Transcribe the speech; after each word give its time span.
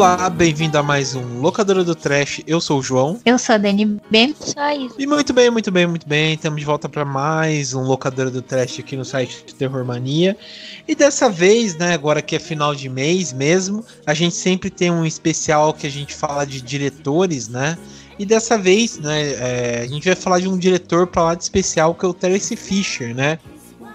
Olá, 0.00 0.30
bem-vindo 0.30 0.78
a 0.78 0.82
mais 0.82 1.14
um 1.14 1.42
Locadora 1.42 1.84
do 1.84 1.94
Trash. 1.94 2.40
Eu 2.46 2.58
sou 2.58 2.78
o 2.78 2.82
João. 2.82 3.20
Eu 3.22 3.38
sou 3.38 3.54
a 3.54 3.58
Dani 3.58 4.00
B. 4.10 4.34
Só 4.40 4.70
isso. 4.70 4.94
E 4.98 5.06
muito 5.06 5.30
bem, 5.34 5.50
muito 5.50 5.70
bem, 5.70 5.86
muito 5.86 6.08
bem. 6.08 6.32
Estamos 6.32 6.58
de 6.58 6.64
volta 6.64 6.88
para 6.88 7.04
mais 7.04 7.74
um 7.74 7.82
Locadora 7.82 8.30
do 8.30 8.40
Trash 8.40 8.78
aqui 8.78 8.96
no 8.96 9.04
site 9.04 9.44
de 9.46 9.54
Terror 9.54 9.84
Mania. 9.84 10.38
E 10.88 10.94
dessa 10.94 11.28
vez, 11.28 11.76
né, 11.76 11.92
agora 11.92 12.22
que 12.22 12.34
é 12.34 12.38
final 12.38 12.74
de 12.74 12.88
mês 12.88 13.30
mesmo, 13.34 13.84
a 14.06 14.14
gente 14.14 14.34
sempre 14.34 14.70
tem 14.70 14.90
um 14.90 15.04
especial 15.04 15.74
que 15.74 15.86
a 15.86 15.90
gente 15.90 16.14
fala 16.14 16.46
de 16.46 16.62
diretores, 16.62 17.46
né? 17.48 17.76
E 18.18 18.24
dessa 18.24 18.56
vez, 18.56 18.98
né, 18.98 19.32
é, 19.32 19.80
a 19.82 19.86
gente 19.86 20.06
vai 20.06 20.16
falar 20.16 20.40
de 20.40 20.48
um 20.48 20.56
diretor 20.56 21.08
para 21.08 21.24
lá 21.24 21.34
de 21.34 21.42
especial 21.42 21.94
que 21.94 22.06
é 22.06 22.08
o 22.08 22.14
Terence 22.14 22.56
Fisher, 22.56 23.14
né? 23.14 23.38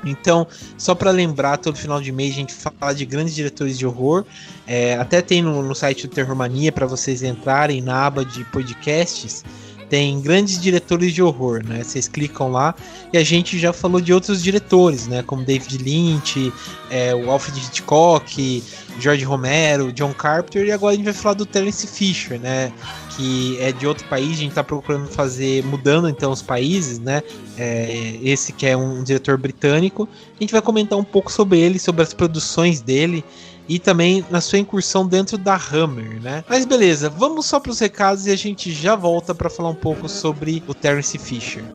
Então, 0.05 0.47
só 0.77 0.93
para 0.93 1.11
lembrar, 1.11 1.57
todo 1.57 1.77
final 1.77 1.99
de 1.99 2.11
mês 2.11 2.33
a 2.33 2.35
gente 2.35 2.53
fala 2.53 2.93
de 2.93 3.05
grandes 3.05 3.33
diretores 3.33 3.77
de 3.77 3.85
horror. 3.85 4.25
É, 4.67 4.95
até 4.95 5.21
tem 5.21 5.41
no, 5.41 5.61
no 5.61 5.75
site 5.75 6.07
do 6.07 6.13
Terror 6.13 6.35
Mania 6.35 6.71
para 6.71 6.85
vocês 6.85 7.23
entrarem 7.23 7.81
na 7.81 8.05
aba 8.05 8.23
de 8.23 8.43
podcasts. 8.45 9.43
Tem 9.89 10.19
grandes 10.19 10.59
diretores 10.59 11.13
de 11.13 11.21
horror, 11.21 11.63
né? 11.63 11.83
Vocês 11.83 12.07
clicam 12.07 12.51
lá 12.51 12.73
e 13.13 13.17
a 13.17 13.23
gente 13.23 13.59
já 13.59 13.71
falou 13.71 14.01
de 14.01 14.11
outros 14.11 14.41
diretores, 14.41 15.07
né? 15.07 15.21
Como 15.21 15.43
David 15.43 15.77
Lynch, 15.77 16.51
é, 16.89 17.13
o 17.13 17.29
Alfred 17.29 17.59
Hitchcock, 17.59 18.63
George 18.99 19.23
Romero, 19.23 19.93
John 19.93 20.13
Carpenter 20.13 20.65
e 20.65 20.71
agora 20.71 20.93
a 20.93 20.95
gente 20.95 21.05
vai 21.05 21.13
falar 21.13 21.35
do 21.35 21.45
Terence 21.45 21.85
Fisher, 21.85 22.39
né? 22.39 22.73
Que 23.15 23.57
é 23.61 23.71
de 23.71 23.87
outro 23.87 24.05
país, 24.07 24.31
a 24.33 24.41
gente 24.41 24.53
tá 24.53 24.63
procurando 24.63 25.07
fazer, 25.07 25.63
mudando 25.63 26.09
então 26.09 26.31
os 26.31 26.41
países, 26.41 26.99
né? 26.99 27.23
É, 27.57 28.19
esse 28.21 28.51
que 28.51 28.65
é 28.65 28.75
um 28.75 29.03
diretor 29.03 29.37
britânico. 29.37 30.07
A 30.37 30.43
gente 30.43 30.51
vai 30.51 30.61
comentar 30.61 30.99
um 30.99 31.03
pouco 31.03 31.31
sobre 31.31 31.59
ele, 31.59 31.79
sobre 31.79 32.01
as 32.01 32.13
produções 32.13 32.81
dele 32.81 33.23
e 33.67 33.79
também 33.79 34.23
na 34.29 34.41
sua 34.41 34.59
incursão 34.59 35.07
dentro 35.07 35.37
da 35.37 35.55
Hammer, 35.55 36.21
né? 36.21 36.43
Mas 36.47 36.65
beleza, 36.65 37.09
vamos 37.09 37.45
só 37.45 37.59
para 37.59 37.71
os 37.71 37.79
recados 37.79 38.27
e 38.27 38.31
a 38.31 38.35
gente 38.35 38.71
já 38.71 38.95
volta 38.95 39.33
para 39.33 39.49
falar 39.49 39.69
um 39.69 39.75
pouco 39.75 40.07
sobre 40.07 40.63
o 40.67 40.73
Terence 40.73 41.17
Fisher. 41.17 41.74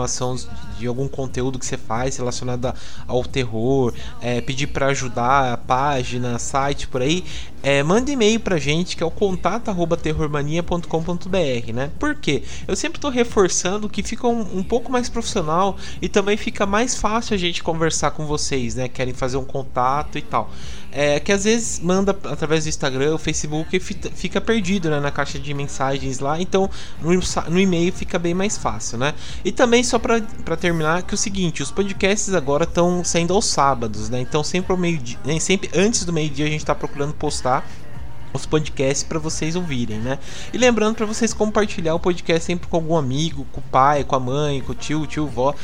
informação 0.00 0.34
de 0.78 0.86
algum 0.86 1.06
conteúdo 1.06 1.58
que 1.58 1.66
você 1.66 1.76
faz 1.76 2.16
relacionado 2.16 2.72
ao 3.06 3.22
terror, 3.22 3.92
é, 4.20 4.40
pedir 4.40 4.68
para 4.68 4.86
ajudar 4.86 5.52
a 5.52 5.56
página, 5.56 6.38
site 6.38 6.88
por 6.88 7.02
aí, 7.02 7.24
é, 7.62 7.82
manda 7.82 8.10
e-mail 8.10 8.40
pra 8.40 8.56
gente 8.56 8.96
que 8.96 9.02
é 9.02 9.06
o 9.06 9.10
contato@terrormania.com.br, 9.10 11.72
né? 11.74 11.90
Por 11.98 12.14
quê? 12.14 12.42
Eu 12.66 12.74
sempre 12.74 12.96
estou 12.96 13.10
reforçando 13.10 13.86
que 13.88 14.02
fica 14.02 14.26
um, 14.26 14.58
um, 14.58 14.62
pouco 14.62 14.90
mais 14.90 15.10
profissional 15.10 15.76
e 16.00 16.08
também 16.08 16.38
fica 16.38 16.64
mais 16.64 16.96
fácil 16.96 17.34
a 17.34 17.38
gente 17.38 17.62
conversar 17.62 18.12
com 18.12 18.24
vocês, 18.24 18.76
né? 18.76 18.88
Querem 18.88 19.12
fazer 19.12 19.36
um 19.36 19.44
contato 19.44 20.16
e 20.16 20.22
tal. 20.22 20.50
É, 20.92 21.20
que 21.20 21.30
às 21.30 21.44
vezes 21.44 21.78
manda 21.78 22.10
através 22.24 22.64
do 22.64 22.68
Instagram, 22.68 23.14
o 23.14 23.18
Facebook 23.18 23.76
e 23.76 23.80
fica 23.80 24.40
perdido 24.40 24.90
né, 24.90 24.98
na 24.98 25.10
caixa 25.12 25.38
de 25.38 25.54
mensagens 25.54 26.18
lá, 26.18 26.40
então 26.40 26.68
no, 27.00 27.12
no 27.48 27.60
e-mail 27.60 27.92
fica 27.92 28.18
bem 28.18 28.34
mais 28.34 28.58
fácil, 28.58 28.98
né? 28.98 29.14
E 29.44 29.52
também 29.52 29.84
só 29.84 30.00
para 30.00 30.20
terminar 30.56 31.02
que 31.04 31.14
é 31.14 31.16
o 31.16 31.18
seguinte, 31.18 31.62
os 31.62 31.70
podcasts 31.70 32.34
agora 32.34 32.64
estão 32.64 33.04
saindo 33.04 33.32
aos 33.32 33.44
sábados, 33.46 34.10
né? 34.10 34.20
Então 34.20 34.42
sempre 34.42 34.72
ao 34.72 34.78
meio 34.78 34.98
dia, 34.98 35.18
sempre 35.38 35.70
antes 35.78 36.04
do 36.04 36.12
meio 36.12 36.28
dia 36.28 36.46
a 36.46 36.48
gente 36.48 36.60
está 36.60 36.74
procurando 36.74 37.14
postar 37.14 37.64
os 38.32 38.46
podcasts 38.46 39.02
para 39.02 39.18
vocês 39.18 39.56
ouvirem, 39.56 39.98
né? 39.98 40.18
E 40.52 40.58
lembrando 40.58 40.94
para 40.94 41.06
vocês 41.06 41.32
compartilhar 41.32 41.94
o 41.94 42.00
podcast 42.00 42.44
sempre 42.44 42.68
com 42.68 42.76
algum 42.76 42.96
amigo, 42.96 43.46
com 43.52 43.60
o 43.60 43.64
pai, 43.64 44.04
com 44.04 44.14
a 44.14 44.20
mãe, 44.20 44.60
com 44.60 44.72
o 44.72 44.74
tio, 44.74 45.06
tio, 45.06 45.26
vó. 45.26 45.54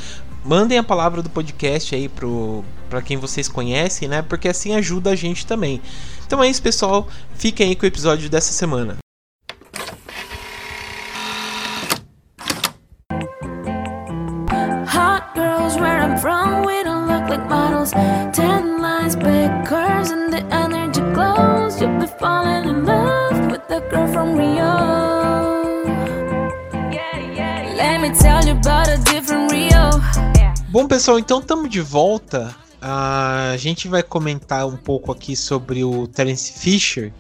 Mandem 0.47 0.79
a 0.79 0.85
palavra 0.85 1.23
do 1.23 1.29
podcast 1.29 1.93
aí 1.93 2.09
pro 2.09 2.65
para 2.89 3.03
quem 3.03 3.17
vocês 3.17 3.49
conhecem, 3.49 4.07
né? 4.07 4.23
Porque 4.23 4.47
assim 4.47 4.75
ajuda 4.77 5.11
a 5.11 5.17
gente 5.17 5.45
também. 5.45 5.83
Então 6.25 6.41
é 6.41 6.49
isso, 6.49 6.63
pessoal. 6.63 7.09
Fiquem 7.35 7.71
aí 7.71 7.75
com 7.75 7.83
o 7.83 7.89
episódio 7.89 8.31
dessa 8.31 8.53
semana. 8.53 8.97
Bom, 30.77 30.87
pessoal, 30.87 31.19
então 31.19 31.39
estamos 31.39 31.71
de 31.71 31.81
volta. 31.81 32.55
Uh, 32.83 33.53
a 33.55 33.57
gente 33.57 33.89
vai 33.89 34.03
comentar 34.03 34.67
um 34.67 34.77
pouco 34.77 35.11
aqui 35.11 35.35
sobre 35.35 35.83
o 35.83 36.07
Terence 36.07 36.53
Fisher. 36.53 37.15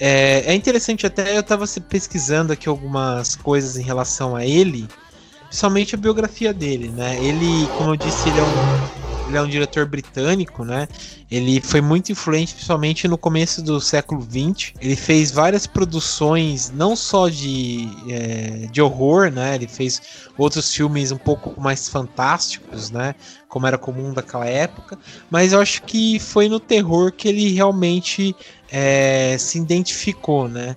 É, 0.00 0.50
é 0.50 0.54
interessante 0.54 1.06
até, 1.06 1.36
eu 1.36 1.40
estava 1.40 1.66
pesquisando 1.86 2.50
aqui 2.50 2.66
algumas 2.66 3.36
coisas 3.36 3.76
em 3.76 3.82
relação 3.82 4.34
a 4.34 4.46
ele, 4.46 4.88
principalmente 5.48 5.94
a 5.94 5.98
biografia 5.98 6.52
dele, 6.52 6.88
né? 6.88 7.22
Ele, 7.22 7.68
como 7.74 7.90
eu 7.90 7.96
disse, 7.96 8.28
ele 8.28 8.38
é 8.38 8.44
um 8.44 8.78
ele 9.28 9.36
é 9.36 9.42
um 9.42 9.46
diretor 9.46 9.84
britânico, 9.84 10.64
né? 10.64 10.88
Ele 11.30 11.60
foi 11.60 11.82
muito 11.82 12.10
influente, 12.10 12.54
principalmente 12.54 13.06
no 13.06 13.18
começo 13.18 13.60
do 13.60 13.78
século 13.78 14.22
XX. 14.22 14.72
Ele 14.80 14.96
fez 14.96 15.30
várias 15.30 15.66
produções, 15.66 16.70
não 16.70 16.96
só 16.96 17.28
de, 17.28 17.90
é, 18.08 18.66
de 18.72 18.80
horror, 18.80 19.30
né? 19.30 19.54
Ele 19.54 19.68
fez 19.68 20.00
outros 20.38 20.72
filmes 20.72 21.12
um 21.12 21.18
pouco 21.18 21.60
mais 21.60 21.88
fantásticos, 21.88 22.90
né? 22.90 23.14
Como 23.48 23.66
era 23.66 23.76
comum 23.76 24.14
daquela 24.14 24.46
época. 24.46 24.98
Mas 25.30 25.52
eu 25.52 25.60
acho 25.60 25.82
que 25.82 26.18
foi 26.18 26.48
no 26.48 26.58
terror 26.58 27.12
que 27.12 27.28
ele 27.28 27.52
realmente 27.52 28.34
é, 28.72 29.36
se 29.38 29.58
identificou, 29.58 30.48
né? 30.48 30.74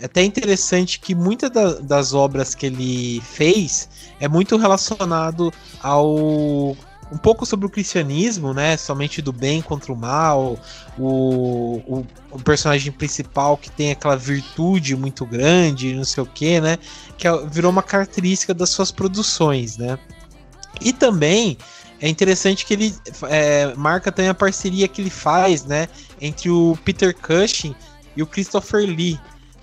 É 0.00 0.04
até 0.04 0.22
interessante 0.22 1.00
que 1.00 1.14
muitas 1.14 1.50
da, 1.50 1.74
das 1.74 2.14
obras 2.14 2.54
que 2.54 2.66
ele 2.66 3.20
fez 3.20 3.88
é 4.20 4.28
muito 4.28 4.56
relacionado 4.56 5.52
ao 5.82 6.76
um 7.10 7.16
pouco 7.16 7.46
sobre 7.46 7.66
o 7.66 7.70
cristianismo, 7.70 8.52
né? 8.52 8.76
Somente 8.76 9.22
do 9.22 9.32
bem 9.32 9.62
contra 9.62 9.92
o 9.92 9.96
mal, 9.96 10.58
o, 10.98 11.80
o, 11.86 12.06
o, 12.30 12.38
personagem 12.38 12.92
principal 12.92 13.56
que 13.56 13.70
tem 13.70 13.90
aquela 13.90 14.16
virtude 14.16 14.94
muito 14.94 15.24
grande, 15.24 15.94
não 15.94 16.04
sei 16.04 16.22
o 16.22 16.26
que, 16.26 16.60
né? 16.60 16.78
Que 17.16 17.26
é, 17.26 17.46
virou 17.46 17.70
uma 17.70 17.82
característica 17.82 18.52
das 18.52 18.68
suas 18.70 18.90
produções, 18.90 19.78
né? 19.78 19.98
E 20.80 20.92
também 20.92 21.56
é 22.00 22.08
interessante 22.08 22.64
que 22.64 22.74
ele 22.74 22.94
é, 23.22 23.74
marca 23.74 24.12
também 24.12 24.28
a 24.28 24.34
parceria 24.34 24.86
que 24.86 25.00
ele 25.00 25.10
faz, 25.10 25.64
né? 25.64 25.88
Entre 26.20 26.50
o 26.50 26.78
Peter 26.84 27.16
Cushing 27.16 27.74
e 28.14 28.22
o 28.22 28.26
Christopher 28.26 28.82
Lee 28.82 29.18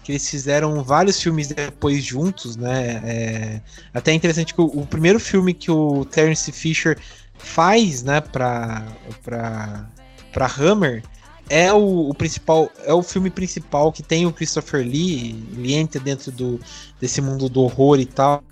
que 0.05 0.11
eles 0.11 0.29
fizeram 0.29 0.83
vários 0.83 1.19
filmes 1.19 1.47
depois 1.47 2.03
juntos, 2.03 2.55
né? 2.55 3.01
É, 3.03 3.61
até 3.91 4.11
é 4.11 4.13
interessante 4.13 4.53
que 4.53 4.61
o, 4.61 4.65
o, 4.65 4.85
primeiro 4.85 5.19
filme 5.19 5.51
que 5.51 5.71
o 5.71 6.05
Terence 6.05 6.51
Fisher 6.51 6.95
faz, 7.39 8.03
né, 8.03 8.21
pra, 8.21 8.85
pra, 9.23 9.89
pra 10.31 10.45
Hammer 10.45 11.01
é 11.49 11.71
o, 11.71 12.09
o, 12.09 12.13
principal, 12.13 12.71
é 12.83 12.93
o 12.93 13.03
filme 13.03 13.29
principal 13.29 13.91
que 13.91 14.01
tem 14.01 14.25
o 14.25 14.31
Christopher 14.31 14.81
Lee, 14.85 15.35
ele 15.53 15.73
entra 15.73 15.99
dentro 15.99 16.31
do, 16.31 16.59
desse 16.99 17.21
mundo 17.21 17.47
do 17.47 17.61
horror 17.61 17.99
e 17.99 18.05
tal, 18.05 18.43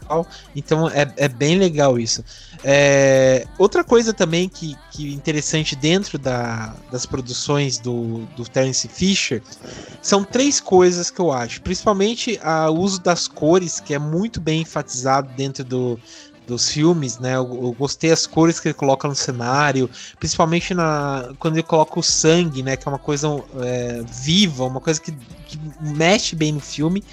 então 0.56 0.88
é, 0.90 1.12
é 1.18 1.28
bem 1.28 1.58
legal 1.58 2.00
isso. 2.00 2.24
É, 2.64 3.46
outra 3.58 3.84
coisa 3.84 4.14
também 4.14 4.48
que, 4.48 4.78
que 4.92 5.12
interessante 5.12 5.76
dentro 5.76 6.18
da, 6.20 6.76
das 6.92 7.06
produções 7.06 7.80
do, 7.80 8.26
do 8.38 8.46
Terence 8.46 8.88
Fisher 8.88 9.42
são 10.02 10.24
três 10.24 10.60
coisas 10.60 11.10
que 11.10 11.20
eu 11.20 11.32
acho, 11.32 11.62
principalmente 11.62 12.40
o 12.70 12.74
uso 12.74 13.02
das 13.02 13.28
cores, 13.28 13.80
que 13.80 13.94
é 13.94 14.00
muito 14.00 14.40
bem 14.40 14.62
enfatizado 14.62 15.30
dentro 15.36 15.64
do, 15.64 16.00
dos 16.48 16.70
filmes, 16.70 17.20
né? 17.20 17.36
Eu, 17.36 17.48
eu, 17.64 17.76
gostei 17.78 18.10
das 18.10 18.28
cores 18.28 18.60
que 18.60 18.68
ele 18.68 18.74
coloca 18.74 19.08
no 19.08 19.16
cenário, 19.16 19.90
principalmente 20.20 20.74
na 20.74 21.34
quando 21.40 21.56
ele 21.56 21.64
coloca 21.64 22.00
o 22.00 22.04
sangue, 22.04 22.62
né? 22.62 22.76
Que 22.76 22.88
é 22.88 22.92
uma 22.92 23.00
coisa 23.00 23.28
é, 23.62 24.04
viva, 24.12 24.66
uma 24.66 24.82
coisa 24.82 25.00
que, 25.00 25.12
que, 25.48 25.60
mexe 25.82 26.36
bem 26.36 26.52
no 26.52 26.60
filme. 26.60 27.04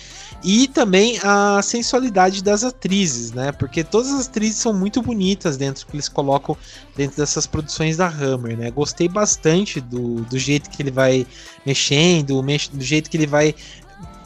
E 0.42 0.68
também 0.68 1.18
a 1.22 1.60
sensualidade 1.62 2.42
das 2.42 2.64
atrizes, 2.64 3.32
né? 3.32 3.52
Porque 3.52 3.84
todas 3.84 4.10
as 4.10 4.26
atrizes 4.26 4.56
são 4.56 4.72
muito 4.72 5.02
bonitas 5.02 5.56
dentro 5.56 5.86
que 5.86 5.94
eles 5.94 6.08
colocam 6.08 6.56
dentro 6.96 7.18
dessas 7.18 7.46
produções 7.46 7.96
da 7.96 8.08
Hammer, 8.08 8.56
né? 8.56 8.70
Gostei 8.70 9.08
bastante 9.08 9.80
do, 9.80 10.22
do 10.22 10.38
jeito 10.38 10.70
que 10.70 10.82
ele 10.82 10.90
vai 10.90 11.26
mexendo, 11.64 12.42
do 12.42 12.82
jeito 12.82 13.10
que 13.10 13.16
ele 13.16 13.26
vai 13.26 13.54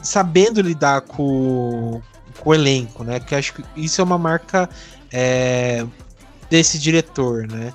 sabendo 0.01 0.61
lidar 0.61 1.01
com, 1.01 2.01
com 2.39 2.49
o 2.49 2.53
elenco, 2.53 3.03
né? 3.03 3.19
Que 3.19 3.35
acho 3.35 3.53
que 3.53 3.63
isso 3.75 3.99
é 3.99 4.03
uma 4.03 4.17
marca 4.17 4.69
é, 5.15 5.85
desse 6.49 6.77
diretor, 6.77 7.47
né? 7.47 7.73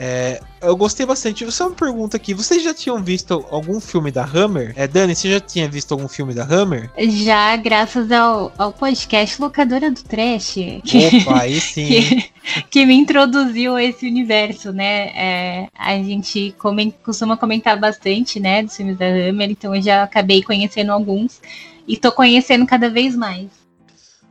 É, 0.00 0.40
eu 0.62 0.76
gostei 0.76 1.04
bastante. 1.04 1.50
Só 1.50 1.66
uma 1.66 1.74
pergunta 1.74 2.16
aqui: 2.16 2.32
vocês 2.32 2.62
já 2.62 2.72
tinham 2.72 3.02
visto 3.02 3.44
algum 3.50 3.80
filme 3.80 4.12
da 4.12 4.24
Hammer? 4.24 4.72
É, 4.76 4.86
Dani, 4.86 5.16
você 5.16 5.28
já 5.28 5.40
tinha 5.40 5.68
visto 5.68 5.90
algum 5.90 6.06
filme 6.06 6.32
da 6.32 6.44
Hammer? 6.44 6.88
Já, 6.96 7.56
graças 7.56 8.12
ao, 8.12 8.52
ao 8.56 8.72
podcast 8.72 9.42
Locadora 9.42 9.90
do 9.90 10.00
Trash. 10.04 10.54
Que, 10.84 11.20
Opa, 11.24 11.40
aí 11.40 11.58
sim. 11.60 11.88
Que, 11.88 12.30
que 12.70 12.86
me 12.86 12.94
introduziu 12.94 13.74
a 13.74 13.82
esse 13.82 14.06
universo, 14.06 14.72
né? 14.72 15.08
É, 15.16 15.68
a 15.76 15.96
gente 15.96 16.54
costuma 17.02 17.36
comentar 17.36 17.76
bastante, 17.80 18.38
né, 18.38 18.62
dos 18.62 18.76
filmes 18.76 18.96
da 18.96 19.06
Hammer, 19.06 19.50
então 19.50 19.74
eu 19.74 19.82
já 19.82 20.04
acabei 20.04 20.44
conhecendo 20.44 20.92
alguns 20.92 21.40
e 21.88 21.96
tô 21.96 22.12
conhecendo 22.12 22.64
cada 22.64 22.88
vez 22.88 23.16
mais. 23.16 23.48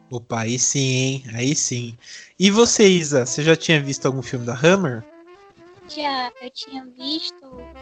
Opa, 0.09 0.41
aí 0.41 0.57
sim, 0.57 0.79
hein? 0.79 1.23
Aí 1.33 1.53
sim. 1.53 1.93
E 2.39 2.51
você, 2.51 2.87
Isa, 2.87 3.25
você 3.25 3.41
já 3.41 3.55
tinha 3.55 3.81
visto 3.81 4.05
algum 4.05 4.21
filme 4.21 4.45
da 4.45 4.53
Hammer? 4.53 5.03
Já, 5.89 6.31
eu 6.39 6.51
tinha 6.51 6.85
visto 6.95 7.33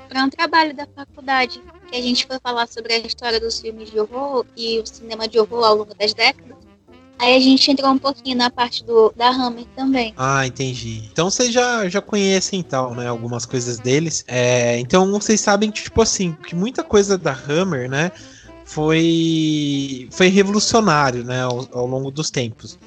para 0.07 0.23
um 0.23 0.29
trabalho 0.29 0.73
da 0.73 0.87
faculdade, 0.95 1.61
que 1.89 1.97
a 1.97 2.01
gente 2.01 2.25
foi 2.25 2.39
falar 2.39 2.65
sobre 2.67 2.93
a 2.93 2.99
história 2.99 3.37
dos 3.37 3.59
filmes 3.59 3.91
de 3.91 3.99
horror 3.99 4.45
e 4.55 4.79
o 4.79 4.85
cinema 4.85 5.27
de 5.27 5.37
horror 5.37 5.65
ao 5.65 5.75
longo 5.75 5.93
das 5.93 6.13
décadas. 6.13 6.55
Aí 7.19 7.35
a 7.35 7.39
gente 7.39 7.69
entrou 7.69 7.91
um 7.91 7.97
pouquinho 7.97 8.37
na 8.37 8.49
parte 8.49 8.81
do, 8.85 9.11
da 9.17 9.27
Hammer 9.27 9.65
também. 9.75 10.13
Ah, 10.15 10.47
entendi. 10.47 11.03
Então 11.11 11.29
vocês 11.29 11.51
já, 11.51 11.89
já 11.89 12.01
conhecem, 12.01 12.59
então, 12.59 12.95
né, 12.95 13.07
algumas 13.09 13.45
coisas 13.45 13.77
deles. 13.77 14.23
É, 14.25 14.79
então 14.79 15.11
vocês 15.11 15.41
sabem 15.41 15.69
que, 15.69 15.83
tipo 15.83 16.01
assim, 16.01 16.31
que 16.47 16.55
muita 16.55 16.81
coisa 16.81 17.17
da 17.17 17.33
Hammer, 17.33 17.89
né, 17.89 18.09
foi, 18.63 20.07
foi 20.11 20.27
revolucionário, 20.27 21.25
né, 21.25 21.43
ao, 21.43 21.67
ao 21.73 21.85
longo 21.85 22.09
dos 22.09 22.31
tempos 22.31 22.77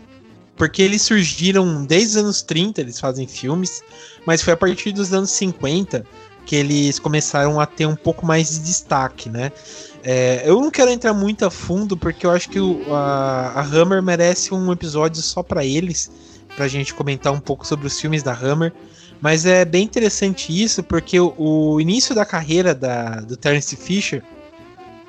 porque 0.58 0.82
eles 0.82 1.02
surgiram 1.02 1.84
desde 1.84 2.08
os 2.08 2.16
anos 2.16 2.43
30, 2.43 2.81
eles 2.81 2.99
fazem 2.99 3.26
filmes, 3.26 3.82
mas 4.26 4.43
foi 4.43 4.52
a 4.52 4.56
partir 4.56 4.93
dos 4.93 5.12
anos 5.12 5.31
50 5.31 6.05
que 6.44 6.56
eles 6.56 6.99
começaram 6.99 7.60
a 7.60 7.66
ter 7.66 7.87
um 7.87 7.94
pouco 7.94 8.26
mais 8.26 8.50
de 8.50 8.60
destaque, 8.60 9.28
né? 9.28 9.52
É, 10.02 10.43
eu 10.46 10.58
não 10.60 10.70
quero 10.70 10.90
entrar 10.90 11.12
muito 11.12 11.44
a 11.44 11.50
fundo, 11.50 11.94
porque 11.96 12.25
eu 12.25 12.31
acho 12.31 12.49
que 12.49 12.58
o, 12.58 12.82
a, 12.94 13.52
a 13.55 13.62
Hammer 13.62 14.02
merece 14.02 14.55
um 14.55 14.72
episódio 14.72 15.20
só 15.20 15.43
para 15.43 15.64
eles, 15.64 16.10
pra 16.56 16.66
gente 16.66 16.94
comentar 16.94 17.32
um 17.32 17.38
pouco 17.38 17.66
sobre 17.66 17.87
os 17.87 18.00
filmes 18.00 18.22
da 18.22 18.32
Hammer. 18.32 18.72
Mas 19.20 19.44
é 19.44 19.64
bem 19.64 19.84
interessante 19.84 20.50
isso, 20.50 20.82
porque 20.82 21.20
o, 21.20 21.34
o 21.37 21.81
início 21.81 22.14
da 22.14 22.25
carreira 22.25 22.75
da, 22.75 23.21
do 23.21 23.37
Terence 23.37 23.76
Fisher 23.76 24.23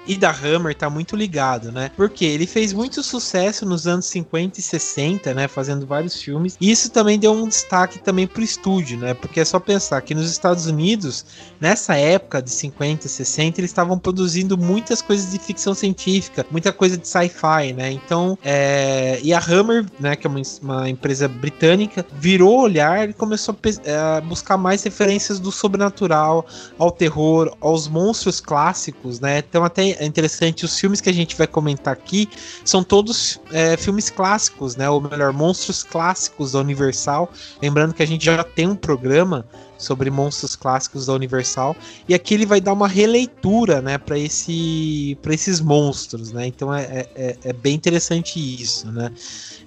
e 0.10 0.18
da 0.18 0.32
Hammer 0.32 0.74
tá 0.74 0.90
muito 0.90 1.16
ligado, 1.16 1.72
né? 1.72 1.92
Porque 1.96 2.26
ele 2.26 2.48
fez 2.48 2.74
muito 2.74 3.04
sucesso 3.04 3.64
nos 3.64 3.86
anos 3.86 4.08
50 4.08 4.60
e 4.60 4.64
60, 4.64 5.36
né? 5.36 5.48
Fazendo 5.48 5.86
vários 5.86 6.20
filmes. 6.20 6.58
E 6.60 6.72
isso 6.72 6.90
também 6.90 7.20
deu 7.20 7.32
um 7.32 7.48
destaque 7.48 8.00
também 8.00 8.26
pro 8.26 8.42
estúdio, 8.42 8.98
né? 8.98 9.14
Porque 9.14 9.40
é 9.40 9.46
só 9.46 9.60
pensar 9.60 10.02
que 10.02 10.16
nos 10.16 10.32
Estados 10.32 10.66
Unidos, 10.66 11.24
nessa 11.62 11.96
época 11.96 12.42
de 12.42 12.50
50, 12.50 13.08
60, 13.08 13.62
eles 13.62 13.70
estavam 13.70 14.00
produzindo 14.00 14.58
muitas 14.58 15.00
coisas 15.00 15.32
de 15.32 15.38
ficção 15.38 15.76
científica, 15.76 16.44
muita 16.50 16.74
coisa 16.74 16.98
de 16.98 17.08
sci-fi, 17.08 17.74
né? 17.74 17.92
Então, 17.92 18.36
é... 18.44 19.20
e 19.22 19.32
a 19.32 19.40
Hammer, 19.40 19.86
né? 20.00 20.16
Que 20.16 20.26
é 20.26 20.30
uma, 20.30 20.42
uma 20.64 20.90
empresa 20.90 21.28
britânica, 21.28 22.04
virou 22.14 22.62
olhar 22.62 23.08
e 23.08 23.14
começou 23.14 23.56
a 23.56 24.18
é, 24.18 24.22
buscar 24.22 24.58
mais 24.58 24.82
referências 24.82 25.40
do 25.40 25.52
sobrenatural, 25.52 26.48
ao 26.80 26.90
terror, 26.90 27.56
aos 27.62 27.88
monstros 27.88 28.40
clássicos, 28.40 29.20
né? 29.20 29.44
Então, 29.48 29.64
até 29.64 29.99
é 30.00 30.06
interessante, 30.06 30.66
os 30.66 30.80
filmes 30.80 31.02
que 31.02 31.10
a 31.10 31.14
gente 31.14 31.36
vai 31.36 31.46
comentar 31.46 31.94
aqui 31.94 32.28
são 32.64 32.84
todos 32.84 33.40
é, 33.52 33.78
filmes 33.78 34.10
clássicos, 34.10 34.76
né? 34.76 34.90
Ou 34.90 35.02
melhor, 35.02 35.34
monstros 35.34 35.84
clássicos 35.84 36.54
da 36.54 36.60
Universal. 36.60 37.32
Lembrando 37.62 37.94
que 37.94 38.02
a 38.02 38.08
gente 38.08 38.26
já 38.26 38.44
tem 38.44 38.68
um 38.68 38.76
programa 38.76 39.46
sobre 39.80 40.10
monstros 40.12 40.58
clássicos 40.58 41.06
da 41.06 41.14
Universal 41.14 41.76
e 42.08 42.14
aqui 42.14 42.34
ele 42.34 42.46
vai 42.46 42.60
dar 42.60 42.74
uma 42.74 42.88
releitura, 42.88 43.82
né, 43.82 43.98
para 43.98 44.20
esse, 44.20 45.18
para 45.22 45.34
esses 45.34 45.62
monstros, 45.62 46.34
né? 46.34 46.46
Então 46.46 46.74
é, 46.74 46.84
é, 46.84 47.10
é, 47.16 47.38
é 47.46 47.54
bem 47.54 47.76
interessante 47.76 48.40
isso, 48.40 48.92
né? 48.92 49.10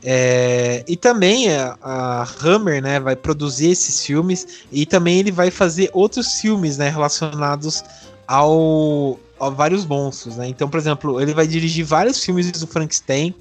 É, 0.05 0.85
e 0.87 0.97
também 0.97 1.49
a, 1.55 1.79
a, 1.81 2.29
Hammer, 2.43 2.83
né, 2.83 3.01
vai 3.01 3.17
produzir 3.17 3.71
esses 3.71 4.05
filmes 4.05 4.65
e 4.71 4.85
também 4.85 5.19
ele 5.19 5.33
vai 5.33 5.51
fazer 5.51 5.89
outros 5.93 6.41
filmes, 6.41 6.77
né, 6.77 6.91
relacionados 6.91 7.83
ao 8.27 9.19
vários 9.51 9.85
monstros, 9.85 10.37
né? 10.37 10.49
Então, 10.49 10.69
por 10.69 10.79
exemplo, 10.79 11.21
ele 11.21 11.35
vai 11.35 11.47
dirigir 11.47 11.85
vários 11.85 12.23
filmes 12.23 12.51
do 12.53 12.67
Frankenstein. 12.67 13.35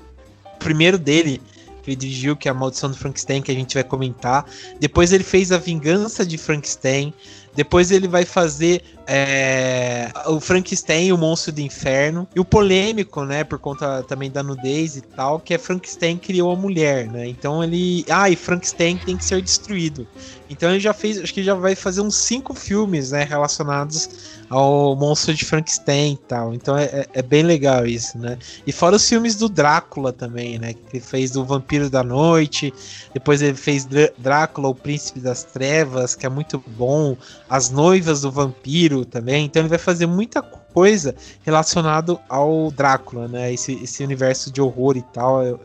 O 0.55 0.59
primeiro 0.59 0.97
dele 0.97 1.41
que 1.81 1.91
ele 1.91 1.95
dirigiu, 1.95 2.35
que 2.35 2.47
é 2.47 2.51
a 2.51 2.53
Maldição 2.53 2.89
do 2.89 2.97
Frankenstein, 2.97 3.41
que 3.41 3.51
a 3.51 3.55
gente 3.55 3.73
vai 3.73 3.83
comentar. 3.83 4.45
Depois 4.79 5.11
ele 5.11 5.23
fez 5.23 5.51
A 5.51 5.57
Vingança 5.57 6.25
de 6.25 6.37
Frankenstein. 6.37 7.13
Depois 7.55 7.91
ele 7.91 8.07
vai 8.07 8.23
fazer 8.23 8.83
é, 9.13 10.09
o 10.25 10.39
Frankenstein, 10.39 11.11
o 11.11 11.17
Monstro 11.17 11.51
do 11.51 11.59
Inferno. 11.59 12.25
E 12.33 12.39
o 12.39 12.45
polêmico, 12.45 13.25
né? 13.25 13.43
Por 13.43 13.59
conta 13.59 14.01
também 14.03 14.31
da 14.31 14.41
nudez 14.41 14.95
e 14.95 15.01
tal, 15.01 15.37
que 15.37 15.53
é 15.53 15.57
Frankenstein 15.57 16.17
criou 16.17 16.53
a 16.53 16.55
mulher, 16.55 17.11
né? 17.11 17.27
Então 17.27 17.61
ele. 17.61 18.05
Ah, 18.09 18.29
e 18.29 18.37
Frankenstein 18.37 18.95
tem 18.97 19.17
que 19.17 19.25
ser 19.25 19.41
destruído. 19.41 20.07
Então 20.49 20.69
ele 20.69 20.79
já 20.79 20.93
fez. 20.93 21.17
Acho 21.17 21.33
que 21.33 21.43
já 21.43 21.53
vai 21.53 21.75
fazer 21.75 21.99
uns 21.99 22.15
cinco 22.15 22.53
filmes, 22.53 23.11
né? 23.11 23.25
Relacionados 23.25 24.09
ao 24.49 24.95
monstro 24.95 25.33
de 25.33 25.45
Frankenstein 25.45 26.13
e 26.13 26.27
tal. 26.27 26.53
Então 26.53 26.77
é, 26.77 26.83
é, 26.83 27.07
é 27.15 27.21
bem 27.21 27.43
legal 27.43 27.85
isso, 27.85 28.17
né? 28.17 28.37
E 28.67 28.71
fora 28.71 28.95
os 28.95 29.07
filmes 29.07 29.35
do 29.35 29.49
Drácula 29.49 30.13
também, 30.13 30.57
né? 30.57 30.73
Que 30.73 30.97
ele 30.97 31.03
fez 31.03 31.31
do 31.31 31.43
Vampiro 31.43 31.89
da 31.89 32.03
Noite. 32.03 32.73
Depois 33.13 33.41
ele 33.41 33.55
fez 33.55 33.87
Drácula, 34.17 34.69
o 34.69 34.75
Príncipe 34.75 35.19
das 35.19 35.43
Trevas, 35.43 36.15
que 36.15 36.25
é 36.25 36.29
muito 36.29 36.61
bom. 36.77 37.17
As 37.49 37.69
Noivas 37.69 38.21
do 38.21 38.31
Vampiro 38.31 39.00
também. 39.05 39.45
Então 39.45 39.61
ele 39.61 39.69
vai 39.69 39.77
fazer 39.77 40.05
muita 40.05 40.41
coisa 40.41 41.15
relacionado 41.43 42.19
ao 42.29 42.71
Drácula, 42.71 43.27
né? 43.27 43.53
Esse, 43.53 43.73
esse 43.83 44.03
universo 44.03 44.51
de 44.51 44.61
horror 44.61 44.97
e 44.97 45.01
tal. 45.01 45.43
Eu, 45.43 45.59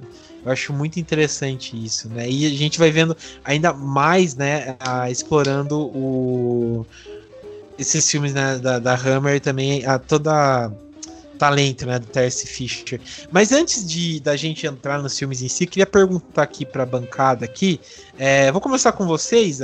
eu 0.45 0.53
acho 0.53 0.73
muito 0.73 1.01
interessante 1.01 1.77
isso, 1.83 2.09
né? 2.09 2.29
E 2.29 2.47
a 2.47 2.51
gente 2.51 2.79
vai 2.79 2.91
vendo 2.91 3.17
ainda 3.45 3.73
mais, 3.73 4.35
né? 4.35 4.77
A, 4.81 5.11
explorando 5.11 5.79
o, 5.79 6.87
esses 7.79 8.11
filmes 8.11 8.33
né, 8.33 8.59
da, 8.59 8.79
da 8.79 8.95
Hammer 8.95 9.41
também, 9.41 9.85
a 9.85 9.99
toda 9.99 10.71
talento, 11.37 11.87
né, 11.87 11.99
do 11.99 12.07
Terce 12.07 12.47
Fisher. 12.47 13.01
Mas 13.31 13.53
antes 13.53 13.87
de 13.87 14.21
da 14.21 14.37
gente 14.37 14.67
entrar 14.67 15.03
nos 15.03 15.19
filmes 15.19 15.43
em 15.43 15.49
si, 15.49 15.67
queria 15.67 15.87
perguntar 15.87 16.43
aqui 16.43 16.65
para 16.65 16.83
a 16.83 16.87
bancada 16.87 17.45
aqui. 17.45 17.81
É, 18.19 18.51
vou 18.51 18.61
começar 18.61 18.93
com 18.93 19.07
vocês. 19.07 19.61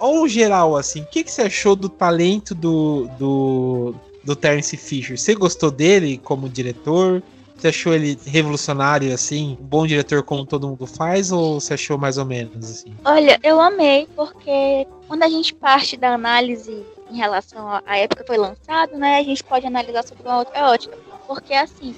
Ao 0.00 0.26
geral, 0.28 0.76
assim, 0.76 1.02
o 1.02 1.06
que, 1.06 1.24
que 1.24 1.30
você 1.30 1.42
achou 1.42 1.74
do 1.74 1.88
talento 1.88 2.54
do, 2.54 3.08
do, 3.18 3.94
do 4.24 4.36
Terence 4.36 4.76
Fisher? 4.76 5.18
Você 5.18 5.34
gostou 5.34 5.70
dele 5.70 6.18
como 6.18 6.48
diretor? 6.48 7.22
Você 7.56 7.68
achou 7.68 7.92
ele 7.92 8.16
revolucionário, 8.24 9.12
assim, 9.12 9.58
um 9.60 9.64
bom 9.64 9.84
diretor 9.84 10.22
como 10.22 10.46
todo 10.46 10.68
mundo 10.68 10.86
faz, 10.86 11.32
ou 11.32 11.60
você 11.60 11.74
achou 11.74 11.98
mais 11.98 12.16
ou 12.16 12.24
menos, 12.24 12.70
assim? 12.70 12.94
Olha, 13.04 13.38
eu 13.42 13.60
amei, 13.60 14.06
porque 14.14 14.86
quando 15.08 15.24
a 15.24 15.28
gente 15.28 15.52
parte 15.54 15.96
da 15.96 16.14
análise 16.14 16.86
em 17.10 17.16
relação 17.16 17.68
à 17.84 17.98
época 17.98 18.22
que 18.22 18.28
foi 18.28 18.36
lançado, 18.36 18.96
né, 18.96 19.18
a 19.18 19.22
gente 19.24 19.42
pode 19.42 19.66
analisar 19.66 20.06
sobre 20.06 20.22
uma 20.22 20.38
outra 20.38 20.70
ótica. 20.70 20.96
Porque, 21.26 21.52
assim, 21.52 21.96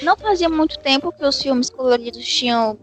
não 0.00 0.16
fazia 0.16 0.48
muito 0.48 0.78
tempo 0.78 1.12
que 1.12 1.24
os 1.24 1.40
filmes 1.42 1.68
coloridos 1.68 2.24
tinham 2.24 2.78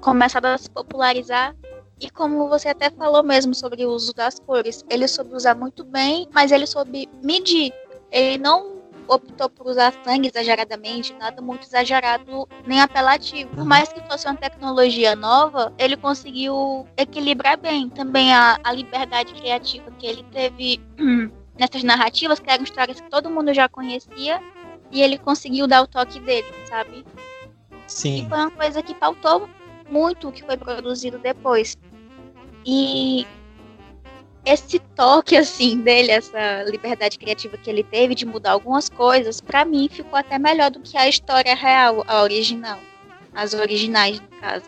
começado 0.00 0.46
a 0.46 0.58
se 0.58 0.68
popularizar 0.68 1.54
e 2.00 2.08
como 2.08 2.48
você 2.48 2.68
até 2.68 2.90
falou 2.90 3.22
mesmo 3.22 3.54
sobre 3.54 3.84
o 3.84 3.90
uso 3.90 4.14
das 4.14 4.38
cores, 4.38 4.84
ele 4.88 5.06
soube 5.06 5.34
usar 5.34 5.54
muito 5.54 5.84
bem, 5.84 6.26
mas 6.32 6.50
ele 6.50 6.66
soube 6.66 7.08
medir. 7.22 7.72
Ele 8.10 8.38
não 8.38 8.80
optou 9.06 9.50
por 9.50 9.66
usar 9.66 9.92
sangue 10.04 10.28
exageradamente, 10.28 11.12
nada 11.14 11.42
muito 11.42 11.66
exagerado 11.66 12.48
nem 12.66 12.80
apelativo. 12.80 13.50
Por 13.50 13.64
mais 13.64 13.92
que 13.92 14.00
fosse 14.08 14.26
uma 14.26 14.36
tecnologia 14.36 15.14
nova, 15.14 15.72
ele 15.78 15.96
conseguiu 15.96 16.86
equilibrar 16.96 17.58
bem 17.58 17.88
também 17.90 18.32
a, 18.32 18.58
a 18.62 18.72
liberdade 18.72 19.34
criativa 19.34 19.90
que 19.98 20.06
ele 20.06 20.24
teve 20.32 20.80
nessas 21.58 21.82
narrativas, 21.82 22.38
que 22.38 22.50
eram 22.50 22.64
histórias 22.64 23.00
que 23.00 23.10
todo 23.10 23.28
mundo 23.28 23.52
já 23.52 23.68
conhecia, 23.68 24.40
e 24.90 25.02
ele 25.02 25.18
conseguiu 25.18 25.66
dar 25.66 25.82
o 25.82 25.86
toque 25.86 26.18
dele, 26.20 26.46
sabe? 26.64 27.04
Sim. 27.86 28.24
E 28.24 28.28
foi 28.28 28.38
uma 28.38 28.50
coisa 28.50 28.82
que 28.82 28.94
pautou 28.94 29.48
muito 29.90 30.28
o 30.28 30.32
que 30.32 30.44
foi 30.44 30.56
produzido 30.56 31.18
depois. 31.18 31.76
E 32.64 33.26
esse 34.44 34.78
toque 34.96 35.36
assim 35.36 35.80
dele, 35.80 36.10
essa 36.10 36.62
liberdade 36.64 37.18
criativa 37.18 37.56
que 37.56 37.68
ele 37.68 37.82
teve 37.82 38.14
de 38.14 38.24
mudar 38.24 38.52
algumas 38.52 38.88
coisas, 38.88 39.40
para 39.40 39.64
mim 39.64 39.88
ficou 39.90 40.18
até 40.18 40.38
melhor 40.38 40.70
do 40.70 40.80
que 40.80 40.96
a 40.96 41.08
história 41.08 41.54
real, 41.54 42.04
a 42.06 42.22
original, 42.22 42.78
as 43.34 43.54
originais 43.54 44.20
no 44.20 44.28
caso. 44.40 44.64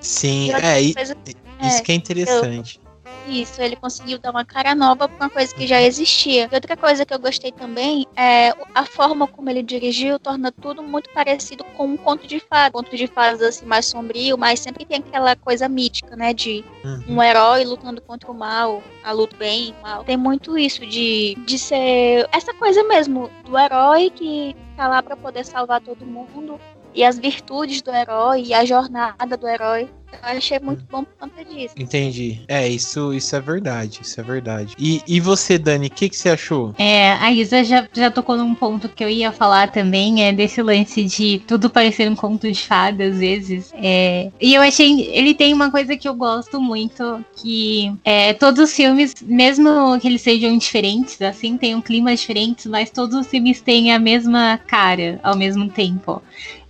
Sim, 0.00 0.52
é, 0.52 0.92
coisa, 0.92 1.16
isso 1.62 1.78
é, 1.78 1.80
que 1.80 1.92
é 1.92 1.94
interessante. 1.94 2.80
Isso, 3.26 3.60
ele 3.62 3.76
conseguiu 3.76 4.18
dar 4.18 4.30
uma 4.30 4.44
cara 4.44 4.74
nova 4.74 5.08
para 5.08 5.26
uma 5.26 5.30
coisa 5.30 5.54
que 5.54 5.66
já 5.66 5.80
existia. 5.80 6.48
E 6.50 6.54
outra 6.54 6.76
coisa 6.76 7.04
que 7.04 7.14
eu 7.14 7.18
gostei 7.18 7.52
também 7.52 8.06
é 8.16 8.52
a 8.74 8.84
forma 8.84 9.26
como 9.26 9.48
ele 9.48 9.62
dirigiu 9.62 10.18
torna 10.18 10.52
tudo 10.52 10.82
muito 10.82 11.08
parecido 11.10 11.64
com 11.76 11.86
um 11.86 11.96
conto 11.96 12.26
de 12.26 12.40
fadas. 12.40 12.72
Conto 12.72 12.96
de 12.96 13.06
fadas 13.06 13.40
assim 13.40 13.66
mais 13.66 13.86
sombrio, 13.86 14.36
mas 14.36 14.60
sempre 14.60 14.84
tem 14.84 14.98
aquela 14.98 15.34
coisa 15.36 15.68
mítica, 15.68 16.16
né, 16.16 16.32
de 16.32 16.64
uhum. 16.84 17.16
um 17.16 17.22
herói 17.22 17.64
lutando 17.64 18.00
contra 18.00 18.30
o 18.30 18.34
mal, 18.34 18.82
a 19.02 19.12
luta 19.12 19.36
bem, 19.36 19.74
o 19.78 19.82
mal. 19.82 20.04
Tem 20.04 20.16
muito 20.16 20.58
isso 20.58 20.86
de 20.86 21.34
de 21.46 21.58
ser 21.58 22.28
essa 22.32 22.52
coisa 22.54 22.82
mesmo 22.84 23.30
do 23.44 23.58
herói 23.58 24.10
que 24.10 24.54
tá 24.76 24.88
lá 24.88 25.02
para 25.02 25.16
poder 25.16 25.44
salvar 25.44 25.80
todo 25.80 26.06
mundo 26.06 26.58
e 26.94 27.04
as 27.04 27.18
virtudes 27.18 27.82
do 27.82 27.90
herói 27.90 28.44
e 28.46 28.54
a 28.54 28.64
jornada 28.64 29.36
do 29.36 29.48
herói. 29.48 29.90
Eu 30.22 30.38
achei 30.38 30.58
muito 30.58 30.84
bom 30.90 31.04
por 31.04 31.14
conta 31.18 31.44
disso. 31.44 31.74
Entendi. 31.78 32.40
É, 32.48 32.68
isso, 32.68 33.12
isso 33.12 33.34
é 33.34 33.40
verdade. 33.40 34.00
Isso 34.02 34.20
é 34.20 34.22
verdade. 34.24 34.74
E, 34.78 35.02
e 35.06 35.20
você, 35.20 35.58
Dani, 35.58 35.86
o 35.86 35.90
que, 35.90 36.08
que 36.08 36.16
você 36.16 36.30
achou? 36.30 36.74
É, 36.78 37.12
a 37.12 37.32
Isa 37.32 37.64
já, 37.64 37.86
já 37.92 38.10
tocou 38.10 38.36
num 38.36 38.54
ponto 38.54 38.88
que 38.88 39.02
eu 39.02 39.08
ia 39.08 39.32
falar 39.32 39.70
também, 39.70 40.24
é 40.24 40.32
desse 40.32 40.62
lance 40.62 41.04
de 41.04 41.42
tudo 41.46 41.70
parecer 41.70 42.10
um 42.10 42.16
conto 42.16 42.50
de 42.50 42.60
fada, 42.60 43.04
às 43.04 43.18
vezes. 43.18 43.72
É, 43.74 44.30
e 44.40 44.54
eu 44.54 44.62
achei. 44.62 45.08
Ele 45.12 45.34
tem 45.34 45.52
uma 45.52 45.70
coisa 45.70 45.96
que 45.96 46.08
eu 46.08 46.14
gosto 46.14 46.60
muito, 46.60 47.24
que 47.36 47.92
é, 48.04 48.32
todos 48.32 48.70
os 48.70 48.74
filmes, 48.74 49.14
mesmo 49.22 49.98
que 50.00 50.08
eles 50.08 50.22
sejam 50.22 50.56
diferentes, 50.56 51.20
assim, 51.22 51.56
tem 51.56 51.74
um 51.74 51.80
clima 51.80 52.14
diferente, 52.14 52.68
mas 52.68 52.90
todos 52.90 53.16
os 53.16 53.26
filmes 53.26 53.60
têm 53.60 53.92
a 53.92 53.98
mesma 53.98 54.58
cara 54.66 55.18
ao 55.22 55.36
mesmo 55.36 55.68
tempo 55.68 56.22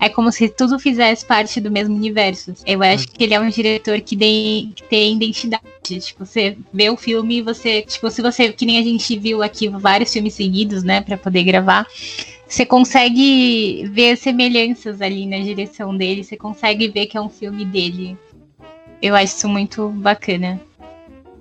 é 0.04 0.08
como 0.10 0.30
se 0.30 0.48
tudo 0.50 0.78
fizesse 0.78 1.24
parte 1.24 1.60
do 1.60 1.70
mesmo 1.70 1.94
universo. 1.94 2.54
Eu 2.66 2.82
acho 2.82 3.08
que 3.08 3.24
ele 3.24 3.33
é 3.34 3.40
um 3.40 3.48
diretor 3.48 4.00
que 4.00 4.16
tem, 4.16 4.72
que 4.74 4.82
tem 4.84 5.14
identidade. 5.14 5.64
Tipo, 5.82 6.24
você 6.24 6.56
vê 6.72 6.88
o 6.88 6.96
filme 6.96 7.38
e 7.38 7.42
você, 7.42 7.82
tipo, 7.82 8.10
se 8.10 8.22
você, 8.22 8.52
que 8.52 8.64
nem 8.64 8.78
a 8.78 8.82
gente 8.82 9.18
viu 9.18 9.42
aqui 9.42 9.68
vários 9.68 10.12
filmes 10.12 10.34
seguidos, 10.34 10.82
né, 10.82 11.00
para 11.00 11.16
poder 11.16 11.44
gravar, 11.44 11.86
você 12.48 12.64
consegue 12.64 13.84
ver 13.92 14.16
semelhanças 14.16 15.00
ali 15.00 15.26
na 15.26 15.38
direção 15.38 15.96
dele, 15.96 16.24
você 16.24 16.36
consegue 16.36 16.88
ver 16.88 17.06
que 17.06 17.16
é 17.16 17.20
um 17.20 17.28
filme 17.28 17.64
dele. 17.64 18.16
Eu 19.02 19.14
acho 19.14 19.36
isso 19.36 19.48
muito 19.48 19.88
bacana. 19.88 20.60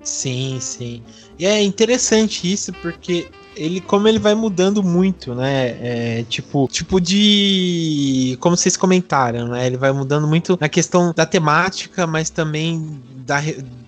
Sim, 0.02 0.58
sim. 0.60 1.02
E 1.38 1.46
é 1.46 1.62
interessante 1.62 2.52
isso 2.52 2.72
porque 2.74 3.26
ele 3.56 3.80
como 3.80 4.08
ele 4.08 4.18
vai 4.18 4.34
mudando 4.34 4.82
muito, 4.82 5.34
né? 5.34 5.68
É, 5.80 6.24
tipo, 6.28 6.68
tipo 6.68 7.00
de 7.00 8.36
como 8.40 8.56
vocês 8.56 8.76
comentaram, 8.76 9.48
né? 9.48 9.66
Ele 9.66 9.76
vai 9.76 9.92
mudando 9.92 10.26
muito 10.26 10.58
na 10.60 10.68
questão 10.68 11.12
da 11.14 11.26
temática, 11.26 12.06
mas 12.06 12.30
também 12.30 13.00
da 13.26 13.40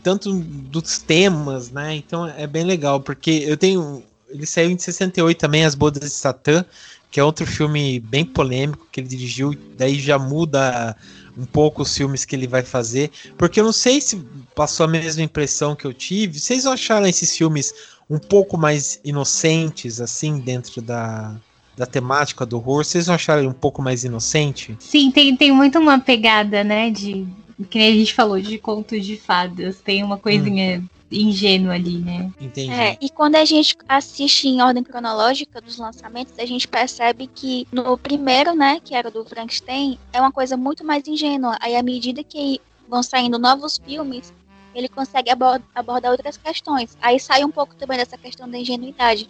tanto 0.03 0.33
dos 0.33 0.99
temas, 0.99 1.71
né? 1.71 1.97
Então 1.97 2.27
é 2.27 2.47
bem 2.47 2.65
legal 2.65 3.01
porque 3.01 3.45
eu 3.47 3.57
tenho 3.57 4.03
ele 4.29 4.47
saiu 4.47 4.71
em 4.71 4.79
68 4.79 5.39
também 5.39 5.65
As 5.65 5.75
Bodas 5.75 6.03
de 6.03 6.11
Satã, 6.11 6.65
que 7.11 7.21
é 7.21 7.25
outro 7.25 7.47
filme 7.47 8.01
bem 8.01 8.25
polêmico 8.25 8.87
que 8.91 9.01
ele 9.01 9.09
dirigiu, 9.09 9.55
daí 9.77 9.99
já 9.99 10.19
muda 10.19 10.97
um 11.37 11.45
pouco 11.45 11.83
os 11.83 11.95
filmes 11.95 12.25
que 12.25 12.35
ele 12.35 12.47
vai 12.47 12.63
fazer, 12.63 13.11
porque 13.37 13.61
eu 13.61 13.65
não 13.65 13.73
sei 13.73 14.01
se 14.01 14.17
passou 14.55 14.85
a 14.85 14.89
mesma 14.89 15.23
impressão 15.23 15.77
que 15.77 15.87
eu 15.87 15.93
tive. 15.93 16.41
Vocês 16.41 16.65
acharam 16.67 17.07
esses 17.07 17.37
filmes 17.37 17.75
um 18.09 18.19
pouco 18.19 18.57
mais 18.57 19.01
inocentes, 19.05 20.01
assim, 20.01 20.39
dentro 20.39 20.81
da, 20.81 21.35
da 21.77 21.87
temática 21.87 22.47
do 22.47 22.57
horror, 22.57 22.85
vocês 22.85 23.07
não 23.07 23.15
acharam 23.15 23.41
ele 23.43 23.49
um 23.49 23.53
pouco 23.53 23.83
mais 23.83 24.05
inocente? 24.05 24.77
Sim, 24.81 25.11
tem, 25.11 25.37
tem 25.37 25.53
muito 25.53 25.79
uma 25.79 25.99
pegada, 25.99 26.65
né, 26.65 26.91
de. 26.91 27.27
Que 27.71 27.79
nem 27.79 27.93
a 27.93 27.95
gente 27.95 28.13
falou, 28.13 28.39
de 28.39 28.59
contos 28.59 29.05
de 29.05 29.17
fadas. 29.17 29.81
Tem 29.81 30.05
uma 30.05 30.19
coisinha 30.19 30.79
hum. 30.79 30.89
ingênua 31.11 31.73
ali, 31.75 31.99
né? 31.99 32.31
Entendi. 32.39 32.71
É, 32.71 32.99
e 33.01 33.09
quando 33.09 33.37
a 33.37 33.47
gente 33.47 33.75
assiste 33.89 34.47
em 34.47 34.61
ordem 34.61 34.83
cronológica 34.83 35.59
dos 35.61 35.79
lançamentos, 35.79 36.35
a 36.39 36.45
gente 36.45 36.69
percebe 36.69 37.27
que 37.27 37.67
no 37.73 37.97
primeiro, 37.97 38.55
né, 38.55 38.79
que 38.85 38.95
era 38.95 39.11
do 39.11 39.25
Frankenstein, 39.25 39.99
é 40.13 40.21
uma 40.21 40.31
coisa 40.31 40.55
muito 40.55 40.85
mais 40.85 41.09
ingênua. 41.09 41.57
Aí, 41.61 41.75
à 41.75 41.83
medida 41.83 42.23
que 42.23 42.61
vão 42.87 43.03
saindo 43.03 43.39
novos 43.39 43.81
filmes, 43.83 44.33
ele 44.77 44.89
consegue 44.89 45.31
abordar 45.75 46.13
outras 46.13 46.37
questões. 46.37 46.99
Aí 47.01 47.19
sai 47.19 47.43
um 47.43 47.51
pouco 47.51 47.75
também 47.75 47.97
dessa 47.97 48.19
questão 48.19 48.49
da 48.49 48.59
ingenuidade. 48.59 49.29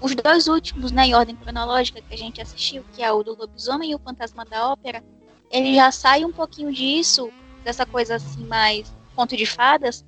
Os 0.00 0.14
dois 0.14 0.46
últimos, 0.46 0.92
né, 0.92 1.06
em 1.06 1.14
ordem 1.16 1.34
cronológica, 1.34 2.00
que 2.00 2.14
a 2.14 2.16
gente 2.16 2.40
assistiu, 2.40 2.84
que 2.94 3.02
é 3.02 3.10
o 3.10 3.24
do 3.24 3.36
lobisomem 3.36 3.90
e 3.90 3.94
o 3.96 3.98
fantasma 3.98 4.44
da 4.44 4.68
ópera, 4.70 5.02
ele 5.50 5.74
já 5.74 5.90
sai 5.90 6.24
um 6.24 6.30
pouquinho 6.30 6.72
disso, 6.72 7.28
dessa 7.64 7.84
coisa 7.84 8.14
assim 8.14 8.46
mais 8.46 8.94
conto 9.16 9.36
de 9.36 9.44
fadas, 9.44 10.04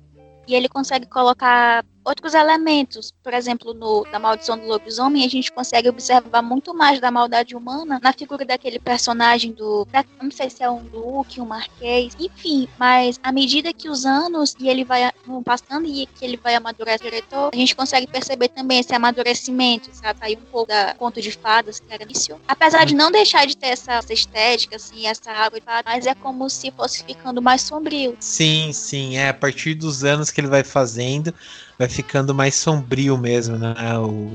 e 0.47 0.55
ele 0.55 0.69
consegue 0.69 1.05
colocar 1.05 1.85
outros 2.03 2.33
elementos. 2.33 3.13
Por 3.23 3.33
exemplo, 3.33 3.73
no 3.73 4.05
da 4.11 4.19
Maldição 4.19 4.57
do 4.57 4.65
Lobisomem, 4.65 5.25
a 5.25 5.29
gente 5.29 5.51
consegue 5.51 5.89
observar 5.89 6.41
muito 6.41 6.73
mais 6.73 6.99
da 6.99 7.11
maldade 7.11 7.55
humana 7.55 7.99
na 8.01 8.13
figura 8.13 8.45
daquele 8.45 8.79
personagem 8.79 9.51
do. 9.51 9.87
Não 10.21 10.31
sei 10.31 10.49
se 10.49 10.63
é 10.63 10.69
um 10.69 10.83
duque, 10.83 11.41
um 11.41 11.45
marquês, 11.45 12.15
enfim, 12.19 12.67
mas 12.77 13.19
à 13.23 13.31
medida 13.31 13.73
que 13.73 13.89
os 13.89 14.05
anos 14.05 14.55
e 14.59 14.69
ele 14.69 14.83
vai 14.83 15.11
passando 15.45 15.87
e 15.87 16.05
que 16.05 16.25
ele 16.25 16.37
vai 16.37 16.55
amadurecer 16.55 17.07
o 17.07 17.09
diretor, 17.09 17.49
a 17.53 17.55
gente 17.55 17.75
consegue 17.75 18.07
perceber 18.07 18.49
também 18.49 18.79
esse 18.79 18.93
amadurecimento, 18.93 19.89
sabe? 19.93 20.19
Aí 20.21 20.35
um 20.35 20.51
pouco 20.51 20.67
da 20.67 20.93
conto 20.95 21.21
de 21.21 21.31
fadas 21.31 21.79
que 21.79 21.93
era 21.93 22.03
início. 22.03 22.39
Apesar 22.47 22.85
de 22.85 22.95
não 22.95 23.11
deixar 23.11 23.45
de 23.45 23.55
ter 23.55 23.67
essa, 23.67 23.93
essa 23.93 24.13
estética, 24.13 24.75
assim, 24.75 25.07
essa 25.07 25.31
água 25.31 25.59
de 25.59 25.65
fada, 25.65 25.83
mas 25.85 26.05
é 26.05 26.15
como 26.15 26.49
se 26.49 26.71
fosse 26.71 27.03
ficando 27.03 27.41
mais 27.41 27.61
sombrio. 27.61 28.15
Sim, 28.19 28.71
sim, 28.73 29.17
é 29.17 29.29
a 29.29 29.33
partir 29.33 29.75
dos 29.75 30.03
anos 30.03 30.31
que 30.31 30.41
ele 30.41 30.47
vai 30.47 30.63
fazendo 30.63 31.33
vai 31.81 31.89
ficando 31.89 32.33
mais 32.35 32.53
sombrio 32.53 33.17
mesmo, 33.17 33.57
né? 33.57 33.73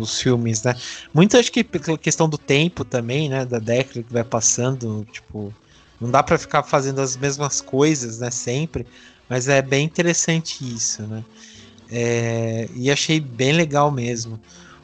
Os 0.00 0.20
filmes, 0.20 0.64
né? 0.64 0.74
Muito 1.14 1.36
acho 1.36 1.52
que 1.52 1.62
pela 1.62 1.96
questão 1.96 2.28
do 2.28 2.36
tempo 2.36 2.84
também, 2.84 3.28
né? 3.28 3.44
Da 3.44 3.60
década 3.60 4.02
que 4.02 4.12
vai 4.12 4.24
passando, 4.24 5.06
tipo, 5.12 5.54
não 6.00 6.10
dá 6.10 6.24
para 6.24 6.38
ficar 6.38 6.64
fazendo 6.64 7.00
as 7.00 7.16
mesmas 7.16 7.60
coisas, 7.60 8.18
né? 8.18 8.32
Sempre, 8.32 8.84
mas 9.28 9.46
é 9.46 9.62
bem 9.62 9.84
interessante 9.84 10.64
isso, 10.64 11.02
né? 11.02 11.24
É, 11.88 12.68
e 12.74 12.90
achei 12.90 13.20
bem 13.20 13.52
legal 13.52 13.92
mesmo. 13.92 14.40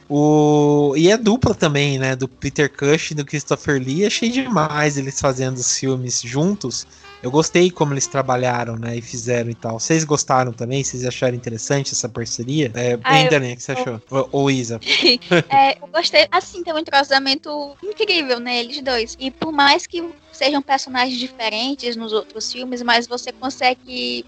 O, 0.09 0.95
e 0.97 1.11
a 1.11 1.16
dupla 1.16 1.57
também, 1.57 1.99
né? 1.99 2.14
Do 2.14 2.28
Peter 2.28 2.71
Cush 2.71 3.11
e 3.11 3.14
do 3.14 3.25
Christopher 3.25 3.83
Lee. 3.83 4.07
Achei 4.07 4.31
demais 4.31 4.97
eles 4.97 5.21
fazendo 5.21 5.57
os 5.57 5.76
filmes 5.76 6.23
juntos. 6.23 6.87
Eu 7.23 7.31
gostei 7.31 7.71
como 7.71 7.95
eles 7.95 8.09
trabalharam, 8.09 8.76
né? 8.76 8.97
E 8.97 9.00
fizeram 9.00 9.49
e 9.49 9.55
tal. 9.55 9.79
Vocês 9.79 10.02
gostaram 10.02 10.52
também? 10.52 10.83
Vocês 10.83 11.05
acharam 11.07 11.37
interessante 11.37 11.93
essa 11.93 12.09
parceria? 12.09 12.73
É, 12.75 12.95
ah, 13.05 13.14
ainda 13.14 13.38
nem, 13.38 13.52
o 13.52 13.57
que 13.57 13.62
você 13.62 13.73
achou? 13.73 14.02
Ou, 14.11 14.29
ou 14.33 14.50
Isa? 14.50 14.81
é, 15.49 15.79
eu 15.81 15.87
gostei. 15.87 16.26
Assim, 16.33 16.64
tem 16.64 16.75
um 16.75 16.79
entrosamento 16.79 17.76
incrível, 17.81 18.41
né? 18.41 18.59
Eles 18.59 18.83
dois. 18.83 19.17
E 19.21 19.31
por 19.31 19.52
mais 19.52 19.87
que 19.87 20.12
sejam 20.33 20.61
personagens 20.61 21.17
diferentes 21.17 21.95
nos 21.95 22.12
outros 22.12 22.50
filmes, 22.50 22.83
mas 22.83 23.07
você 23.07 23.31
consegue 23.31 24.25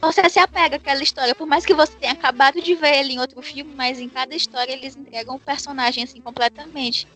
você 0.00 0.28
se 0.28 0.38
apega 0.38 0.76
àquela 0.76 1.02
história, 1.02 1.34
por 1.34 1.46
mais 1.46 1.64
que 1.64 1.72
você 1.72 1.96
tenha 1.96 2.12
acabado 2.12 2.60
de 2.60 2.74
ver 2.74 2.98
ele 2.98 3.14
em 3.14 3.20
outro 3.20 3.40
filme, 3.40 3.72
mas 3.74 3.98
em 3.98 4.08
cada 4.08 4.34
história 4.34 4.72
eles 4.72 4.96
entregam 4.96 5.36
o 5.36 5.40
personagem 5.40 6.04
assim 6.04 6.20
completamente. 6.20 7.06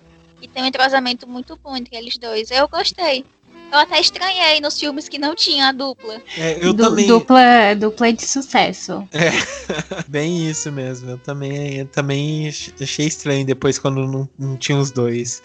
E 0.40 0.48
tem 0.48 0.62
um 0.62 0.66
entrosamento 0.66 1.28
muito 1.28 1.56
bom 1.56 1.76
entre 1.76 1.96
eles 1.96 2.16
dois. 2.16 2.50
Eu 2.50 2.68
gostei. 2.68 3.24
Eu 3.70 3.78
até 3.78 4.00
estranhei 4.00 4.60
nos 4.60 4.78
filmes 4.78 5.08
que 5.08 5.18
não 5.18 5.34
tinha 5.34 5.68
a 5.68 5.72
dupla. 5.72 6.20
É, 6.36 6.58
eu 6.64 6.72
du 6.72 6.84
também. 6.84 7.06
Dupla, 7.06 7.74
dupla 7.78 8.12
de 8.12 8.26
sucesso. 8.26 9.06
É, 9.12 9.30
bem 10.08 10.48
isso 10.48 10.72
mesmo. 10.72 11.10
Eu 11.10 11.18
também, 11.18 11.78
eu 11.78 11.86
também 11.86 12.48
achei 12.48 13.06
estranho 13.06 13.44
depois 13.44 13.78
quando 13.78 14.06
não, 14.06 14.28
não 14.38 14.56
tinha 14.56 14.78
os 14.78 14.90
dois. 14.90 15.42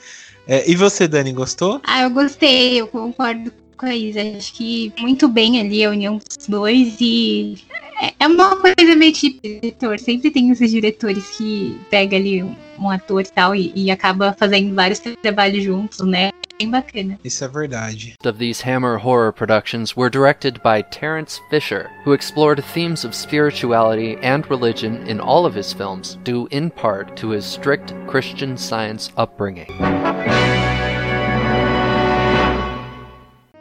É, 0.47 0.69
e 0.69 0.75
você, 0.75 1.07
Dani, 1.07 1.31
gostou? 1.31 1.81
Ah, 1.83 2.01
eu 2.03 2.09
gostei, 2.09 2.81
eu 2.81 2.87
concordo 2.87 3.51
a 3.85 3.95
Isa. 3.95 4.21
Acho 4.37 4.53
que 4.53 4.93
muito 4.99 5.27
bem 5.27 5.59
ali 5.59 5.83
a 5.83 5.89
união 5.89 6.17
dos 6.17 6.47
dois 6.47 6.97
e 6.99 7.55
é, 8.01 8.13
é 8.19 8.27
uma 8.27 8.55
coisa 8.57 8.95
meio 8.95 9.13
tipo 9.13 9.39
diretor. 9.41 9.99
Sempre 9.99 10.31
tem 10.31 10.49
esses 10.49 10.71
diretores 10.71 11.37
que 11.37 11.79
pega 11.89 12.17
ali 12.17 12.43
um 12.43 12.89
ator 12.89 13.21
e 13.21 13.31
tal 13.31 13.55
e, 13.55 13.71
e 13.75 13.91
acaba 13.91 14.35
fazendo 14.37 14.73
vários 14.75 14.99
trabalhos 14.99 15.63
juntos, 15.63 15.99
né? 16.01 16.31
Bem 16.59 16.69
bacana. 16.69 17.19
Isso 17.23 17.43
é 17.43 17.47
verdade. 17.47 18.15
Of 18.23 18.37
these 18.37 18.61
Hammer 18.61 18.97
horror 18.97 19.31
productions 19.31 19.95
were 19.97 20.09
directed 20.09 20.61
by 20.61 20.83
Terence 20.83 21.41
Fisher, 21.49 21.89
who 22.05 22.13
explored 22.13 22.63
themes 22.73 23.03
of 23.03 23.15
spirituality 23.15 24.17
and 24.21 24.45
religion 24.49 25.03
in 25.07 25.19
all 25.19 25.45
of 25.45 25.55
his 25.57 25.73
films, 25.73 26.17
due 26.23 26.47
in 26.51 26.69
part 26.69 27.15
to 27.15 27.31
his 27.31 27.43
strict 27.43 27.93
Christian 28.07 28.55
Science 28.55 29.11
upbringing. 29.17 29.67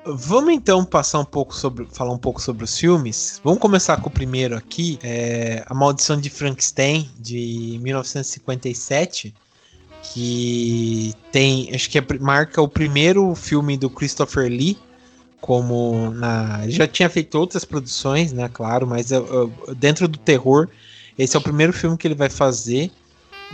Vamos 0.04 0.52
então 0.52 0.84
passar 0.84 1.20
um 1.20 1.24
pouco 1.24 1.54
sobre, 1.54 1.86
falar 1.92 2.12
um 2.12 2.18
pouco 2.18 2.42
sobre 2.42 2.64
os 2.64 2.76
filmes. 2.76 3.40
Vamos 3.44 3.60
começar 3.60 4.00
com 4.00 4.08
o 4.08 4.12
primeiro 4.12 4.56
aqui, 4.56 4.98
é 5.02 5.62
A 5.66 5.74
Maldição 5.74 6.20
de 6.20 6.28
Frankenstein 6.28 7.08
de 7.20 7.78
1957, 7.80 9.32
que 10.02 11.14
tem, 11.30 11.72
acho 11.72 11.88
que 11.88 11.98
é, 11.98 12.04
marca 12.20 12.60
o 12.60 12.66
primeiro 12.66 13.32
filme 13.36 13.76
do 13.76 13.88
Christopher 13.88 14.50
Lee 14.50 14.76
como 15.40 16.12
na, 16.12 16.68
já 16.68 16.86
tinha 16.86 17.10
feito 17.10 17.36
outras 17.36 17.64
produções, 17.64 18.32
né, 18.32 18.48
claro, 18.48 18.86
mas 18.86 19.08
dentro 19.76 20.06
do 20.06 20.16
terror, 20.16 20.68
esse 21.18 21.36
é 21.36 21.38
o 21.38 21.42
primeiro 21.42 21.72
filme 21.72 21.96
que 21.96 22.06
ele 22.06 22.14
vai 22.14 22.30
fazer. 22.30 22.90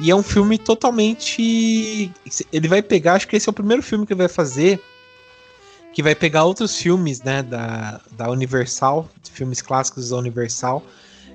E 0.00 0.10
é 0.10 0.14
um 0.14 0.22
filme 0.22 0.58
totalmente. 0.58 2.12
Ele 2.52 2.68
vai 2.68 2.82
pegar, 2.82 3.14
acho 3.14 3.26
que 3.26 3.34
esse 3.34 3.48
é 3.48 3.50
o 3.50 3.54
primeiro 3.54 3.82
filme 3.82 4.06
que 4.06 4.12
ele 4.12 4.18
vai 4.18 4.28
fazer 4.28 4.80
que 5.98 6.02
vai 6.04 6.14
pegar 6.14 6.44
outros 6.44 6.76
filmes, 6.76 7.22
né, 7.22 7.42
da, 7.42 8.00
da 8.12 8.30
Universal, 8.30 9.08
filmes 9.32 9.60
clássicos 9.60 10.10
da 10.10 10.16
Universal, 10.16 10.80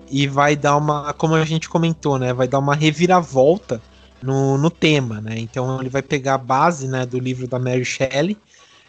e 0.10 0.26
vai 0.26 0.56
dar 0.56 0.78
uma, 0.78 1.12
como 1.12 1.36
a 1.36 1.44
gente 1.44 1.68
comentou, 1.68 2.18
né, 2.18 2.32
vai 2.32 2.48
dar 2.48 2.60
uma 2.60 2.74
reviravolta 2.74 3.82
no, 4.22 4.58
no 4.58 4.70
tema, 4.70 5.20
né, 5.20 5.38
então 5.38 5.82
ele 5.82 5.90
vai 5.90 6.02
pegar 6.02 6.36
a 6.36 6.38
base, 6.38 6.88
né, 6.88 7.06
do 7.06 7.20
livro 7.20 7.46
da 7.46 7.60
Mary 7.60 7.84
Shelley 7.84 8.38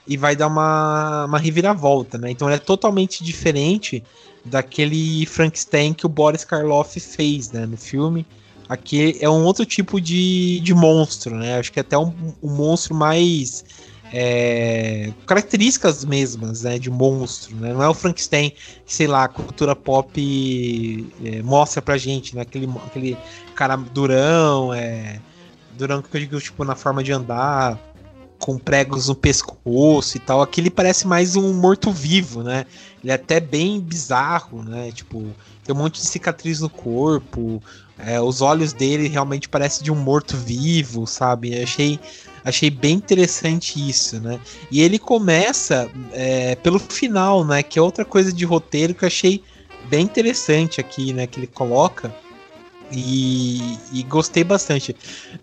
e 0.07 0.17
vai 0.17 0.37
dar 0.37 0.47
uma, 0.47 1.25
uma 1.25 1.39
reviravolta, 1.41 2.19
né, 2.19 2.31
então 2.31 2.47
ele 2.47 2.55
é 2.55 2.61
totalmente 2.61 3.25
diferente 3.25 4.01
daquele 4.45 5.27
Frankenstein 5.27 5.93
que 5.93 6.07
o 6.07 6.09
Boris 6.09 6.45
Karloff 6.45 7.01
fez, 7.01 7.51
né, 7.51 7.67
no 7.67 7.77
filme, 7.77 8.25
aqui 8.69 9.19
é 9.21 9.29
um 9.29 9.45
outro 9.45 9.67
tipo 9.67 10.01
de, 10.01 10.61
de 10.61 10.73
monstro, 10.73 11.35
né, 11.35 11.59
acho 11.59 11.73
que 11.73 11.81
é 11.81 11.83
até 11.83 11.99
um, 11.99 12.15
um 12.41 12.55
monstro 12.55 12.95
mais 12.95 13.65
é, 14.17 15.13
características 15.27 16.05
mesmas, 16.05 16.63
né, 16.63 16.79
de 16.79 16.89
monstro, 16.89 17.57
né? 17.57 17.73
Não 17.73 17.83
é 17.83 17.89
o 17.89 17.95
Frankenstein 17.95 18.51
que, 18.87 18.95
sei 18.95 19.09
lá, 19.09 19.25
a 19.25 19.29
cultura 19.29 19.75
pop 19.75 21.13
é, 21.25 21.43
mostra 21.43 21.83
pra 21.83 21.99
gente, 21.99 22.37
né? 22.37 22.43
Aquele, 22.43 22.71
aquele 22.87 23.19
cara 23.57 23.75
durão, 23.75 24.73
é, 24.73 25.19
durão 25.77 26.01
que 26.01 26.17
eu 26.17 26.21
digo, 26.21 26.41
tipo, 26.41 26.65
na 26.65 26.77
forma 26.77 27.03
de 27.03 27.11
andar, 27.11 27.77
com 28.39 28.57
pregos 28.57 29.09
no 29.09 29.17
pescoço 29.17 30.17
e 30.17 30.21
tal. 30.21 30.41
Aqui 30.41 30.61
ele 30.61 30.71
parece 30.71 31.09
mais 31.09 31.35
um 31.35 31.53
morto-vivo, 31.53 32.45
né? 32.45 32.67
Ele 33.03 33.11
é 33.11 33.17
até 33.17 33.41
bem 33.41 33.81
bizarro, 33.81 34.63
né? 34.63 34.93
Tipo, 34.93 35.25
tem 35.65 35.75
um 35.75 35.79
monte 35.79 36.01
de 36.01 36.07
cicatriz 36.07 36.61
no 36.61 36.71
corpo, 36.71 37.61
é, 37.99 38.21
os 38.21 38.41
olhos 38.41 38.73
dele 38.73 39.09
realmente 39.09 39.49
parecem 39.49 39.83
de 39.83 39.91
um 39.91 39.97
morto-vivo, 39.97 41.05
sabe? 41.05 41.59
Eu 41.59 41.65
achei 41.65 41.99
achei 42.45 42.71
bem 42.71 42.95
interessante 42.95 43.89
isso, 43.89 44.21
né? 44.21 44.39
E 44.71 44.83
ele 44.83 44.99
começa 44.99 45.91
é, 46.13 46.55
pelo 46.57 46.79
final, 46.79 47.45
né? 47.45 47.63
Que 47.63 47.79
é 47.79 47.83
outra 47.83 48.05
coisa 48.05 48.33
de 48.33 48.45
roteiro 48.45 48.95
que 48.95 49.05
eu 49.05 49.09
achei 49.09 49.43
bem 49.89 50.03
interessante 50.03 50.81
aqui, 50.81 51.13
né? 51.13 51.27
Que 51.27 51.41
ele 51.41 51.47
coloca. 51.47 52.15
E, 52.93 53.79
e, 53.93 54.03
gostei 54.05 54.45
bastante. 54.45 54.95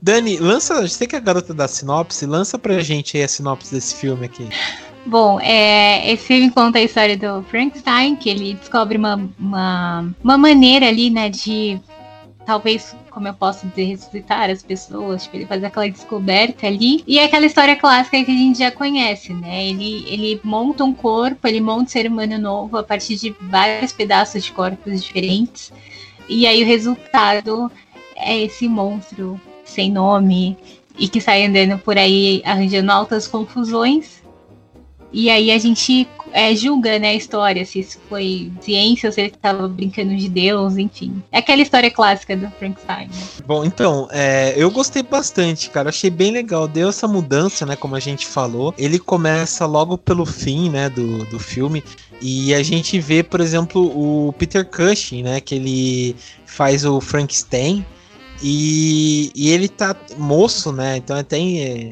Dani, 0.01 0.37
lança. 0.37 0.87
Você 0.87 1.07
que 1.07 1.15
é 1.15 1.17
a 1.17 1.21
garota 1.21 1.53
da 1.53 1.67
sinopse, 1.67 2.25
lança 2.25 2.57
pra 2.57 2.79
gente 2.79 3.17
aí 3.17 3.23
a 3.23 3.27
sinopse 3.27 3.73
desse 3.73 3.95
filme 3.95 4.25
aqui. 4.25 4.47
Bom, 5.05 5.39
é, 5.39 6.11
esse 6.11 6.23
filme 6.27 6.51
conta 6.51 6.77
a 6.77 6.83
história 6.83 7.17
do 7.17 7.43
Frankenstein, 7.49 8.15
que 8.15 8.29
ele 8.29 8.53
descobre 8.53 8.97
uma, 8.97 9.29
uma, 9.39 10.13
uma 10.23 10.37
maneira 10.37 10.87
ali, 10.87 11.09
né, 11.09 11.27
de 11.27 11.81
talvez, 12.45 12.95
como 13.11 13.27
eu 13.27 13.33
posso 13.33 13.67
dizer, 13.67 13.83
ressuscitar 13.83 14.49
as 14.49 14.63
pessoas, 14.63 15.23
tipo, 15.23 15.35
ele 15.35 15.45
fazer 15.45 15.65
aquela 15.65 15.89
descoberta 15.89 16.65
ali. 16.65 17.03
E 17.05 17.19
é 17.19 17.25
aquela 17.25 17.45
história 17.45 17.75
clássica 17.75 18.23
que 18.23 18.31
a 18.31 18.35
gente 18.35 18.59
já 18.59 18.71
conhece, 18.71 19.33
né? 19.33 19.67
Ele, 19.67 20.05
ele 20.07 20.41
monta 20.43 20.83
um 20.83 20.93
corpo, 20.93 21.47
ele 21.47 21.61
monta 21.61 21.83
um 21.83 21.87
ser 21.87 22.07
humano 22.07 22.39
novo 22.39 22.77
a 22.77 22.83
partir 22.83 23.17
de 23.17 23.35
vários 23.41 23.91
pedaços 23.91 24.43
de 24.43 24.51
corpos 24.51 25.03
diferentes. 25.03 25.71
E 26.27 26.47
aí 26.47 26.63
o 26.63 26.65
resultado 26.65 27.71
é 28.15 28.39
esse 28.39 28.67
monstro 28.67 29.39
sem 29.65 29.91
nome 29.91 30.57
e 30.97 31.07
que 31.07 31.21
sai 31.21 31.45
andando 31.45 31.77
por 31.77 31.97
aí 31.97 32.41
arranjando 32.45 32.91
altas 32.91 33.27
confusões 33.27 34.20
e 35.13 35.29
aí 35.29 35.51
a 35.51 35.57
gente 35.57 36.07
é, 36.31 36.55
julga, 36.55 36.97
né, 36.97 37.09
a 37.09 37.13
história, 37.13 37.65
se 37.65 37.79
isso 37.79 37.99
foi 38.07 38.51
ciência 38.61 39.09
ou 39.09 39.13
se 39.13 39.21
ele 39.21 39.29
estava 39.29 39.67
brincando 39.67 40.15
de 40.15 40.29
Deus, 40.29 40.77
enfim. 40.77 41.21
É 41.31 41.39
aquela 41.39 41.61
história 41.61 41.91
clássica 41.91 42.35
do 42.37 42.49
Frankenstein. 42.51 43.07
Né? 43.07 43.13
Bom, 43.45 43.65
então, 43.65 44.07
é, 44.11 44.53
eu 44.55 44.71
gostei 44.71 45.03
bastante, 45.03 45.69
cara. 45.69 45.89
Achei 45.89 46.09
bem 46.09 46.31
legal. 46.31 46.67
Deu 46.67 46.89
essa 46.89 47.07
mudança, 47.07 47.65
né, 47.65 47.75
como 47.75 47.95
a 47.95 47.99
gente 47.99 48.25
falou. 48.25 48.73
Ele 48.77 48.97
começa 48.97 49.65
logo 49.65 49.97
pelo 49.97 50.25
fim, 50.25 50.69
né, 50.69 50.89
do, 50.89 51.25
do 51.25 51.39
filme. 51.39 51.83
E 52.21 52.53
a 52.53 52.63
gente 52.63 52.99
vê, 52.99 53.23
por 53.23 53.41
exemplo, 53.41 53.81
o 53.81 54.31
Peter 54.33 54.65
Cushing, 54.65 55.23
né, 55.23 55.41
que 55.41 55.55
ele 55.55 56.15
faz 56.45 56.85
o 56.85 57.01
Frankenstein. 57.01 57.85
E, 58.43 59.31
e, 59.35 59.49
ele 59.49 59.69
tá 59.69 59.95
moço, 60.17 60.71
né? 60.71 60.97
Então 60.97 61.15
é 61.15 61.19
até, 61.19 61.37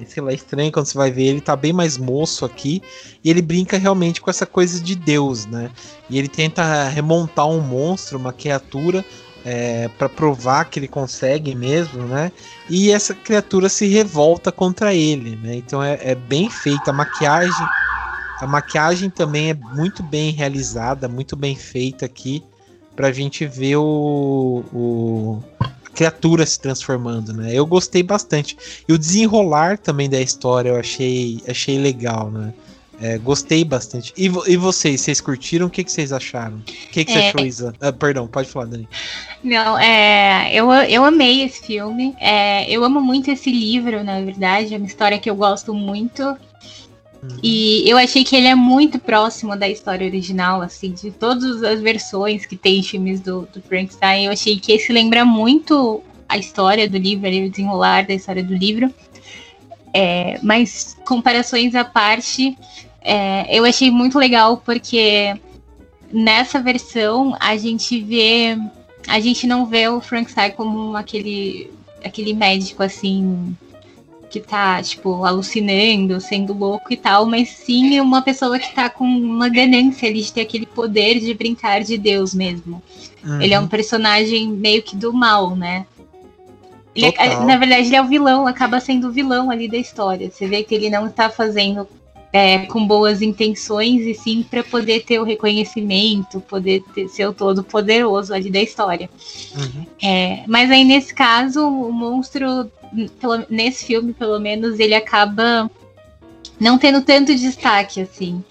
sei 0.07 0.23
lá, 0.23 0.33
estranho 0.33 0.71
quando 0.71 0.88
você 0.88 0.97
vai 0.97 1.12
ver 1.12 1.25
ele 1.25 1.41
tá 1.41 1.55
bem 1.55 1.71
mais 1.71 1.97
moço 1.97 2.43
aqui. 2.43 2.81
E 3.23 3.29
ele 3.29 3.41
brinca 3.41 3.77
realmente 3.77 4.19
com 4.19 4.29
essa 4.29 4.45
coisa 4.45 4.79
de 4.81 4.95
Deus, 4.95 5.45
né? 5.45 5.69
E 6.09 6.17
ele 6.17 6.27
tenta 6.27 6.89
remontar 6.89 7.47
um 7.47 7.62
monstro, 7.62 8.17
uma 8.17 8.33
criatura, 8.33 9.05
é, 9.45 9.88
para 9.89 10.09
provar 10.09 10.65
que 10.65 10.79
ele 10.79 10.88
consegue 10.88 11.53
mesmo, 11.53 12.03
né? 12.03 12.31
E 12.67 12.91
essa 12.91 13.13
criatura 13.13 13.69
se 13.69 13.88
revolta 13.88 14.51
contra 14.51 14.93
ele, 14.93 15.35
né? 15.35 15.55
Então 15.55 15.83
é, 15.83 15.99
é 16.01 16.15
bem 16.15 16.49
feita 16.49 16.89
a 16.89 16.93
maquiagem. 16.93 17.67
A 18.41 18.47
maquiagem 18.47 19.09
também 19.09 19.51
é 19.51 19.53
muito 19.53 20.01
bem 20.01 20.31
realizada, 20.31 21.07
muito 21.07 21.35
bem 21.35 21.55
feita 21.55 22.05
aqui 22.05 22.43
pra 22.95 23.12
gente 23.12 23.45
ver 23.45 23.77
o, 23.77 24.63
o 24.73 25.43
criatura 25.99 26.45
se 26.45 26.57
transformando, 26.57 27.33
né? 27.33 27.49
Eu 27.53 27.65
gostei 27.65 28.01
bastante. 28.01 28.57
E 28.88 28.93
o 28.93 28.97
desenrolar 28.97 29.77
também 29.77 30.09
da 30.09 30.21
história 30.21 30.69
eu 30.69 30.77
achei, 30.77 31.43
achei 31.45 31.77
legal, 31.77 32.31
né? 32.31 32.53
É, 33.01 33.17
gostei 33.17 33.65
bastante. 33.65 34.13
E, 34.17 34.25
e 34.47 34.55
vocês, 34.55 35.01
vocês 35.01 35.19
curtiram? 35.19 35.67
O 35.67 35.69
que, 35.69 35.83
que 35.83 35.91
vocês 35.91 36.13
acharam? 36.13 36.57
O 36.57 36.63
que, 36.63 37.03
que 37.03 37.12
você 37.12 37.19
É, 37.19 37.29
achou, 37.29 37.45
Isa? 37.45 37.73
Ah, 37.81 37.91
perdão, 37.91 38.27
pode 38.27 38.49
falar, 38.49 38.67
Dani. 38.67 38.88
Não, 39.43 39.77
é, 39.77 40.49
eu, 40.53 40.71
eu 40.71 41.03
amei 41.03 41.43
esse 41.43 41.65
filme. 41.65 42.15
É, 42.17 42.69
eu 42.69 42.85
amo 42.85 43.01
muito 43.01 43.29
esse 43.29 43.51
livro, 43.51 44.01
na 44.01 44.21
verdade. 44.21 44.73
É 44.73 44.77
uma 44.77 44.88
história 44.88 45.19
que 45.19 45.29
eu 45.29 45.35
gosto 45.35 45.73
muito. 45.73 46.38
E 47.43 47.84
eu 47.89 47.97
achei 47.97 48.23
que 48.23 48.36
ele 48.36 48.47
é 48.47 48.55
muito 48.55 48.97
próximo 48.99 49.55
da 49.55 49.67
história 49.67 50.08
original, 50.08 50.62
assim, 50.62 50.91
de 50.91 51.12
todas 51.12 51.63
as 51.63 51.82
versões 51.82 52.45
que 52.45 52.55
tem 52.55 52.79
em 52.79 52.84
filmes 52.84 53.19
do, 53.19 53.47
do 53.53 53.62
Frankenstein. 53.62 54.25
Eu 54.25 54.32
achei 54.32 54.60
que 54.60 54.71
esse 54.71 54.91
lembra 54.93 55.25
muito 55.25 56.01
a 56.27 56.38
história 56.38 56.88
do 56.88 56.97
livro, 56.97 57.27
o 57.27 57.49
desenrolar 57.49 58.05
da 58.05 58.13
história 58.13 58.43
do 58.43 58.53
livro. 58.53 58.93
É, 59.93 60.39
mas 60.43 60.95
comparações 61.05 61.75
à 61.75 61.84
parte, 61.84 62.58
é, 63.01 63.45
eu 63.58 63.65
achei 63.65 63.89
muito 63.89 64.17
legal 64.17 64.58
porque 64.58 65.36
nessa 66.12 66.62
versão 66.62 67.36
a 67.39 67.58
gente 67.58 67.99
vê 68.01 68.58
a 69.08 69.19
gente 69.19 69.47
não 69.47 69.65
vê 69.65 69.88
o 69.88 70.01
Frankenstein 70.01 70.51
como 70.51 70.95
aquele 70.95 71.71
aquele 72.03 72.34
médico 72.34 72.84
assim 72.84 73.55
que 74.29 74.39
tá 74.39 74.81
tipo 74.81 75.23
alucinando, 75.25 76.21
sendo 76.21 76.53
louco 76.53 76.93
e 76.93 76.97
tal, 76.97 77.25
mas 77.25 77.49
sim 77.49 77.99
uma 77.99 78.21
pessoa 78.21 78.59
que 78.59 78.73
tá 78.73 78.89
com 78.89 79.05
uma 79.05 79.49
ganância 79.49 80.07
ali 80.07 80.21
de 80.21 80.31
ter 80.31 80.41
aquele 80.41 80.65
poder 80.65 81.19
de 81.19 81.33
brincar 81.33 81.83
de 81.83 81.97
Deus 81.97 82.33
mesmo. 82.33 82.81
Uhum. 83.23 83.41
Ele 83.41 83.53
é 83.53 83.59
um 83.59 83.67
personagem 83.67 84.47
meio 84.49 84.83
que 84.83 84.95
do 84.95 85.11
mal, 85.11 85.55
né? 85.55 85.85
Ele 86.95 87.07
é- 87.17 87.39
na 87.45 87.57
verdade, 87.57 87.87
ele 87.87 87.95
é 87.95 88.01
o 88.01 88.07
vilão, 88.07 88.45
acaba 88.45 88.79
sendo 88.79 89.07
o 89.07 89.11
vilão 89.11 89.49
ali 89.49 89.67
da 89.67 89.77
história. 89.77 90.29
Você 90.29 90.47
vê 90.47 90.63
que 90.63 90.75
ele 90.75 90.89
não 90.89 91.07
está 91.07 91.29
fazendo 91.29 91.87
é, 92.31 92.59
com 92.67 92.85
boas 92.85 93.21
intenções 93.21 94.01
e 94.01 94.13
sim 94.13 94.45
para 94.47 94.63
poder 94.63 95.03
ter 95.03 95.19
o 95.19 95.23
reconhecimento, 95.23 96.39
poder 96.41 96.83
ter, 96.93 97.07
ser 97.07 97.25
o 97.25 97.33
todo 97.33 97.63
poderoso 97.63 98.33
ali 98.33 98.51
da 98.51 98.61
história. 98.61 99.09
Uhum. 99.55 99.85
É, 100.01 100.43
mas 100.47 100.69
aí 100.69 100.83
nesse 100.83 101.13
caso, 101.13 101.67
o 101.67 101.91
monstro, 101.91 102.69
pelo- 103.19 103.45
nesse 103.49 103.86
filme 103.86 104.13
pelo 104.13 104.39
menos, 104.39 104.80
ele 104.80 104.95
acaba 104.95 105.69
não 106.60 106.78
tendo 106.78 107.02
tanto 107.02 107.36
destaque 107.36 108.02
assim. 108.02 108.43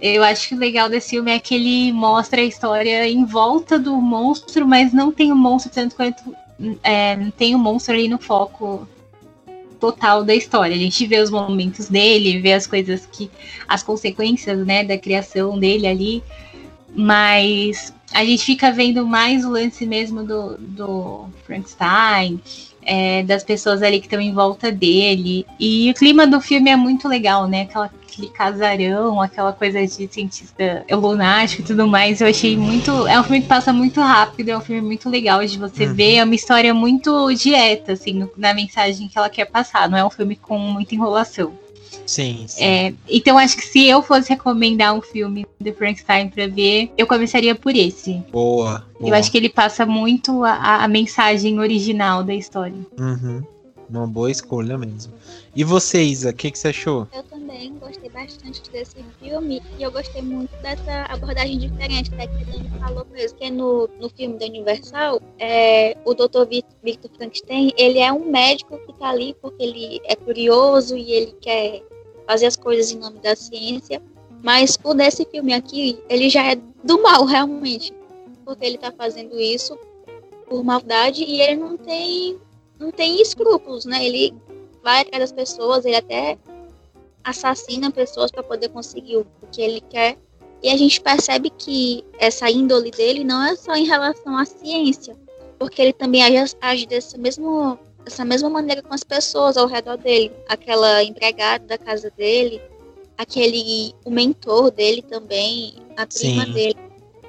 Eu 0.00 0.22
acho 0.22 0.48
que 0.48 0.54
o 0.54 0.58
legal 0.58 0.88
desse 0.88 1.10
filme 1.10 1.30
é 1.30 1.38
que 1.38 1.54
ele 1.54 1.92
mostra 1.92 2.40
a 2.40 2.44
história 2.44 3.08
em 3.08 3.24
volta 3.24 3.78
do 3.78 3.96
monstro, 3.96 4.66
mas 4.66 4.92
não 4.92 5.10
tem 5.10 5.32
o 5.32 5.36
monstro 5.36 5.72
tanto 5.72 5.96
quanto 5.96 6.34
é, 6.82 7.16
tem 7.38 7.54
o 7.54 7.58
monstro 7.58 7.94
ali 7.94 8.08
no 8.08 8.18
foco 8.18 8.86
total 9.80 10.24
da 10.24 10.34
história. 10.34 10.74
A 10.74 10.78
gente 10.78 11.06
vê 11.06 11.20
os 11.20 11.30
momentos 11.30 11.88
dele, 11.88 12.40
vê 12.40 12.52
as 12.52 12.66
coisas 12.66 13.06
que. 13.10 13.30
as 13.68 13.82
consequências, 13.82 14.64
né, 14.66 14.84
da 14.84 14.98
criação 14.98 15.58
dele 15.58 15.86
ali. 15.86 16.22
Mas 16.96 17.92
a 18.12 18.24
gente 18.24 18.44
fica 18.44 18.70
vendo 18.70 19.06
mais 19.06 19.44
o 19.44 19.50
lance 19.50 19.84
mesmo 19.84 20.22
do, 20.22 20.56
do 20.58 21.26
Frankenstein, 21.44 22.40
é, 22.84 23.22
das 23.22 23.42
pessoas 23.42 23.82
ali 23.82 23.98
que 24.00 24.06
estão 24.06 24.20
em 24.20 24.32
volta 24.32 24.70
dele. 24.70 25.46
E 25.58 25.90
o 25.90 25.94
clima 25.94 26.26
do 26.26 26.40
filme 26.40 26.70
é 26.70 26.76
muito 26.76 27.08
legal, 27.08 27.46
né? 27.48 27.62
Aquela, 27.62 27.90
aquele 28.08 28.28
casarão, 28.28 29.20
aquela 29.20 29.52
coisa 29.52 29.80
de 29.84 30.08
cientista 30.12 30.84
lunático 30.90 31.62
e 31.62 31.64
tudo 31.64 31.86
mais. 31.86 32.20
Eu 32.20 32.28
achei 32.28 32.56
muito. 32.56 33.06
É 33.08 33.18
um 33.18 33.22
filme 33.24 33.42
que 33.42 33.48
passa 33.48 33.72
muito 33.72 34.00
rápido, 34.00 34.48
é 34.50 34.56
um 34.56 34.60
filme 34.60 34.82
muito 34.82 35.08
legal 35.10 35.44
de 35.44 35.58
você 35.58 35.86
Uhum. 35.86 35.94
ver. 35.94 36.14
É 36.16 36.24
uma 36.24 36.34
história 36.34 36.72
muito 36.72 37.32
direta, 37.34 37.92
assim, 37.92 38.12
no- 38.12 38.30
na 38.36 38.54
mensagem 38.54 39.08
que 39.08 39.18
ela 39.18 39.28
quer 39.30 39.46
passar. 39.46 39.88
Não 39.88 39.98
é 39.98 40.04
um 40.04 40.10
filme 40.10 40.36
com 40.36 40.58
muita 40.58 40.94
enrolação. 40.94 41.52
Sim, 42.06 42.44
sim. 42.48 42.62
É, 42.62 42.94
então 43.08 43.38
acho 43.38 43.56
que 43.56 43.64
se 43.64 43.86
eu 43.86 44.02
fosse 44.02 44.30
recomendar 44.30 44.94
um 44.94 45.00
filme 45.00 45.46
do 45.60 45.72
Frankenstein 45.72 46.28
pra 46.28 46.46
ver, 46.46 46.90
eu 46.96 47.06
começaria 47.06 47.54
por 47.54 47.74
esse. 47.74 48.22
Boa, 48.30 48.84
boa. 48.98 49.10
Eu 49.10 49.14
acho 49.14 49.30
que 49.30 49.36
ele 49.36 49.48
passa 49.48 49.86
muito 49.86 50.44
a, 50.44 50.84
a 50.84 50.88
mensagem 50.88 51.58
original 51.58 52.22
da 52.22 52.34
história. 52.34 52.78
Uhum. 52.98 53.42
Uma 53.88 54.06
boa 54.06 54.30
escolha 54.30 54.76
mesmo. 54.78 55.12
E 55.54 55.62
você, 55.62 56.02
Isa, 56.02 56.30
o 56.30 56.34
que, 56.34 56.50
que 56.50 56.58
você 56.58 56.68
achou? 56.68 57.06
Eu 57.14 57.22
também 57.24 57.74
gostei 57.78 58.08
bastante 58.10 58.62
desse 58.70 58.96
filme 59.20 59.62
e 59.78 59.82
eu 59.82 59.92
gostei 59.92 60.22
muito 60.22 60.50
dessa 60.62 61.02
abordagem 61.08 61.58
diferente, 61.58 62.10
né, 62.12 62.26
que 62.26 62.42
a 62.42 62.44
Dani 62.46 62.70
falou 62.80 63.06
mesmo. 63.12 63.38
Que 63.38 63.50
no, 63.50 63.88
no 64.00 64.08
filme 64.08 64.38
da 64.38 64.46
Universal, 64.46 65.20
é, 65.38 65.96
o 66.04 66.14
Dr. 66.14 66.44
Vi- 66.48 66.64
Victor 66.82 67.10
Frankenstein, 67.16 67.72
ele 67.76 67.98
é 67.98 68.12
um 68.12 68.30
médico 68.30 68.78
que 68.78 68.92
tá 68.98 69.10
ali 69.10 69.36
porque 69.40 69.62
ele 69.62 70.00
é 70.04 70.16
curioso 70.16 70.96
e 70.96 71.12
ele 71.12 71.32
quer 71.40 71.82
fazer 72.26 72.46
as 72.46 72.56
coisas 72.56 72.90
em 72.90 72.98
nome 72.98 73.18
da 73.20 73.36
ciência. 73.36 74.02
Mas 74.42 74.78
o 74.82 74.92
desse 74.94 75.24
filme 75.26 75.52
aqui, 75.54 75.98
ele 76.08 76.28
já 76.28 76.52
é 76.52 76.56
do 76.82 77.02
mal, 77.02 77.24
realmente. 77.24 77.92
Porque 78.44 78.64
ele 78.66 78.76
tá 78.78 78.92
fazendo 78.92 79.38
isso 79.40 79.78
por 80.48 80.62
maldade 80.62 81.22
e 81.24 81.40
ele 81.40 81.56
não 81.56 81.76
tem, 81.78 82.36
não 82.78 82.90
tem 82.90 83.20
escrúpulos, 83.20 83.84
né? 83.84 84.04
Ele 84.04 84.34
vai 84.82 85.00
atrás 85.00 85.20
das 85.22 85.32
pessoas, 85.32 85.84
ele 85.84 85.96
até 85.96 86.38
assassina 87.22 87.90
pessoas 87.90 88.30
para 88.30 88.42
poder 88.42 88.68
conseguir 88.68 89.16
o 89.16 89.26
que 89.50 89.62
ele 89.62 89.80
quer. 89.80 90.18
E 90.62 90.68
a 90.70 90.76
gente 90.76 91.00
percebe 91.00 91.50
que 91.50 92.04
essa 92.18 92.50
índole 92.50 92.90
dele 92.90 93.24
não 93.24 93.42
é 93.42 93.56
só 93.56 93.74
em 93.74 93.86
relação 93.86 94.36
à 94.36 94.44
ciência, 94.44 95.16
porque 95.58 95.80
ele 95.80 95.92
também 95.92 96.22
age, 96.22 96.54
age 96.60 96.86
dessa, 96.86 97.18
mesmo, 97.18 97.78
dessa 98.04 98.24
mesma 98.24 98.48
maneira 98.48 98.82
com 98.82 98.94
as 98.94 99.04
pessoas 99.04 99.56
ao 99.56 99.66
redor 99.66 99.96
dele. 99.96 100.32
Aquela 100.48 101.02
empregada 101.02 101.66
da 101.66 101.78
casa 101.78 102.10
dele, 102.10 102.60
aquele 103.16 103.94
o 104.04 104.10
mentor 104.10 104.70
dele 104.70 105.02
também, 105.02 105.74
a 105.96 106.06
prima 106.06 106.44
Sim. 106.46 106.52
dele. 106.52 106.76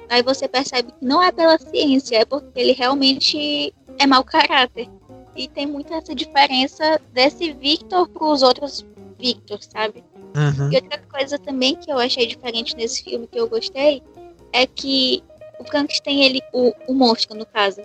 Aí 0.08 0.22
você 0.22 0.46
percebe 0.46 0.92
que 0.92 1.04
não 1.04 1.22
é 1.22 1.32
pela 1.32 1.58
ciência, 1.58 2.16
é 2.18 2.24
porque 2.24 2.58
ele 2.58 2.72
realmente 2.72 3.74
é 3.98 4.06
mau 4.06 4.22
caráter. 4.22 4.88
E 5.36 5.48
tem 5.48 5.66
muita 5.66 5.96
essa 5.96 6.14
diferença 6.14 7.00
desse 7.12 7.52
Victor 7.52 8.08
para 8.08 8.24
os 8.24 8.42
outros 8.42 8.86
Victor, 9.18 9.58
sabe? 9.62 10.04
Uhum. 10.34 10.70
E 10.70 10.76
outra 10.76 10.98
coisa 11.10 11.38
também 11.38 11.76
que 11.76 11.90
eu 11.90 11.98
achei 11.98 12.26
diferente 12.26 12.76
nesse 12.76 13.02
filme 13.02 13.26
que 13.26 13.38
eu 13.38 13.48
gostei 13.48 14.02
é 14.52 14.66
que 14.66 15.22
o 15.58 15.64
Frankenstein, 15.64 16.22
ele, 16.22 16.42
o, 16.52 16.72
o 16.86 16.94
monstro 16.94 17.36
no 17.36 17.46
caso, 17.46 17.80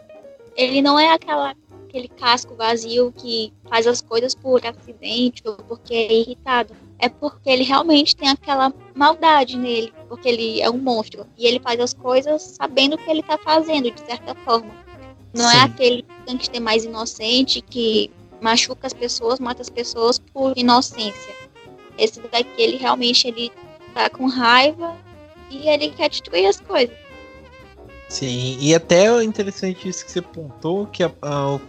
ele 0.55 0.81
não 0.81 0.99
é 0.99 1.13
aquela, 1.13 1.55
aquele 1.87 2.07
casco 2.07 2.55
vazio 2.55 3.13
que 3.15 3.53
faz 3.69 3.87
as 3.87 4.01
coisas 4.01 4.35
por 4.35 4.61
acidente 4.65 5.41
ou 5.45 5.55
porque 5.55 5.93
é 5.93 6.13
irritado. 6.13 6.73
É 6.99 7.09
porque 7.09 7.49
ele 7.49 7.63
realmente 7.63 8.15
tem 8.15 8.29
aquela 8.29 8.71
maldade 8.93 9.57
nele, 9.57 9.91
porque 10.07 10.29
ele 10.29 10.61
é 10.61 10.69
um 10.69 10.77
monstro. 10.77 11.25
E 11.37 11.47
ele 11.47 11.59
faz 11.59 11.79
as 11.79 11.93
coisas 11.93 12.41
sabendo 12.41 12.93
o 12.93 12.97
que 12.97 13.09
ele 13.09 13.23
tá 13.23 13.37
fazendo, 13.37 13.89
de 13.89 13.99
certa 14.01 14.35
forma. 14.35 14.69
Não 15.33 15.47
Sim. 15.49 15.57
é 15.57 15.61
aquele 15.61 16.05
Frankenstein 16.25 16.59
mais 16.61 16.83
inocente 16.83 17.61
que 17.61 18.11
machuca 18.41 18.87
as 18.87 18.93
pessoas, 18.93 19.39
mata 19.39 19.61
as 19.61 19.69
pessoas 19.69 20.19
por 20.19 20.53
inocência. 20.57 21.33
Esse 21.97 22.19
daqui, 22.31 22.49
ele 22.61 22.77
realmente 22.77 23.27
ele 23.27 23.51
tá 23.93 24.09
com 24.09 24.27
raiva 24.27 24.95
e 25.49 25.67
ele 25.67 25.89
quer 25.89 26.09
destruir 26.09 26.47
as 26.47 26.59
coisas. 26.59 26.95
Sim, 28.09 28.57
e 28.59 28.75
até 28.75 29.05
é 29.05 29.23
interessante 29.23 29.87
isso 29.87 30.05
que 30.05 30.11
você 30.11 30.19
apontou, 30.19 30.85
que 30.87 31.01
a- 31.03 31.11
a- 31.21 31.59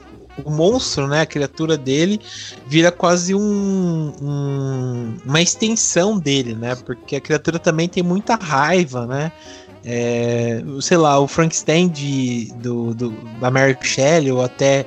o 0.45 0.51
monstro, 0.51 1.07
né, 1.07 1.21
a 1.21 1.27
criatura 1.27 1.77
dele, 1.77 2.19
vira 2.67 2.91
quase 2.91 3.35
um, 3.35 4.13
um- 4.21 5.17
uma 5.25 5.41
extensão 5.43 6.19
dele, 6.19 6.55
né? 6.55 6.75
Porque 6.75 7.17
a 7.17 7.21
criatura 7.21 7.59
também 7.59 7.89
tem 7.89 8.03
muita 8.03 8.35
raiva, 8.35 9.07
né? 9.07 9.31
É, 9.85 10.63
sei 10.81 10.97
lá, 10.97 11.19
o 11.19 11.27
Frankenstein 11.27 11.89
de, 11.89 12.53
do, 12.57 12.95
do, 12.95 13.11
da 13.41 13.51
Mary 13.51 13.77
Shelley, 13.81 14.31
ou 14.31 14.43
até 14.43 14.87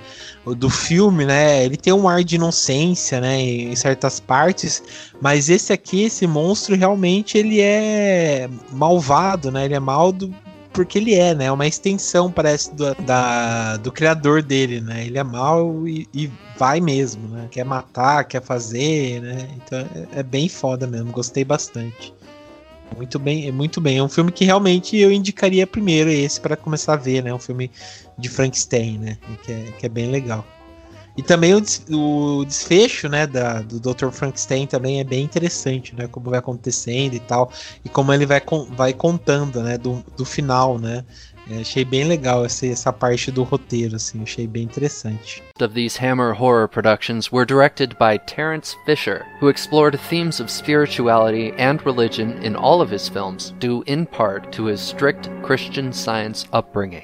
do 0.54 0.70
filme, 0.70 1.26
né? 1.26 1.66
Ele 1.66 1.78
tem 1.78 1.92
um 1.92 2.08
ar 2.08 2.24
de 2.24 2.36
inocência, 2.36 3.20
né? 3.20 3.42
Em 3.42 3.76
certas 3.76 4.20
partes, 4.20 4.84
mas 5.22 5.50
esse 5.50 5.74
aqui, 5.74 6.04
esse 6.04 6.28
monstro, 6.28 6.76
realmente 6.76 7.38
ele 7.38 7.62
é 7.62 8.50
malvado, 8.72 9.52
né? 9.52 9.66
Ele 9.66 9.74
é 9.74 9.80
mal 9.80 10.12
do, 10.12 10.34
porque 10.76 10.98
ele 11.00 11.16
é, 11.16 11.34
né? 11.34 11.52
Uma 11.52 11.66
extensão, 11.66 12.32
parece, 12.32 12.74
do, 12.76 12.94
da, 12.96 13.78
do 13.78 13.92
criador 13.92 14.44
dele, 14.44 14.82
né? 14.82 15.06
Ele 15.06 15.18
é 15.18 15.24
mal 15.24 15.88
e, 15.88 16.08
e 16.14 16.30
vai 16.58 16.80
mesmo, 16.80 17.28
né? 17.30 17.48
Quer 17.50 17.64
matar, 17.64 18.26
quer 18.26 18.42
fazer, 18.42 19.22
né? 19.22 19.48
Então 19.56 19.80
é, 19.80 20.20
é 20.20 20.24
bem 20.24 20.50
foda 20.50 20.86
mesmo, 20.86 21.12
gostei 21.12 21.44
bastante. 21.46 22.14
Muito 22.96 23.20
bem, 23.20 23.52
muito 23.52 23.82
bem. 23.82 23.98
É 23.98 24.04
um 24.04 24.10
filme 24.10 24.32
que 24.32 24.46
realmente 24.46 24.98
eu 24.98 25.12
indicaria 25.12 25.68
primeiro 25.68 26.10
esse 26.10 26.40
para 26.40 26.56
começar 26.56 26.94
a 26.94 26.98
ver, 26.98 27.24
né? 27.24 27.34
Um 27.34 27.40
filme 27.40 27.70
de 28.18 28.30
Frankenstein, 28.30 28.98
né? 28.98 29.18
Que 29.44 29.52
é, 29.52 29.72
que 29.80 29.86
é 29.86 29.90
bem 29.90 30.10
legal. 30.10 30.46
E 31.18 31.24
também 31.24 31.54
o, 31.54 31.64
o 31.92 32.46
desfecho, 32.46 33.08
né, 33.08 33.26
da, 33.26 33.62
do 33.62 33.80
Dr. 33.80 34.10
Frankenstein 34.10 34.68
também 34.68 35.00
é 35.00 35.04
bem 35.04 35.24
interessante, 35.24 35.96
né, 35.96 36.08
como 36.08 36.30
vai 36.30 36.40
acontecendo 36.40 37.14
e 37.14 37.20
tal, 37.22 37.50
e 37.86 37.90
como 37.90 38.12
ele 38.12 38.26
vai, 38.26 38.42
vai 38.72 38.94
contando, 38.94 39.64
né, 39.64 39.78
do, 39.78 40.04
do 40.18 40.26
final, 40.26 40.78
né, 40.78 41.06
é, 41.50 41.60
achei 41.60 41.86
bem 41.86 42.06
legal 42.06 42.44
essa, 42.44 42.66
essa 42.66 42.92
parte 42.92 43.32
do 43.32 43.44
roteiro, 43.44 43.96
assim, 43.96 44.22
achei 44.24 44.48
bem 44.48 44.64
interessante. 44.64 45.44
Of 45.62 45.74
these 45.74 45.98
Hammer 45.98 46.34
horror 46.34 46.68
productions 46.68 47.32
were 47.32 47.46
directed 47.46 47.96
by 48.00 48.18
Terence 48.18 48.76
Fisher, 48.86 49.26
who 49.40 49.50
explored 49.50 50.00
themes 50.10 50.40
of 50.40 50.50
spirituality 50.52 51.54
and 51.58 51.80
religion 51.86 52.44
in 52.44 52.56
all 52.56 52.82
of 52.82 52.92
his 52.92 53.08
films, 53.08 53.54
due 53.60 53.84
in 53.86 54.06
part 54.06 54.52
to 54.52 54.66
his 54.66 54.82
strict 54.82 55.30
Christian 55.44 55.94
Science 55.94 56.48
upbringing. 56.52 57.04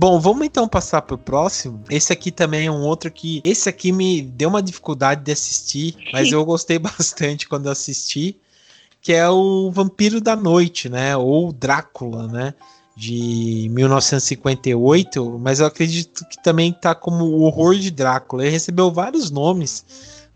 Bom, 0.00 0.18
vamos 0.18 0.46
então 0.46 0.66
passar 0.66 1.02
pro 1.02 1.18
próximo. 1.18 1.84
Esse 1.90 2.10
aqui 2.10 2.30
também 2.30 2.68
é 2.68 2.70
um 2.70 2.80
outro 2.80 3.10
que. 3.10 3.42
Esse 3.44 3.68
aqui 3.68 3.92
me 3.92 4.22
deu 4.22 4.48
uma 4.48 4.62
dificuldade 4.62 5.22
de 5.22 5.30
assistir, 5.30 5.94
mas 6.10 6.30
eu 6.32 6.42
gostei 6.42 6.78
bastante 6.78 7.46
quando 7.46 7.68
assisti. 7.68 8.40
Que 9.00 9.12
é 9.12 9.28
o 9.28 9.70
Vampiro 9.70 10.20
da 10.20 10.36
Noite, 10.36 10.88
né? 10.88 11.16
Ou 11.16 11.52
Drácula, 11.52 12.26
né? 12.28 12.54
De 12.96 13.68
1958. 13.70 15.38
Mas 15.40 15.60
eu 15.60 15.66
acredito 15.66 16.26
que 16.28 16.42
também 16.42 16.72
tá 16.72 16.94
como 16.94 17.24
o 17.24 17.42
horror 17.42 17.74
de 17.76 17.90
Drácula. 17.90 18.42
Ele 18.42 18.52
recebeu 18.52 18.90
vários 18.90 19.30
nomes 19.30 19.84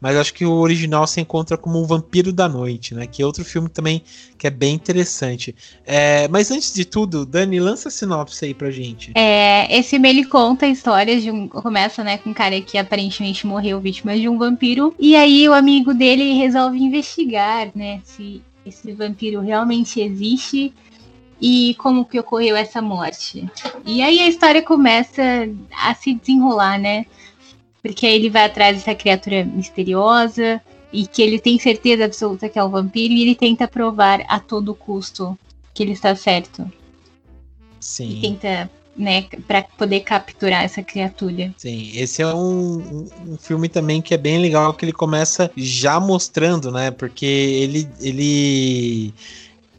mas 0.04 0.16
acho 0.16 0.34
que 0.34 0.44
o 0.44 0.52
original 0.52 1.06
se 1.06 1.18
encontra 1.18 1.56
como 1.56 1.78
o 1.78 1.86
Vampiro 1.86 2.30
da 2.30 2.46
Noite, 2.46 2.94
né? 2.94 3.06
Que 3.06 3.22
é 3.22 3.26
outro 3.26 3.42
filme 3.42 3.70
também 3.70 4.02
que 4.36 4.46
é 4.46 4.50
bem 4.50 4.74
interessante. 4.74 5.56
É, 5.86 6.28
mas 6.28 6.50
antes 6.50 6.74
de 6.74 6.84
tudo, 6.84 7.24
Dani, 7.24 7.58
lança 7.58 7.88
a 7.88 7.90
sinopse 7.90 8.44
aí 8.44 8.52
pra 8.52 8.70
gente. 8.70 9.12
É, 9.14 9.66
esse 9.74 9.88
filme 9.88 10.10
ele 10.10 10.26
conta 10.26 10.66
a 10.66 10.68
história 10.68 11.18
de 11.18 11.30
um. 11.30 11.48
Começa, 11.48 12.04
né, 12.04 12.18
com 12.18 12.28
um 12.28 12.34
cara 12.34 12.60
que 12.60 12.76
aparentemente 12.76 13.46
morreu 13.46 13.80
vítima 13.80 14.14
de 14.14 14.28
um 14.28 14.36
vampiro. 14.36 14.94
E 14.98 15.16
aí 15.16 15.48
o 15.48 15.54
amigo 15.54 15.94
dele 15.94 16.34
resolve 16.34 16.78
investigar, 16.78 17.70
né? 17.74 18.02
Se 18.04 18.42
esse 18.64 18.92
vampiro 18.92 19.40
realmente 19.40 20.00
existe 20.00 20.72
e 21.40 21.74
como 21.78 22.04
que 22.04 22.18
ocorreu 22.18 22.56
essa 22.56 22.80
morte. 22.80 23.48
E 23.84 24.02
aí 24.02 24.20
a 24.20 24.28
história 24.28 24.62
começa 24.62 25.22
a 25.72 25.94
se 25.94 26.14
desenrolar, 26.14 26.78
né? 26.78 27.06
porque 27.84 28.06
aí 28.06 28.14
ele 28.14 28.30
vai 28.30 28.44
atrás 28.44 28.78
dessa 28.78 28.94
criatura 28.94 29.44
misteriosa 29.44 30.58
e 30.90 31.06
que 31.06 31.20
ele 31.20 31.38
tem 31.38 31.58
certeza 31.58 32.06
absoluta 32.06 32.48
que 32.48 32.58
é 32.58 32.64
o 32.64 32.70
vampiro 32.70 33.12
e 33.12 33.20
ele 33.20 33.34
tenta 33.34 33.68
provar 33.68 34.24
a 34.26 34.40
todo 34.40 34.74
custo 34.74 35.38
que 35.74 35.82
ele 35.82 35.92
está 35.92 36.16
certo. 36.16 36.66
Sim. 37.78 38.08
E 38.08 38.20
tenta, 38.22 38.70
né, 38.96 39.26
para 39.46 39.62
poder 39.62 40.00
capturar 40.00 40.64
essa 40.64 40.82
criatura. 40.82 41.52
Sim, 41.56 41.90
esse 41.94 42.22
é 42.22 42.26
um, 42.34 43.08
um, 43.26 43.36
filme 43.36 43.68
também 43.68 44.00
que 44.00 44.14
é 44.14 44.16
bem 44.16 44.38
legal 44.38 44.72
que 44.72 44.84
ele 44.84 44.92
começa 44.92 45.50
já 45.56 45.98
mostrando, 45.98 46.70
né, 46.70 46.90
porque 46.90 47.26
ele 47.26 47.88
ele 48.00 49.14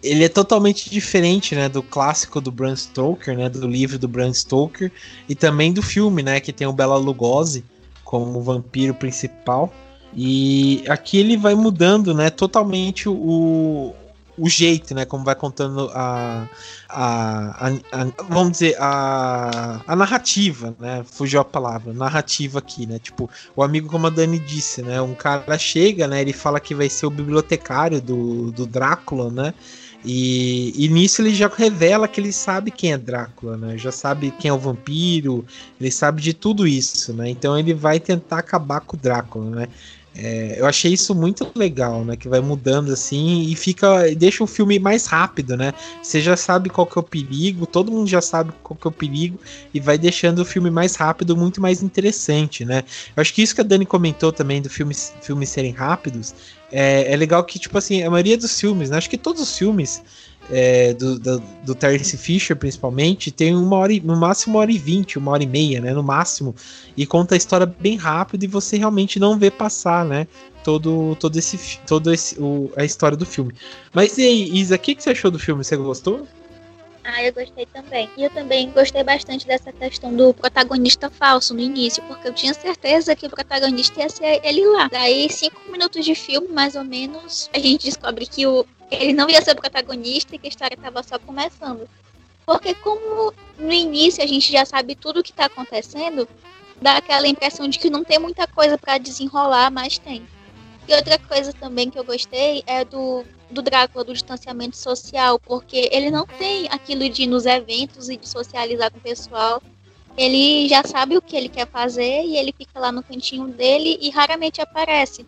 ele 0.04 0.24
é 0.24 0.30
totalmente 0.30 0.90
diferente, 0.90 1.56
né, 1.56 1.68
do 1.68 1.82
clássico 1.82 2.40
do 2.40 2.52
Bram 2.52 2.76
Stoker, 2.76 3.36
né, 3.36 3.50
do 3.50 3.68
livro 3.68 3.98
do 3.98 4.08
Bram 4.08 4.34
Stoker 4.34 4.92
e 5.28 5.34
também 5.34 5.74
do 5.74 5.82
filme, 5.82 6.22
né, 6.22 6.40
que 6.40 6.54
tem 6.54 6.68
o 6.68 6.74
Bela 6.74 6.98
Lugosi 6.98 7.64
como 8.04 8.42
vampiro 8.42 8.94
principal. 8.94 9.74
E 10.14 10.84
aqui 10.88 11.18
ele 11.18 11.36
vai 11.36 11.56
mudando, 11.56 12.14
né, 12.14 12.30
totalmente 12.30 13.10
o, 13.10 13.94
o 14.38 14.50
jeito, 14.50 14.94
né, 14.94 15.06
como 15.06 15.24
vai 15.24 15.36
contando 15.36 15.90
a, 15.94 16.48
a, 16.90 17.68
a, 17.68 17.70
a, 17.92 18.24
vamos 18.30 18.54
dizer, 18.54 18.76
a, 18.80 19.82
a 19.88 19.96
narrativa, 19.96 20.76
né, 20.80 21.04
fugiu 21.10 21.40
a 21.40 21.46
palavra, 21.46 21.94
narrativa 21.94 22.60
aqui, 22.60 22.86
né, 22.86 23.00
tipo, 23.00 23.30
o 23.56 23.64
amigo, 23.64 23.90
como 23.90 24.08
a 24.08 24.10
Dani 24.10 24.40
disse, 24.40 24.82
né, 24.82 25.02
um 25.02 25.16
cara 25.16 25.58
chega, 25.58 26.08
né, 26.08 26.22
ele 26.22 26.34
fala 26.34 26.60
que 26.60 26.76
vai 26.76 26.90
ser 26.90 27.06
o 27.06 27.10
bibliotecário 27.10 28.02
do, 28.02 28.52
do 28.52 28.66
Drácula, 28.66 29.30
né, 29.32 29.54
e, 30.08 30.72
e, 30.78 30.88
nisso 30.88 31.24
ele 31.24 31.34
já 31.34 31.48
revela 31.48 32.08
que 32.08 32.22
ele 32.22 32.32
sabe 32.32 32.70
quem 32.70 32.94
é 32.94 32.98
Drácula, 32.98 33.58
né? 33.58 33.76
Já 33.76 33.92
sabe 33.92 34.30
quem 34.30 34.50
é 34.50 34.54
o 34.54 34.60
vampiro, 34.60 35.44
ele 35.82 35.90
sabe 35.90 36.22
de 36.22 36.32
tudo 36.32 36.68
isso, 36.68 37.12
né? 37.12 37.28
Então 37.28 37.58
ele 37.58 37.74
vai 37.74 38.00
tentar 38.00 38.38
acabar 38.38 38.82
com 38.82 38.96
o 38.96 39.00
Drácula, 39.00 39.50
né? 39.50 39.68
É, 40.18 40.56
eu 40.58 40.66
achei 40.66 40.94
isso 40.94 41.14
muito 41.14 41.46
legal, 41.56 42.06
né? 42.06 42.16
Que 42.16 42.30
vai 42.30 42.40
mudando 42.40 42.92
assim 42.92 43.42
e 43.42 43.56
fica. 43.56 44.16
deixa 44.16 44.44
o 44.44 44.48
filme 44.48 44.80
mais 44.80 45.06
rápido, 45.06 45.58
né? 45.58 45.74
Você 46.02 46.22
já 46.22 46.38
sabe 46.38 46.70
qual 46.70 46.88
que 46.88 46.98
é 46.98 47.02
o 47.02 47.04
perigo, 47.04 47.66
todo 47.66 47.92
mundo 47.92 48.08
já 48.08 48.22
sabe 48.22 48.54
qual 48.64 48.78
que 48.78 48.88
é 48.88 48.90
o 48.90 48.94
perigo 48.94 49.38
e 49.74 49.80
vai 49.80 49.98
deixando 49.98 50.40
o 50.40 50.46
filme 50.46 50.72
mais 50.72 50.96
rápido, 50.96 51.36
muito 51.36 51.60
mais 51.60 51.84
interessante, 51.84 52.64
né? 52.64 52.84
Eu 53.16 53.22
acho 53.22 53.34
que 53.34 53.42
isso 53.42 53.54
que 53.54 53.62
a 53.62 53.64
Dani 53.64 53.86
comentou 53.86 54.32
também 54.32 54.62
do 54.62 54.70
filme, 54.70 54.96
filmes 55.22 55.50
serem 55.50 55.72
rápidos 55.72 56.34
é, 56.72 57.14
é 57.14 57.16
legal 57.16 57.44
que, 57.44 57.60
tipo 57.60 57.78
assim, 57.78 58.04
a 58.04 58.10
maioria 58.10 58.38
dos 58.38 58.60
filmes, 58.60 58.90
né? 58.90 58.98
Acho 58.98 59.10
que 59.10 59.18
todos 59.18 59.42
os 59.42 59.58
filmes 59.58 60.04
é, 60.52 60.94
do, 60.94 61.20
do, 61.20 61.40
do 61.64 61.76
Terence 61.76 62.16
Fisher, 62.18 62.56
principalmente, 62.56 63.32
tem 63.32 63.56
uma 63.56 63.78
hora, 63.78 63.94
no 64.04 64.16
máximo 64.16 64.56
uma 64.56 64.62
hora 64.62 64.72
e 64.72 64.78
vinte, 64.78 65.18
uma 65.18 65.32
hora 65.32 65.44
e 65.44 65.48
meia, 65.48 65.82
né? 65.82 65.94
No 65.94 66.04
máximo. 66.04 66.56
E 66.96 67.06
conta 67.06 67.36
a 67.36 67.38
história 67.38 67.66
bem 67.66 67.96
rápido 67.96 68.44
e 68.44 68.48
você 68.48 68.78
realmente 68.78 69.20
não 69.20 69.38
vê 69.38 69.50
passar, 69.50 70.06
né? 70.06 70.28
Todo, 70.64 71.16
todo 71.20 71.38
esse, 71.38 71.80
todo 71.86 72.14
esse, 72.14 72.38
a 72.76 72.84
história 72.84 73.18
do 73.18 73.26
filme. 73.26 73.54
Mas 73.94 74.18
e 74.18 74.24
aí, 74.24 74.58
Isa, 74.58 74.76
o 74.76 74.80
que, 74.80 74.96
que 74.96 75.04
você 75.04 75.12
achou 75.12 75.30
do 75.30 75.40
filme? 75.40 75.64
Você 75.64 75.78
gostou? 75.78 76.28
Ah, 77.08 77.24
eu 77.24 77.32
gostei 77.32 77.68
também. 77.68 78.10
E 78.18 78.24
eu 78.24 78.32
também 78.32 78.72
gostei 78.72 79.04
bastante 79.04 79.46
dessa 79.46 79.72
questão 79.72 80.12
do 80.16 80.34
protagonista 80.34 81.08
falso 81.08 81.54
no 81.54 81.60
início, 81.60 82.02
porque 82.08 82.28
eu 82.28 82.34
tinha 82.34 82.52
certeza 82.52 83.16
que 83.16 83.28
o 83.28 83.30
protagonista 83.30 84.02
ia 84.02 84.10
ser 84.10 84.42
ele 84.44 84.66
lá. 84.66 84.90
Daí, 84.92 85.30
cinco 85.30 85.62
minutos 85.72 86.04
de 86.04 86.16
filme, 86.16 86.48
mais 86.48 86.74
ou 86.74 86.84
menos, 86.84 87.48
a 87.54 87.60
gente 87.60 87.86
descobre 87.86 88.26
que 88.26 88.48
o, 88.48 88.66
ele 88.92 89.14
não 89.14 89.30
ia 89.30 89.42
ser 89.42 89.52
o 89.52 89.56
protagonista 89.56 90.36
e 90.36 90.40
que 90.40 90.48
a 90.48 90.50
história 90.50 90.76
estava 90.76 91.02
só 91.04 91.18
começando. 91.20 91.88
Porque 92.46 92.74
como 92.76 93.34
no 93.58 93.74
início 93.74 94.24
a 94.24 94.28
gente 94.28 94.52
já 94.52 94.66
sabe 94.66 94.96
tudo 94.96 95.20
o 95.20 95.24
que 95.24 95.32
está 95.32 95.46
acontecendo, 95.46 96.28
dá 96.82 96.98
aquela 96.98 97.28
impressão 97.28 97.68
de 97.68 97.80
que 97.80 97.90
não 97.90 98.04
tem 98.04 98.20
muita 98.20 98.46
coisa 98.48 98.78
para 98.78 98.98
desenrolar, 98.98 99.72
mas 99.72 99.98
tem. 99.98 100.28
E 100.88 100.94
outra 100.94 101.18
coisa 101.18 101.52
também 101.54 101.90
que 101.90 101.98
eu 101.98 102.04
gostei 102.04 102.64
é 102.68 102.86
do 102.86 103.26
do 103.50 103.62
Drácula 103.62 104.04
do 104.04 104.14
distanciamento 104.14 104.76
social, 104.76 105.40
porque 105.40 105.90
ele 105.92 106.10
não 106.10 106.26
tem 106.26 106.68
aquilo 106.70 107.08
de 107.08 107.24
ir 107.24 107.28
nos 107.28 107.46
eventos 107.46 108.10
e 108.10 108.18
de 108.18 108.28
socializar 108.28 108.92
com 108.92 108.98
o 108.98 109.02
pessoal. 109.02 109.62
Ele 110.18 110.68
já 110.68 110.84
sabe 110.84 111.18
o 111.18 111.22
que 111.22 111.36
ele 111.36 111.50
quer 111.50 111.68
fazer 111.68 112.24
e 112.24 112.38
ele 112.38 112.54
fica 112.58 112.80
lá 112.80 112.92
no 112.92 113.04
cantinho 113.04 113.48
dele 113.48 113.98
e 114.02 114.10
raramente 114.10 114.62
aparece. 114.62 115.26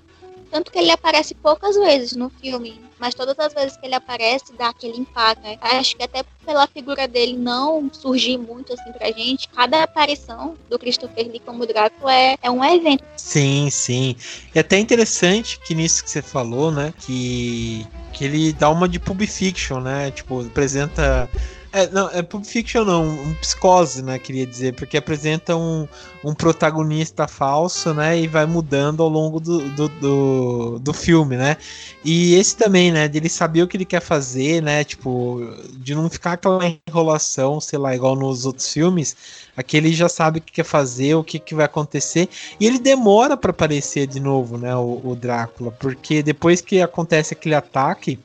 Tanto 0.50 0.72
que 0.72 0.80
ele 0.80 0.91
aparece 0.91 1.36
poucas 1.36 1.76
vezes 1.76 2.15
no 2.15 2.30
filme, 2.30 2.80
mas 3.00 3.14
todas 3.14 3.38
as 3.40 3.54
vezes 3.54 3.78
que 3.78 3.86
ele 3.86 3.96
aparece 3.96 4.54
dá 4.58 4.70
aquele 4.70 4.98
impacto. 4.98 5.42
Né? 5.42 5.58
Acho 5.62 5.96
que 5.96 6.04
até 6.04 6.24
pela 6.46 6.68
figura 6.68 7.08
dele 7.08 7.38
não 7.38 7.90
surgir 7.92 8.38
muito 8.38 8.74
assim 8.74 8.92
pra 8.92 9.12
gente, 9.12 9.48
cada 9.50 9.84
aparição 9.84 10.56
do 10.70 10.80
Christopher 10.80 11.28
Lee 11.28 11.42
como 11.46 11.66
Drácula 11.66 12.14
é, 12.14 12.38
é 12.42 12.50
um 12.50 12.64
evento. 12.64 13.04
Sim, 13.16 13.70
sim. 13.70 14.16
E 14.54 14.60
até 14.60 14.80
interessante 14.80 15.60
que 15.60 15.76
nisso 15.76 16.04
que 16.04 16.10
você 16.10 16.22
falou, 16.22 16.72
né, 16.72 16.94
que 17.00 17.86
que 18.18 18.26
ele 18.26 18.52
dá 18.52 18.70
uma 18.72 18.90
de 18.90 19.00
pub 19.00 19.22
fiction, 19.28 19.80
né? 19.80 20.10
Tipo, 20.10 20.42
apresenta 20.42 21.30
é, 21.78 21.90
não, 21.92 22.10
é 22.10 22.24
Pulp 22.24 22.44
Fiction 22.44 22.84
não, 22.84 23.08
um 23.08 23.34
psicose, 23.36 24.02
né, 24.02 24.18
queria 24.18 24.46
dizer, 24.48 24.74
porque 24.74 24.98
apresenta 24.98 25.56
um, 25.56 25.88
um 26.24 26.34
protagonista 26.34 27.28
falso, 27.28 27.94
né, 27.94 28.20
e 28.20 28.28
vai 28.28 28.48
mudando 28.48 29.04
ao 29.04 29.10
longo 29.10 29.40
do, 29.40 29.60
do, 29.70 29.90
do, 29.90 30.80
do, 30.80 30.94
filme, 30.94 31.38
né, 31.38 31.56
e 32.04 32.34
esse 32.34 32.56
também, 32.58 32.92
né, 32.92 33.08
de 33.08 33.20
ele 33.20 33.30
saber 33.30 33.62
o 33.62 33.68
que 33.68 33.78
ele 33.78 33.86
quer 33.86 34.02
fazer, 34.02 34.62
né, 34.62 34.84
tipo, 34.84 35.42
de 35.74 35.94
não 35.94 36.10
ficar 36.10 36.34
aquela 36.34 36.63
enrolação, 36.88 37.62
sei 37.62 37.78
lá, 37.78 37.96
igual 37.96 38.16
nos 38.16 38.46
outros 38.46 38.74
filmes, 38.74 39.16
aqui 39.56 39.78
ele 39.78 39.94
já 39.94 40.10
sabe 40.10 40.40
o 40.40 40.42
que 40.42 40.54
quer 40.54 40.66
fazer, 40.66 41.13
o 41.13 41.24
que, 41.24 41.38
que 41.38 41.54
vai 41.54 41.66
acontecer, 41.66 42.28
e 42.60 42.66
ele 42.66 42.80
demora 42.80 43.38
para 43.38 43.52
aparecer 43.52 44.08
de 44.08 44.20
novo, 44.20 44.58
né, 44.58 44.76
o, 44.76 45.00
o 45.04 45.16
Drácula, 45.16 45.72
porque 45.72 46.24
depois 46.24 46.60
que 46.60 46.82
acontece 46.82 47.36
aquele 47.36 47.54
ataque, 47.54 48.18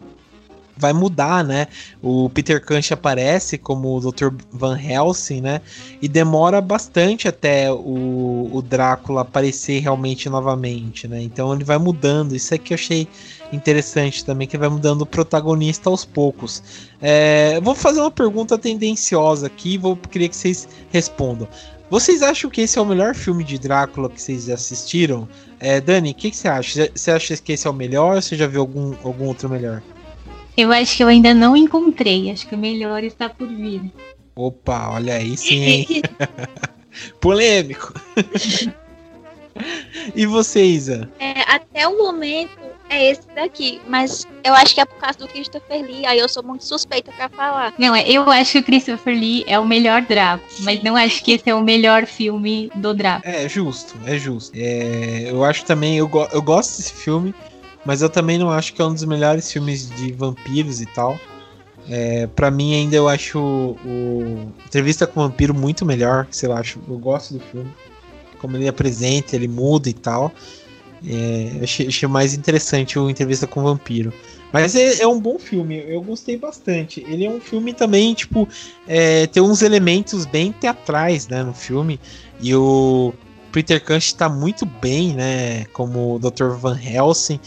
vai 0.82 0.92
mudar, 0.92 1.44
né? 1.44 1.68
O 2.02 2.28
Peter 2.28 2.60
Cush 2.64 2.90
aparece 2.90 3.56
como 3.56 3.96
o 3.96 4.00
Dr. 4.00 4.30
Van 4.50 4.76
Helsing, 4.76 5.40
né? 5.40 5.60
E 6.02 6.08
demora 6.08 6.60
bastante 6.60 7.28
até 7.28 7.72
o, 7.72 8.50
o 8.52 8.60
Drácula 8.60 9.20
aparecer 9.20 9.80
realmente 9.80 10.28
novamente, 10.28 11.06
né? 11.06 11.22
Então 11.22 11.54
ele 11.54 11.62
vai 11.62 11.78
mudando. 11.78 12.34
Isso 12.34 12.52
aqui 12.52 12.72
eu 12.72 12.74
achei 12.74 13.06
interessante 13.52 14.24
também, 14.24 14.48
que 14.48 14.58
vai 14.58 14.68
mudando 14.68 15.02
o 15.02 15.06
protagonista 15.06 15.88
aos 15.88 16.04
poucos. 16.04 16.62
É, 17.00 17.60
vou 17.60 17.74
fazer 17.74 18.00
uma 18.00 18.10
pergunta 18.10 18.58
tendenciosa 18.58 19.46
aqui, 19.46 19.78
vou 19.78 19.96
queria 19.96 20.28
que 20.28 20.36
vocês 20.36 20.66
respondam. 20.90 21.46
Vocês 21.92 22.22
acham 22.22 22.50
que 22.50 22.62
esse 22.62 22.78
é 22.78 22.80
o 22.80 22.86
melhor 22.86 23.14
filme 23.14 23.44
de 23.44 23.58
Drácula 23.58 24.08
que 24.08 24.20
vocês 24.20 24.48
assistiram? 24.48 25.28
É, 25.60 25.78
Dani, 25.78 26.12
o 26.12 26.14
que, 26.14 26.30
que, 26.30 26.36
você 26.36 26.48
acha? 26.48 26.90
Você 26.94 27.10
acha 27.10 27.36
que 27.36 27.52
esse 27.52 27.66
é 27.66 27.70
o 27.70 27.74
melhor 27.74 28.16
ou 28.16 28.22
você 28.22 28.34
já 28.34 28.46
viu 28.46 28.62
algum, 28.62 28.94
algum 29.04 29.26
outro 29.26 29.48
melhor? 29.48 29.82
Eu 30.56 30.72
acho 30.72 30.96
que 30.96 31.02
eu 31.02 31.08
ainda 31.08 31.32
não 31.32 31.56
encontrei. 31.56 32.30
Acho 32.30 32.46
que 32.46 32.54
o 32.54 32.58
melhor 32.58 33.02
está 33.04 33.28
por 33.28 33.48
vir. 33.48 33.82
Opa, 34.34 34.90
olha 34.90 35.14
aí 35.14 35.36
sim. 35.36 35.86
Polêmico. 37.20 37.92
e 40.14 40.26
você, 40.26 40.64
Isa? 40.64 41.08
É, 41.18 41.40
até 41.46 41.86
o 41.86 41.98
momento 41.98 42.60
é 42.88 43.10
esse 43.10 43.22
daqui, 43.34 43.80
mas 43.88 44.26
eu 44.44 44.52
acho 44.54 44.74
que 44.74 44.80
é 44.80 44.84
por 44.84 44.98
causa 44.98 45.18
do 45.18 45.28
Christopher 45.28 45.82
Lee, 45.82 46.04
aí 46.04 46.18
eu 46.18 46.28
sou 46.28 46.42
muito 46.42 46.64
suspeita 46.64 47.10
para 47.12 47.28
falar. 47.30 47.72
Não, 47.78 47.94
é, 47.94 48.06
eu 48.06 48.28
acho 48.30 48.52
que 48.52 48.58
o 48.58 48.62
Christopher 48.62 49.14
Lee 49.14 49.44
é 49.46 49.58
o 49.58 49.64
melhor 49.64 50.02
Draco, 50.02 50.44
mas 50.60 50.82
não 50.82 50.94
acho 50.94 51.24
que 51.24 51.32
esse 51.32 51.48
é 51.48 51.54
o 51.54 51.62
melhor 51.62 52.04
filme 52.04 52.70
do 52.74 52.92
Draco. 52.92 53.26
É 53.26 53.48
justo, 53.48 53.94
é 54.04 54.18
justo. 54.18 54.52
É, 54.54 55.30
eu 55.30 55.42
acho 55.42 55.64
também, 55.64 55.96
eu, 55.96 56.06
go 56.06 56.28
eu 56.32 56.42
gosto 56.42 56.76
desse 56.76 56.92
filme, 56.92 57.34
mas 57.84 58.02
eu 58.02 58.08
também 58.08 58.38
não 58.38 58.50
acho 58.50 58.72
que 58.72 58.80
é 58.80 58.84
um 58.84 58.92
dos 58.92 59.04
melhores 59.04 59.50
filmes 59.50 59.90
de 59.90 60.12
vampiros 60.12 60.80
e 60.80 60.86
tal. 60.86 61.18
É, 61.88 62.28
para 62.28 62.50
mim 62.50 62.74
ainda 62.74 62.94
eu 62.94 63.08
acho 63.08 63.38
o, 63.38 63.76
o, 63.84 64.52
Entrevista 64.66 65.06
com 65.06 65.20
o 65.20 65.22
Vampiro 65.24 65.52
muito 65.52 65.84
melhor, 65.84 66.26
sei 66.30 66.48
lá, 66.48 66.60
acho, 66.60 66.78
eu 66.88 66.98
gosto 66.98 67.34
do 67.34 67.40
filme. 67.40 67.70
Como 68.38 68.56
ele 68.56 68.68
apresenta, 68.68 69.36
ele 69.36 69.48
muda 69.48 69.88
e 69.88 69.92
tal. 69.92 70.32
É, 71.04 71.62
achei, 71.62 71.88
achei, 71.88 72.08
mais 72.08 72.34
interessante 72.34 72.98
o 72.98 73.10
Entrevista 73.10 73.46
com 73.46 73.60
o 73.60 73.64
Vampiro. 73.64 74.12
Mas 74.52 74.76
é, 74.76 75.02
é, 75.02 75.06
um 75.06 75.18
bom 75.18 75.38
filme, 75.38 75.82
eu 75.88 76.02
gostei 76.02 76.36
bastante. 76.36 77.04
Ele 77.08 77.24
é 77.24 77.30
um 77.30 77.40
filme 77.40 77.72
também, 77.72 78.12
tipo, 78.14 78.48
é, 78.86 79.26
tem 79.26 79.42
uns 79.42 79.62
elementos 79.62 80.26
bem 80.26 80.52
teatrais, 80.52 81.26
né, 81.26 81.42
no 81.42 81.54
filme. 81.54 81.98
E 82.40 82.54
o 82.54 83.14
Peter 83.52 83.80
Cushing 83.80 83.96
está 83.96 84.28
muito 84.28 84.64
bem, 84.64 85.12
né, 85.12 85.64
como 85.66 86.14
o 86.14 86.18
Dr. 86.18 86.50
Van 86.56 86.78
Helsing. 86.80 87.38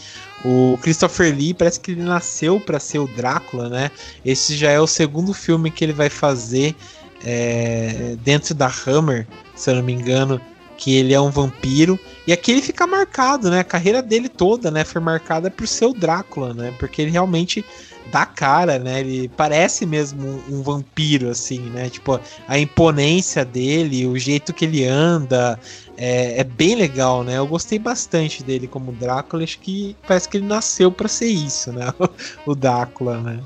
O 0.44 0.78
Christopher 0.80 1.34
Lee 1.34 1.52
parece 1.52 1.80
que 1.80 1.90
ele 1.90 2.02
nasceu 2.02 2.60
para 2.60 2.78
ser 2.78 3.00
o 3.00 3.08
Drácula, 3.08 3.68
né? 3.68 3.90
Esse 4.24 4.56
já 4.56 4.70
é 4.70 4.78
o 4.78 4.86
segundo 4.86 5.34
filme 5.34 5.70
que 5.70 5.84
ele 5.84 5.92
vai 5.92 6.08
fazer 6.08 6.76
é, 7.24 8.16
dentro 8.22 8.54
da 8.54 8.72
Hammer, 8.86 9.26
se 9.56 9.70
eu 9.70 9.74
não 9.74 9.82
me 9.82 9.92
engano 9.92 10.40
que 10.76 10.94
ele 10.94 11.14
é 11.14 11.20
um 11.20 11.30
vampiro. 11.30 11.98
E 12.26 12.32
aqui 12.32 12.52
ele 12.52 12.62
fica 12.62 12.86
marcado, 12.86 13.50
né? 13.50 13.60
A 13.60 13.64
carreira 13.64 14.02
dele 14.02 14.28
toda, 14.28 14.70
né? 14.70 14.84
Foi 14.84 15.00
marcada 15.00 15.50
por 15.50 15.66
ser 15.66 15.86
o 15.86 15.94
Drácula, 15.94 16.54
né? 16.54 16.72
Porque 16.78 17.02
ele 17.02 17.10
realmente 17.10 17.64
dá 18.10 18.24
cara, 18.24 18.78
né? 18.78 19.00
Ele 19.00 19.28
parece 19.36 19.84
mesmo 19.84 20.26
um, 20.26 20.56
um, 20.56 20.62
vampiro, 20.62 21.30
assim, 21.30 21.60
né? 21.70 21.88
Tipo, 21.88 22.20
a 22.46 22.58
imponência 22.58 23.44
dele, 23.44 24.06
o 24.06 24.18
jeito 24.18 24.52
que 24.52 24.64
ele 24.64 24.84
anda, 24.84 25.58
é, 25.96 26.40
é, 26.40 26.44
bem 26.44 26.74
legal, 26.74 27.24
né? 27.24 27.38
Eu 27.38 27.46
gostei 27.46 27.78
bastante 27.78 28.42
dele 28.42 28.66
como 28.66 28.92
Drácula. 28.92 29.44
Acho 29.44 29.58
que 29.58 29.96
parece 30.06 30.28
que 30.28 30.36
ele 30.38 30.46
nasceu 30.46 30.90
para 30.90 31.08
ser 31.08 31.28
isso, 31.28 31.72
né? 31.72 31.92
o 32.46 32.54
Drácula, 32.54 33.18
né? 33.18 33.40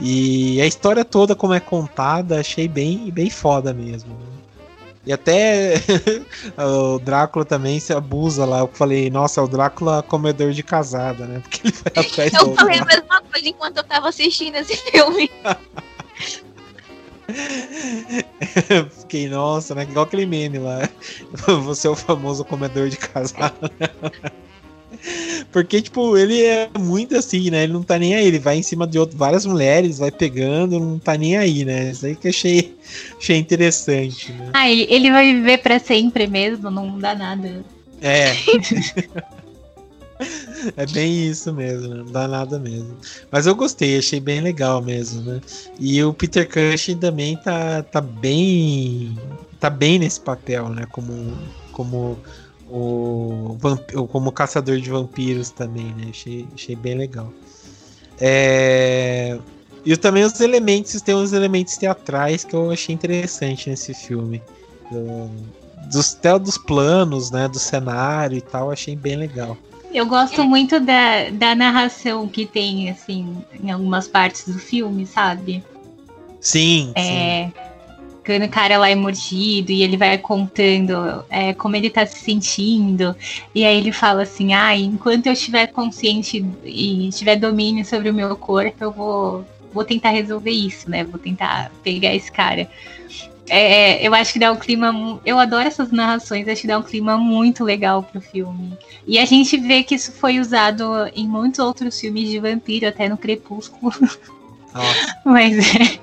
E 0.00 0.60
a 0.60 0.66
história 0.66 1.04
toda, 1.04 1.34
como 1.34 1.54
é 1.54 1.60
contada, 1.60 2.40
achei 2.40 2.66
bem, 2.66 3.10
bem 3.10 3.30
foda 3.30 3.72
mesmo. 3.72 4.10
Né? 4.10 4.41
E 5.04 5.12
até 5.12 5.74
o 6.56 6.98
Drácula 6.98 7.44
também 7.44 7.80
se 7.80 7.92
abusa 7.92 8.44
lá. 8.44 8.60
Eu 8.60 8.70
falei, 8.72 9.10
nossa, 9.10 9.40
é 9.40 9.44
o 9.44 9.48
Drácula 9.48 10.02
comedor 10.02 10.52
de 10.52 10.62
casada, 10.62 11.26
né? 11.26 11.40
Porque 11.40 11.66
ele 11.66 11.74
vai 11.76 12.04
atrás 12.04 12.32
Eu 12.34 12.54
falei 12.54 12.78
a 12.78 12.84
mesma 12.84 13.22
coisa 13.22 13.48
enquanto 13.48 13.78
eu 13.78 13.84
tava 13.84 14.08
assistindo 14.08 14.56
esse 14.56 14.76
filme. 14.76 15.30
Fiquei, 19.00 19.28
nossa, 19.28 19.74
né? 19.74 19.82
Igual 19.82 20.04
aquele 20.04 20.26
meme 20.26 20.58
lá. 20.58 20.88
Você 21.64 21.88
é 21.88 21.90
o 21.90 21.96
famoso 21.96 22.44
comedor 22.44 22.88
de 22.88 22.96
casada. 22.96 23.70
Porque, 25.50 25.82
tipo, 25.82 26.16
ele 26.16 26.42
é 26.42 26.70
muito 26.78 27.16
assim, 27.16 27.50
né? 27.50 27.64
Ele 27.64 27.72
não 27.72 27.82
tá 27.82 27.98
nem 27.98 28.14
aí. 28.14 28.26
Ele 28.26 28.38
vai 28.38 28.56
em 28.56 28.62
cima 28.62 28.86
de 28.86 28.98
outro, 28.98 29.18
várias 29.18 29.44
mulheres, 29.44 29.98
vai 29.98 30.10
pegando, 30.10 30.78
não 30.78 30.98
tá 30.98 31.16
nem 31.16 31.36
aí, 31.36 31.64
né? 31.64 31.90
Isso 31.90 32.06
aí 32.06 32.16
que 32.16 32.28
eu 32.28 32.30
achei, 32.30 32.76
achei 33.18 33.36
interessante. 33.36 34.32
Né? 34.32 34.50
Ah, 34.52 34.70
ele, 34.70 34.86
ele 34.88 35.10
vai 35.10 35.34
viver 35.34 35.58
pra 35.58 35.78
sempre 35.78 36.26
mesmo, 36.26 36.70
não 36.70 36.98
dá 36.98 37.14
nada. 37.14 37.64
É. 38.00 38.32
é 40.76 40.86
bem 40.86 41.28
isso 41.28 41.52
mesmo, 41.52 41.88
né? 41.88 42.02
não 42.04 42.12
dá 42.12 42.26
nada 42.26 42.58
mesmo. 42.58 42.96
Mas 43.30 43.46
eu 43.46 43.54
gostei, 43.54 43.98
achei 43.98 44.20
bem 44.20 44.40
legal 44.40 44.82
mesmo, 44.82 45.22
né? 45.22 45.40
E 45.78 46.02
o 46.02 46.12
Peter 46.12 46.48
Cushing 46.48 46.98
também 46.98 47.36
tá, 47.36 47.82
tá 47.82 48.00
bem. 48.00 49.16
tá 49.60 49.70
bem 49.70 49.98
nesse 49.98 50.20
papel, 50.20 50.68
né? 50.68 50.86
Como. 50.90 51.36
como 51.72 52.18
o, 52.72 53.58
como 54.08 54.32
caçador 54.32 54.78
de 54.78 54.88
vampiros 54.88 55.50
também, 55.50 55.94
né? 55.94 56.06
Achei, 56.10 56.46
achei 56.54 56.74
bem 56.74 56.94
legal. 56.94 57.30
É... 58.18 59.38
E 59.84 59.96
também 59.96 60.24
os 60.24 60.40
elementos, 60.40 61.00
tem 61.02 61.14
uns 61.14 61.32
elementos 61.32 61.76
teatrais 61.76 62.44
que 62.44 62.54
eu 62.54 62.70
achei 62.70 62.94
interessante 62.94 63.68
nesse 63.68 63.92
filme. 63.92 64.40
Do, 64.90 65.30
dos, 65.90 66.14
até 66.14 66.38
dos 66.38 66.56
planos, 66.56 67.30
né? 67.30 67.46
Do 67.46 67.58
cenário 67.58 68.38
e 68.38 68.40
tal, 68.40 68.70
achei 68.70 68.96
bem 68.96 69.16
legal. 69.16 69.56
Eu 69.92 70.06
gosto 70.06 70.42
muito 70.44 70.80
da, 70.80 71.28
da 71.30 71.54
narração 71.54 72.26
que 72.26 72.46
tem, 72.46 72.88
assim, 72.88 73.44
em 73.62 73.70
algumas 73.70 74.08
partes 74.08 74.48
do 74.48 74.58
filme, 74.58 75.04
sabe? 75.04 75.62
Sim, 76.40 76.92
é, 76.94 77.48
sim 77.48 77.71
quando 78.24 78.44
o 78.44 78.48
cara 78.48 78.78
lá 78.78 78.88
é 78.88 78.94
mordido 78.94 79.72
e 79.72 79.82
ele 79.82 79.96
vai 79.96 80.16
contando 80.16 81.24
é, 81.28 81.52
como 81.54 81.74
ele 81.76 81.90
tá 81.90 82.06
se 82.06 82.20
sentindo. 82.20 83.14
E 83.54 83.64
aí 83.64 83.76
ele 83.76 83.92
fala 83.92 84.22
assim: 84.22 84.54
ah, 84.54 84.76
enquanto 84.76 85.26
eu 85.26 85.32
estiver 85.32 85.66
consciente 85.68 86.44
e 86.64 87.10
tiver 87.10 87.36
domínio 87.36 87.84
sobre 87.84 88.10
o 88.10 88.14
meu 88.14 88.36
corpo, 88.36 88.76
eu 88.80 88.92
vou, 88.92 89.44
vou 89.72 89.84
tentar 89.84 90.10
resolver 90.10 90.52
isso, 90.52 90.88
né? 90.88 91.04
Vou 91.04 91.18
tentar 91.18 91.72
pegar 91.82 92.14
esse 92.14 92.30
cara. 92.30 92.68
É, 93.48 94.06
eu 94.06 94.14
acho 94.14 94.32
que 94.32 94.38
dá 94.38 94.52
um 94.52 94.56
clima. 94.56 95.20
Eu 95.26 95.38
adoro 95.38 95.66
essas 95.66 95.90
narrações, 95.90 96.46
acho 96.46 96.62
que 96.62 96.66
dá 96.68 96.78
um 96.78 96.82
clima 96.82 97.18
muito 97.18 97.64
legal 97.64 98.02
pro 98.02 98.20
filme. 98.20 98.78
E 99.06 99.18
a 99.18 99.24
gente 99.24 99.56
vê 99.56 99.82
que 99.82 99.96
isso 99.96 100.12
foi 100.12 100.38
usado 100.38 100.84
em 101.14 101.26
muitos 101.26 101.58
outros 101.58 101.98
filmes 101.98 102.30
de 102.30 102.38
vampiro, 102.38 102.86
até 102.86 103.08
no 103.08 103.18
Crepúsculo. 103.18 103.92
Mas 105.24 105.58
é. 105.58 105.98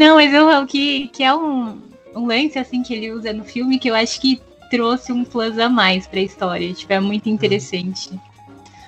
Não, 0.00 0.14
mas 0.14 0.32
eu 0.32 0.46
falo 0.46 0.66
que, 0.66 1.08
que 1.08 1.22
é 1.22 1.34
um, 1.34 1.78
um 2.16 2.24
lance 2.24 2.58
assim 2.58 2.82
que 2.82 2.94
ele 2.94 3.12
usa 3.12 3.34
no 3.34 3.44
filme 3.44 3.78
que 3.78 3.90
eu 3.90 3.94
acho 3.94 4.18
que 4.18 4.40
trouxe 4.70 5.12
um 5.12 5.26
plus 5.26 5.58
a 5.58 5.68
mais 5.68 6.06
pra 6.06 6.20
história. 6.20 6.72
Tipo, 6.72 6.94
é 6.94 7.00
muito 7.00 7.28
interessante. 7.28 8.08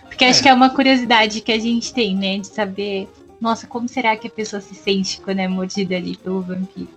Porque 0.07 0.25
é. 0.25 0.31
acho 0.31 0.43
que 0.43 0.49
é 0.49 0.55
uma 0.55 0.71
curiosidade 0.71 1.43
que 1.43 1.53
a 1.53 1.59
gente 1.59 1.93
tem, 1.93 2.17
né? 2.17 2.39
De 2.39 2.47
saber, 2.47 3.11
nossa, 3.39 3.67
como 3.67 3.87
será 3.91 4.17
que 4.17 4.27
a 4.27 4.31
pessoa 4.31 4.63
se 4.63 4.75
sente 4.75 5.21
quando 5.21 5.41
é 5.41 5.47
mordida 5.47 5.97
ali 5.97 6.17
pelo 6.17 6.41
vampiro? 6.41 6.89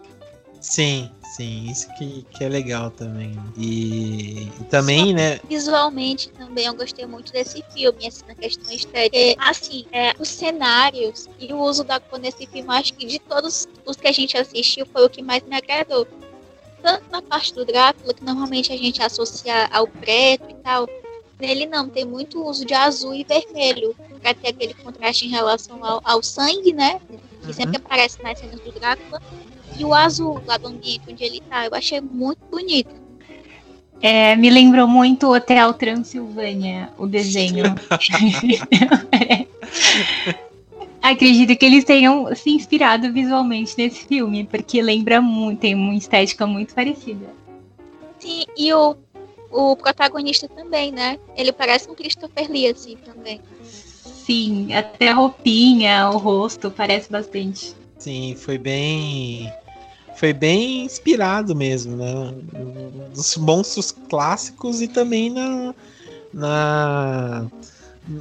Sim, 0.62 1.12
sim, 1.36 1.70
isso 1.70 1.88
que, 1.96 2.26
que 2.32 2.44
é 2.44 2.50
legal 2.50 2.90
também. 2.92 3.38
E, 3.58 4.52
e 4.60 4.64
também, 4.70 5.10
Só 5.10 5.14
né? 5.14 5.40
Visualmente 5.48 6.30
também 6.30 6.66
eu 6.66 6.74
gostei 6.74 7.06
muito 7.06 7.32
desse 7.32 7.64
filme, 7.74 8.08
assim, 8.08 8.24
na 8.28 8.36
questão 8.36 8.74
estética. 8.74 9.18
É, 9.18 9.36
assim, 9.40 9.86
é, 9.92 10.14
os 10.20 10.30
cenários 10.30 11.28
e 11.40 11.52
o 11.54 11.60
uso 11.60 11.84
da 11.84 12.00
cor 12.00 12.20
nesse 12.20 12.46
filme, 12.48 12.70
acho 12.70 12.94
que 12.94 13.06
de 13.06 13.20
todos 13.20 13.68
os 13.86 13.96
que 13.96 14.08
a 14.08 14.12
gente 14.12 14.38
assistiu 14.38 14.86
foi 14.86 15.06
o 15.06 15.10
que 15.10 15.22
mais 15.22 15.44
me 15.44 15.56
agradou. 15.56 16.08
Tanto 16.82 17.04
na 17.12 17.22
parte 17.22 17.54
do 17.54 17.66
Drácula, 17.66 18.14
que 18.14 18.24
normalmente 18.24 18.72
a 18.72 18.78
gente 18.78 19.02
associa 19.02 19.68
ao 19.72 19.88
preto 19.88 20.50
e 20.50 20.54
tal, 20.56 20.88
Nele 21.40 21.66
não, 21.66 21.90
tem 21.90 22.06
muito 22.06 22.42
uso 22.42 22.64
de 22.64 22.74
azul 22.74 23.14
e 23.14 23.24
vermelho, 23.24 23.94
para 24.22 24.34
ter 24.34 24.50
aquele 24.50 24.74
contraste 24.74 25.26
em 25.26 25.30
relação 25.30 25.84
ao, 25.84 26.02
ao 26.04 26.24
sangue, 26.24 26.72
né? 26.72 27.02
Que 27.42 27.48
uhum. 27.48 27.54
sempre 27.54 27.78
aparece 27.78 28.24
nas 28.24 28.40
cenas 28.40 28.60
do 28.62 28.72
Drácula. 28.72 29.22
E 29.78 29.84
o 29.84 29.94
azul 29.94 30.42
lá 30.46 30.58
do 30.58 30.68
ambiente 30.68 31.02
onde 31.10 31.24
ele 31.24 31.42
tá, 31.42 31.66
eu 31.66 31.74
achei 31.74 32.00
muito 32.00 32.40
bonito. 32.50 32.94
É, 34.02 34.36
me 34.36 34.50
lembrou 34.50 34.88
muito 34.88 35.28
o 35.28 35.36
Hotel 35.36 35.74
Transilvânia, 35.74 36.90
o 36.98 37.08
desenho. 37.08 37.64
Acredito 41.02 41.56
que 41.56 41.66
eles 41.66 41.84
tenham 41.84 42.34
se 42.36 42.50
inspirado 42.50 43.14
visualmente 43.14 43.76
nesse 43.78 44.08
filme, 44.08 44.44
porque 44.44 44.82
lembra 44.82 45.22
muito, 45.22 45.60
tem 45.60 45.76
uma 45.76 45.94
estética 45.94 46.48
muito 46.48 46.74
parecida. 46.74 47.28
Sim, 48.18 48.44
e 48.58 48.74
o, 48.74 48.96
o 49.52 49.76
protagonista 49.76 50.48
também, 50.48 50.92
né? 50.92 51.20
Ele 51.36 51.52
parece 51.52 51.92
um 51.92 51.94
Christopher 51.94 52.50
Lee, 52.50 52.68
assim, 52.68 52.98
também. 52.98 53.40
Sim, 53.64 54.74
até 54.74 55.10
a 55.10 55.14
roupinha, 55.14 56.10
o 56.10 56.18
rosto, 56.18 56.72
parece 56.72 57.12
bastante. 57.12 57.76
Sim, 58.00 58.36
foi 58.36 58.58
bem 58.58 59.54
foi 60.16 60.34
bem 60.34 60.86
inspirado 60.86 61.56
mesmo, 61.56 61.96
né? 61.96 62.34
Dos 63.14 63.36
monstros 63.38 63.92
clássicos 64.10 64.82
e 64.82 64.88
também 64.88 65.30
na, 65.30 65.76
na 66.34 67.46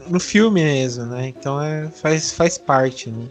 no 0.09 0.19
filme 0.19 0.63
mesmo, 0.63 1.05
né? 1.07 1.29
Então 1.29 1.61
é, 1.61 1.89
faz, 1.89 2.33
faz 2.33 2.59
parte, 2.59 3.11
né? 3.11 3.27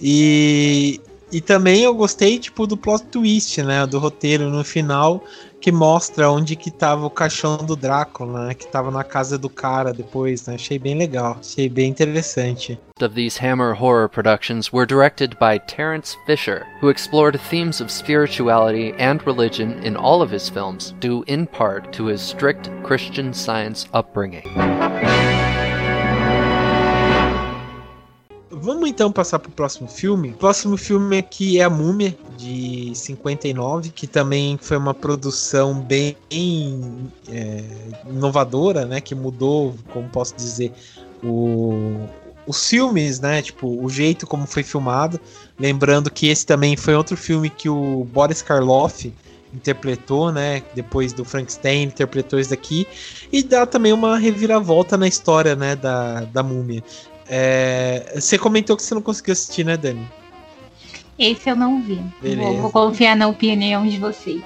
E, 0.00 1.00
E 1.32 1.40
também 1.40 1.82
eu 1.82 1.94
gostei, 1.94 2.38
tipo, 2.38 2.66
do 2.66 2.76
plot 2.76 3.04
twist, 3.06 3.62
né? 3.62 3.86
Do 3.86 3.98
roteiro 3.98 4.50
no 4.50 4.62
final, 4.62 5.24
que 5.62 5.70
mostra 5.70 6.28
onde 6.28 6.56
que 6.56 6.72
tava 6.72 7.06
o 7.06 7.10
caixão 7.10 7.56
do 7.56 7.76
Drácula, 7.76 8.48
né? 8.48 8.54
Que 8.54 8.66
tava 8.66 8.90
na 8.90 9.04
casa 9.04 9.38
do 9.38 9.48
cara 9.48 9.92
depois, 9.92 10.44
né? 10.46 10.56
Achei 10.56 10.76
bem 10.76 10.98
legal, 10.98 11.36
achei 11.38 11.68
bem 11.68 11.88
interessante. 11.88 12.78
Of 13.00 13.14
these 13.14 13.38
Hammer 13.38 13.74
horror 13.74 14.08
productions 14.08 14.72
were 14.72 14.86
directed 14.86 15.36
by 15.38 15.58
Terence 15.58 16.16
Fisher, 16.26 16.66
who 16.80 16.88
explored 16.88 17.40
themes 17.48 17.80
of 17.80 17.90
spirituality 17.90 18.92
and 18.98 19.24
religion 19.24 19.80
in 19.84 19.96
all 19.96 20.20
of 20.20 20.32
his 20.32 20.48
films, 20.48 20.94
due 21.00 21.24
in 21.26 21.46
part 21.46 21.92
to 21.92 22.06
his 22.06 22.20
strict 22.20 22.68
Christian 22.82 23.32
Science 23.32 23.86
upbringing. 23.92 24.44
Vamos 28.54 28.88
então 28.88 29.10
passar 29.10 29.38
para 29.38 29.48
o 29.48 29.52
próximo 29.52 29.88
filme. 29.88 30.30
O 30.30 30.34
próximo 30.34 30.76
filme 30.76 31.16
aqui 31.16 31.58
é 31.58 31.64
A 31.64 31.70
Múmia, 31.70 32.14
de 32.36 32.92
59, 32.94 33.88
que 33.90 34.06
também 34.06 34.58
foi 34.60 34.76
uma 34.76 34.92
produção 34.92 35.80
bem 35.80 36.16
é, 37.28 37.64
inovadora, 38.06 38.84
né? 38.84 39.00
Que 39.00 39.14
mudou, 39.14 39.74
como 39.90 40.06
posso 40.10 40.36
dizer, 40.36 40.70
o, 41.24 42.06
os 42.46 42.68
filmes, 42.68 43.20
né? 43.20 43.40
Tipo, 43.40 43.82
o 43.82 43.88
jeito 43.88 44.26
como 44.26 44.46
foi 44.46 44.62
filmado. 44.62 45.18
Lembrando 45.58 46.10
que 46.10 46.28
esse 46.28 46.44
também 46.44 46.76
foi 46.76 46.94
outro 46.94 47.16
filme 47.16 47.48
que 47.48 47.70
o 47.70 48.06
Boris 48.12 48.42
Karloff 48.42 49.10
interpretou, 49.54 50.30
né? 50.30 50.62
Depois 50.74 51.12
do 51.12 51.24
Frankenstein, 51.24 51.84
interpretou 51.84 52.38
esse 52.38 52.50
daqui. 52.50 52.86
E 53.32 53.42
dá 53.42 53.64
também 53.64 53.92
uma 53.92 54.18
reviravolta 54.18 54.96
na 54.98 55.08
história, 55.08 55.56
né? 55.56 55.74
Da, 55.74 56.20
da 56.22 56.42
múmia. 56.42 56.82
É, 57.34 58.12
você 58.14 58.36
comentou 58.36 58.76
que 58.76 58.82
você 58.82 58.94
não 58.94 59.00
conseguiu 59.00 59.32
assistir, 59.32 59.64
né, 59.64 59.74
Dani? 59.74 60.06
Esse 61.18 61.48
eu 61.48 61.56
não 61.56 61.80
vi. 61.80 61.98
Vou, 62.20 62.56
vou, 62.58 62.70
confiar 62.70 63.16
na 63.16 63.26
opinião 63.26 63.86
de 63.86 63.96
vocês. 63.96 64.42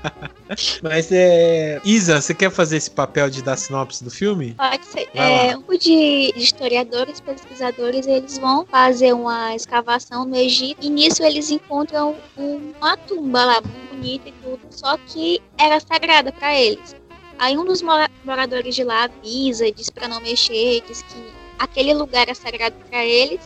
Mas 0.82 1.12
é. 1.12 1.78
Isa, 1.84 2.22
você 2.22 2.32
quer 2.32 2.50
fazer 2.50 2.78
esse 2.78 2.90
papel 2.90 3.28
de 3.28 3.42
dar 3.42 3.56
sinopse 3.58 4.02
do 4.02 4.10
filme? 4.10 4.54
Pode 4.54 4.86
ser. 4.86 5.10
É, 5.12 5.48
um 5.48 5.60
grupo 5.60 5.76
de 5.76 6.32
historiadores, 6.34 7.20
pesquisadores, 7.20 8.06
eles 8.06 8.38
vão 8.38 8.64
fazer 8.64 9.12
uma 9.12 9.54
escavação 9.54 10.24
no 10.24 10.36
Egito 10.36 10.86
e 10.86 10.88
nisso 10.88 11.22
eles 11.22 11.50
encontram 11.50 12.16
uma 12.36 12.96
tumba 12.96 13.44
lá, 13.44 13.60
muito 13.60 13.94
bonita 13.94 14.28
e 14.30 14.32
tudo, 14.42 14.60
só 14.70 14.96
que 14.96 15.42
era 15.58 15.80
sagrada 15.80 16.32
para 16.32 16.58
eles. 16.58 16.96
Aí 17.38 17.58
um 17.58 17.64
dos 17.64 17.82
moradores 18.24 18.74
de 18.74 18.84
lá 18.84 19.04
avisa, 19.04 19.70
diz 19.70 19.90
para 19.90 20.08
não 20.08 20.20
mexer, 20.22 20.82
diz 20.86 21.02
que 21.02 21.35
aquele 21.58 21.94
lugar 21.94 22.28
é 22.28 22.34
sagrado 22.34 22.76
para 22.88 23.04
eles 23.04 23.40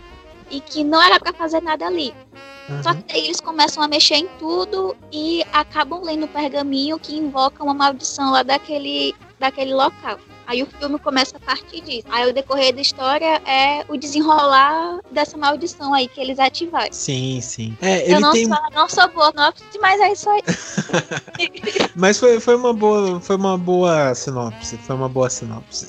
e 0.50 0.60
que 0.60 0.82
não 0.82 1.00
era 1.00 1.18
para 1.18 1.32
fazer 1.32 1.62
nada 1.62 1.86
ali. 1.86 2.14
Uhum. 2.68 2.82
Só 2.82 2.94
que 2.94 3.02
daí 3.02 3.24
eles 3.24 3.40
começam 3.40 3.82
a 3.82 3.88
mexer 3.88 4.16
em 4.16 4.28
tudo 4.38 4.96
e 5.12 5.42
acabam 5.52 6.02
lendo 6.02 6.24
o 6.24 6.28
pergaminho 6.28 6.98
que 6.98 7.16
invoca 7.16 7.62
uma 7.62 7.74
maldição 7.74 8.30
lá 8.30 8.42
daquele, 8.42 9.14
daquele 9.38 9.74
local. 9.74 10.18
Aí 10.50 10.64
o 10.64 10.66
filme 10.66 10.98
começa 10.98 11.36
a 11.36 11.38
partir 11.38 11.80
disso. 11.80 12.08
Aí 12.10 12.28
o 12.28 12.34
decorrer 12.34 12.74
da 12.74 12.80
história 12.80 13.40
é 13.46 13.84
o 13.88 13.96
desenrolar 13.96 14.98
dessa 15.08 15.36
maldição 15.36 15.94
aí 15.94 16.08
que 16.08 16.20
eles 16.20 16.40
ativaram. 16.40 16.88
Sim, 16.90 17.40
sim. 17.40 17.78
É, 17.80 18.12
Eu 18.12 18.18
não, 18.18 18.32
tem... 18.32 18.46
sou, 18.46 18.58
não 18.74 18.88
sou 18.88 19.08
boa, 19.12 19.32
não, 19.32 19.52
mas 19.80 20.00
é 20.00 20.12
isso 20.12 20.28
aí. 20.28 20.42
mas 21.94 22.18
foi, 22.18 22.40
foi, 22.40 22.56
uma 22.56 22.72
boa, 22.72 23.20
foi 23.20 23.36
uma 23.36 23.56
boa 23.56 24.12
sinopse. 24.12 24.76
Foi 24.78 24.96
uma 24.96 25.08
boa 25.08 25.30
sinopse. 25.30 25.86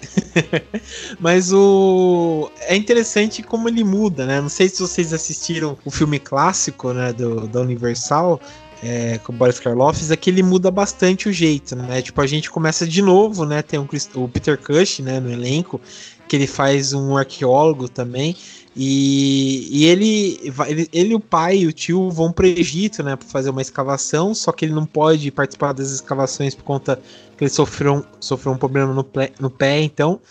mas 1.19 1.51
o. 1.51 2.51
É 2.59 2.75
interessante 2.75 3.41
como 3.41 3.67
ele 3.67 3.83
muda, 3.83 4.27
né? 4.27 4.39
Não 4.39 4.49
sei 4.49 4.69
se 4.69 4.79
vocês 4.79 5.11
assistiram 5.11 5.75
o 5.83 5.89
filme 5.89 6.19
clássico, 6.19 6.93
né, 6.93 7.11
do, 7.11 7.47
da 7.47 7.61
Universal 7.61 8.39
é, 8.83 9.19
com 9.19 9.31
o 9.31 9.35
Boris 9.35 9.59
Karloff, 9.59 10.11
aqui 10.11 10.29
ele 10.29 10.41
muda 10.41 10.71
bastante 10.71 11.29
o 11.29 11.33
jeito, 11.33 11.75
né? 11.75 12.01
Tipo, 12.01 12.21
a 12.21 12.27
gente 12.27 12.49
começa 12.49 12.87
de 12.87 13.01
novo, 13.01 13.45
né? 13.45 13.61
Tem 13.61 13.79
um, 13.79 13.87
o 14.15 14.27
Peter 14.27 14.57
Cush, 14.57 14.99
né, 14.99 15.19
no 15.19 15.31
elenco, 15.31 15.79
que 16.27 16.35
ele 16.35 16.47
faz 16.47 16.91
um 16.93 17.15
arqueólogo 17.15 17.87
também. 17.87 18.35
E, 18.75 19.67
e 19.69 19.85
ele, 19.85 20.39
ele, 20.67 20.89
ele, 20.93 21.15
o 21.15 21.19
pai 21.19 21.57
e 21.57 21.67
o 21.67 21.73
tio 21.73 22.09
vão 22.09 22.31
para 22.31 22.45
o 22.45 22.47
Egito, 22.47 23.03
né, 23.03 23.17
para 23.17 23.27
fazer 23.27 23.49
uma 23.49 23.61
escavação, 23.61 24.33
só 24.33 24.51
que 24.53 24.63
ele 24.63 24.73
não 24.73 24.85
pode 24.85 25.29
participar 25.29 25.73
das 25.73 25.91
escavações 25.91 26.55
por 26.55 26.63
conta 26.63 26.97
que 27.37 27.43
ele 27.43 27.51
sofreu, 27.51 28.05
sofreu 28.19 28.53
um 28.53 28.57
problema 28.57 28.93
no, 28.93 29.03
pé, 29.03 29.33
no 29.39 29.49
pé, 29.49 29.81
então. 29.81 30.21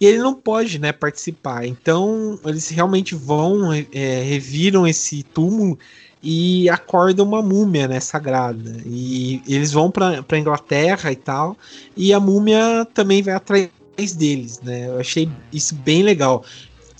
E 0.00 0.06
ele 0.06 0.18
não 0.18 0.34
pode, 0.34 0.78
né, 0.78 0.92
participar. 0.92 1.66
Então, 1.66 2.40
eles 2.46 2.68
realmente 2.70 3.14
vão, 3.14 3.72
é, 3.72 4.22
reviram 4.22 4.86
esse 4.86 5.22
túmulo 5.22 5.78
e 6.24 6.70
acorda 6.70 7.22
uma 7.22 7.42
múmia, 7.42 7.86
né, 7.86 8.00
sagrada. 8.00 8.80
E 8.86 9.42
eles 9.46 9.70
vão 9.70 9.90
para 9.90 10.38
Inglaterra 10.38 11.12
e 11.12 11.16
tal, 11.16 11.56
e 11.94 12.14
a 12.14 12.18
múmia 12.18 12.86
também 12.94 13.22
vai 13.22 13.34
atrás 13.34 13.68
deles, 14.16 14.58
né? 14.62 14.88
Eu 14.88 14.98
achei 14.98 15.28
isso 15.52 15.74
bem 15.74 16.02
legal. 16.02 16.42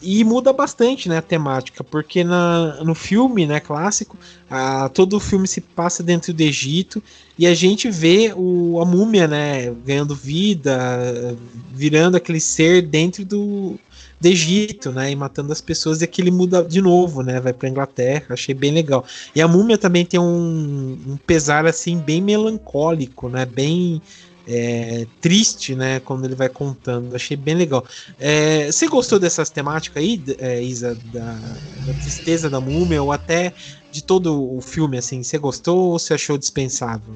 E 0.02 0.22
muda 0.22 0.52
bastante, 0.52 1.08
né, 1.08 1.16
a 1.16 1.22
temática, 1.22 1.82
porque 1.82 2.22
na, 2.22 2.84
no 2.84 2.94
filme, 2.94 3.46
né, 3.46 3.58
clássico, 3.58 4.18
a, 4.50 4.90
todo 4.90 5.16
o 5.16 5.20
filme 5.20 5.48
se 5.48 5.62
passa 5.62 6.02
dentro 6.02 6.34
do 6.34 6.42
Egito 6.42 7.02
e 7.38 7.46
a 7.46 7.54
gente 7.54 7.90
vê 7.90 8.30
o, 8.36 8.78
a 8.82 8.84
múmia, 8.84 9.26
né, 9.26 9.72
ganhando 9.86 10.14
vida, 10.14 11.34
virando 11.72 12.18
aquele 12.18 12.40
ser 12.40 12.82
dentro 12.82 13.24
do, 13.24 13.78
do 14.24 14.28
Egito, 14.28 14.90
né? 14.90 15.10
E 15.10 15.16
matando 15.16 15.52
as 15.52 15.60
pessoas 15.60 16.00
e 16.00 16.04
aquele 16.04 16.30
muda 16.30 16.64
de 16.64 16.80
novo, 16.80 17.22
né? 17.22 17.38
Vai 17.40 17.52
pra 17.52 17.68
Inglaterra, 17.68 18.26
achei 18.30 18.54
bem 18.54 18.72
legal. 18.72 19.04
E 19.34 19.42
a 19.42 19.46
múmia 19.46 19.76
também 19.76 20.04
tem 20.04 20.18
um, 20.18 20.98
um 21.06 21.16
pesar 21.26 21.66
assim 21.66 21.98
bem 21.98 22.22
melancólico, 22.22 23.28
né? 23.28 23.44
Bem 23.44 24.00
é, 24.48 25.06
triste, 25.20 25.74
né? 25.74 26.00
Quando 26.00 26.24
ele 26.24 26.34
vai 26.34 26.48
contando, 26.48 27.14
achei 27.14 27.36
bem 27.36 27.54
legal. 27.54 27.84
É, 28.18 28.72
você 28.72 28.88
gostou 28.88 29.18
dessas 29.18 29.50
temáticas 29.50 30.02
aí, 30.02 30.22
é, 30.38 30.62
Isa, 30.62 30.94
da, 31.12 31.34
da, 31.86 31.92
tristeza 32.00 32.48
da 32.48 32.60
múmia 32.60 33.02
ou 33.02 33.12
até 33.12 33.52
de 33.92 34.02
todo 34.02 34.56
o 34.56 34.60
filme, 34.62 34.96
assim? 34.96 35.22
Você 35.22 35.36
gostou 35.36 35.90
ou 35.90 35.98
você 35.98 36.14
achou 36.14 36.38
dispensável? 36.38 37.14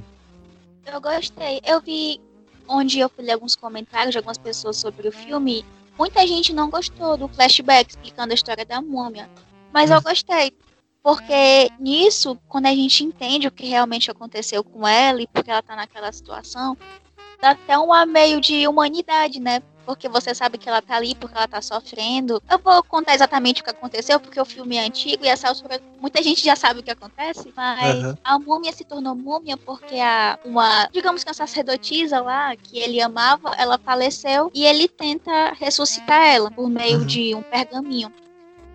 Eu 0.86 1.00
gostei. 1.00 1.60
Eu 1.66 1.80
vi 1.80 2.20
onde 2.68 2.98
eu 2.98 3.08
fui 3.08 3.30
alguns 3.30 3.56
comentários 3.56 4.12
de 4.12 4.18
algumas 4.18 4.36
pessoas 4.36 4.76
sobre 4.76 5.08
o 5.08 5.12
filme 5.12 5.64
Muita 5.98 6.24
gente 6.26 6.52
não 6.52 6.70
gostou 6.70 7.16
do 7.16 7.26
flashback 7.26 7.90
explicando 7.90 8.32
a 8.32 8.34
história 8.34 8.64
da 8.64 8.80
múmia, 8.80 9.28
mas 9.72 9.90
eu 9.90 9.98
hum. 9.98 10.02
gostei. 10.02 10.52
Porque 11.02 11.70
nisso, 11.80 12.38
quando 12.48 12.66
a 12.66 12.74
gente 12.74 13.02
entende 13.02 13.48
o 13.48 13.52
que 13.52 13.66
realmente 13.66 14.10
aconteceu 14.10 14.62
com 14.62 14.86
ela 14.86 15.20
e 15.20 15.26
porque 15.26 15.50
ela 15.50 15.62
tá 15.62 15.74
naquela 15.74 16.12
situação, 16.12 16.76
dá 17.40 17.50
até 17.50 17.78
um 17.78 17.90
meio 18.06 18.40
de 18.40 18.66
humanidade, 18.68 19.40
né? 19.40 19.60
Porque 19.88 20.06
você 20.06 20.34
sabe 20.34 20.58
que 20.58 20.68
ela 20.68 20.82
tá 20.82 20.96
ali, 20.96 21.14
porque 21.14 21.34
ela 21.34 21.48
tá 21.48 21.62
sofrendo. 21.62 22.42
Eu 22.50 22.58
vou 22.58 22.82
contar 22.82 23.14
exatamente 23.14 23.62
o 23.62 23.64
que 23.64 23.70
aconteceu, 23.70 24.20
porque 24.20 24.38
o 24.38 24.44
filme 24.44 24.76
é 24.76 24.84
antigo 24.84 25.24
e 25.24 25.28
essa 25.28 25.48
altura 25.48 25.80
muita 25.98 26.22
gente 26.22 26.44
já 26.44 26.54
sabe 26.54 26.80
o 26.80 26.82
que 26.82 26.90
acontece, 26.90 27.50
mas 27.56 28.04
uhum. 28.04 28.14
a 28.22 28.38
múmia 28.38 28.70
se 28.70 28.84
tornou 28.84 29.14
múmia 29.14 29.56
porque 29.56 29.98
a, 29.98 30.38
uma, 30.44 30.90
digamos 30.92 31.24
que 31.24 31.30
uma 31.30 31.34
sacerdotisa 31.34 32.20
lá, 32.20 32.54
que 32.54 32.78
ele 32.78 33.00
amava, 33.00 33.54
ela 33.56 33.78
faleceu 33.78 34.50
e 34.52 34.66
ele 34.66 34.88
tenta 34.88 35.54
ressuscitar 35.58 36.22
ela 36.22 36.50
por 36.50 36.68
meio 36.68 36.98
uhum. 36.98 37.06
de 37.06 37.34
um 37.34 37.42
pergaminho. 37.42 38.12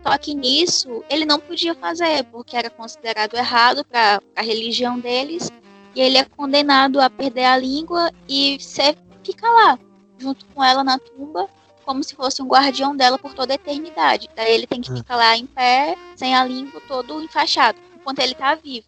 Só 0.02 0.18
que 0.18 0.34
nisso 0.34 1.04
ele 1.12 1.26
não 1.26 1.40
podia 1.40 1.76
fazer, 1.76 2.24
porque 2.24 2.58
era 2.58 2.72
considerado 2.72 3.36
errado 3.36 3.86
para 3.86 4.20
a 4.36 4.42
religião 4.42 5.00
deles. 5.00 5.52
E 5.96 6.02
ele 6.02 6.18
é 6.18 6.26
condenado 6.26 7.00
a 7.00 7.08
perder 7.08 7.46
a 7.46 7.56
língua 7.56 8.12
e 8.28 8.58
ser, 8.60 8.98
ficar 9.24 9.52
lá, 9.52 9.78
junto 10.24 10.46
com 10.48 10.64
ela 10.64 10.84
na 10.84 10.98
tumba, 10.98 11.48
como 11.86 12.04
se 12.04 12.16
fosse 12.16 12.42
um 12.42 12.48
guardião 12.48 12.96
dela 12.96 13.20
por 13.20 13.34
toda 13.34 13.54
a 13.54 13.56
eternidade. 13.56 14.30
Daí 14.36 14.54
ele 14.54 14.66
tem 14.66 14.82
que 14.82 14.92
hum. 14.92 14.98
ficar 14.98 15.18
lá 15.18 15.38
em 15.38 15.46
pé, 15.46 15.98
sem 16.16 16.34
a 16.34 16.46
língua, 16.46 16.82
todo 16.88 17.22
enfaixado, 17.22 17.78
enquanto 17.96 18.20
ele 18.20 18.34
tá 18.34 18.56
vivo. 18.56 18.88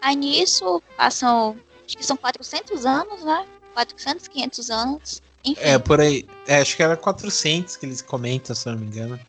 Aí 0.00 0.16
nisso, 0.16 0.82
passam, 0.96 1.56
acho 1.86 1.96
que 1.96 2.04
são 2.04 2.16
400 2.16 2.84
anos, 2.86 3.22
né? 3.22 3.46
400, 3.74 4.26
500 4.26 4.70
anos. 4.70 5.22
Enfim. 5.44 5.60
É, 5.60 5.78
por 5.78 6.00
aí. 6.00 6.26
É, 6.46 6.60
acho 6.60 6.76
que 6.76 6.82
era 6.82 6.96
400 6.96 7.76
que 7.76 7.86
eles 7.86 8.02
comentam, 8.02 8.54
se 8.56 8.66
não 8.68 8.78
me 8.78 8.86
engano. 8.86 9.20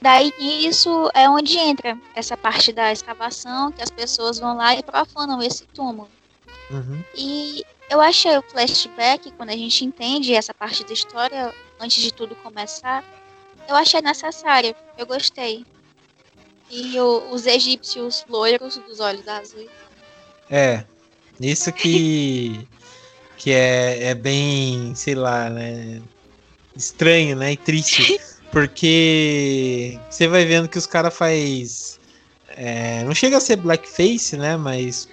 Daí 0.00 0.32
nisso 0.38 1.10
é 1.14 1.28
onde 1.28 1.56
entra 1.58 1.98
essa 2.14 2.36
parte 2.36 2.72
da 2.72 2.92
escavação, 2.92 3.72
que 3.72 3.82
as 3.82 3.90
pessoas 3.90 4.38
vão 4.38 4.56
lá 4.56 4.76
e 4.76 4.82
profanam 4.82 5.42
esse 5.42 5.64
túmulo. 5.66 6.08
Uhum. 6.70 7.02
E 7.16 7.64
eu 7.88 8.00
achei 8.00 8.36
o 8.36 8.42
flashback, 8.42 9.30
quando 9.32 9.50
a 9.50 9.56
gente 9.56 9.84
entende 9.84 10.34
essa 10.34 10.52
parte 10.52 10.84
da 10.84 10.92
história, 10.92 11.54
antes 11.78 12.02
de 12.02 12.12
tudo 12.12 12.34
começar, 12.36 13.04
eu 13.68 13.76
achei 13.76 14.00
necessário. 14.00 14.74
Eu 14.98 15.06
gostei. 15.06 15.64
E 16.70 16.98
o, 16.98 17.30
os 17.30 17.46
egípcios 17.46 18.24
loiros 18.28 18.76
dos 18.78 18.98
olhos 18.98 19.26
azuis. 19.28 19.70
É, 20.50 20.84
isso 21.40 21.72
que. 21.72 22.66
que 23.36 23.52
é, 23.52 24.08
é 24.08 24.14
bem, 24.14 24.94
sei 24.94 25.14
lá, 25.14 25.48
né? 25.48 26.02
Estranho, 26.74 27.36
né? 27.36 27.52
E 27.52 27.56
triste. 27.56 28.20
Porque 28.50 29.98
você 30.08 30.26
vai 30.26 30.44
vendo 30.44 30.68
que 30.68 30.78
os 30.78 30.86
caras 30.86 31.14
faz 31.14 32.00
É, 32.48 33.04
não 33.04 33.14
chega 33.14 33.36
a 33.36 33.40
ser 33.40 33.56
blackface, 33.56 34.36
né? 34.36 34.56
Mas 34.56 35.08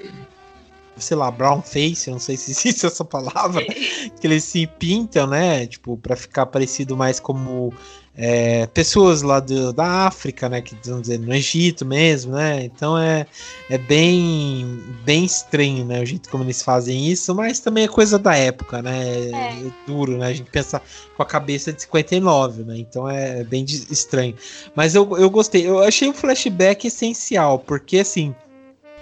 sei 0.97 1.17
lá, 1.17 1.31
brown 1.31 1.61
face, 1.61 2.09
eu 2.09 2.13
não 2.13 2.19
sei 2.19 2.37
se 2.37 2.51
existe 2.51 2.85
essa 2.87 3.03
palavra, 3.03 3.63
que 4.19 4.27
eles 4.27 4.43
se 4.43 4.67
pintam, 4.67 5.27
né? 5.27 5.65
Tipo, 5.65 5.97
para 5.97 6.15
ficar 6.15 6.45
parecido 6.45 6.95
mais 6.95 7.19
como 7.19 7.73
é, 8.15 8.67
pessoas 8.67 9.23
lá 9.23 9.39
do, 9.39 9.73
da 9.73 10.07
África, 10.07 10.47
né? 10.47 10.61
Que 10.61 10.75
vamos 10.85 11.03
dizer, 11.03 11.19
no 11.19 11.33
Egito 11.33 11.85
mesmo, 11.85 12.33
né? 12.33 12.63
Então 12.63 12.97
é, 12.97 13.25
é 13.69 13.77
bem, 13.77 14.79
bem 15.03 15.25
estranho, 15.25 15.83
né? 15.83 16.01
O 16.01 16.05
jeito 16.05 16.29
como 16.29 16.43
eles 16.43 16.61
fazem 16.61 17.07
isso, 17.07 17.33
mas 17.33 17.59
também 17.59 17.85
é 17.85 17.87
coisa 17.87 18.19
da 18.19 18.35
época, 18.35 18.81
né? 18.81 18.99
É, 19.03 19.31
é 19.31 19.71
duro, 19.87 20.17
né? 20.17 20.27
A 20.27 20.33
gente 20.33 20.49
pensa 20.51 20.81
com 21.15 21.23
a 21.23 21.25
cabeça 21.25 21.73
de 21.73 21.81
59, 21.81 22.63
né? 22.63 22.77
Então 22.77 23.09
é 23.09 23.43
bem 23.43 23.65
estranho. 23.65 24.35
Mas 24.75 24.93
eu, 24.93 25.17
eu 25.17 25.29
gostei, 25.29 25.67
eu 25.67 25.79
achei 25.79 26.07
o 26.07 26.13
flashback 26.13 26.87
essencial, 26.87 27.57
porque 27.59 27.99
assim 27.99 28.35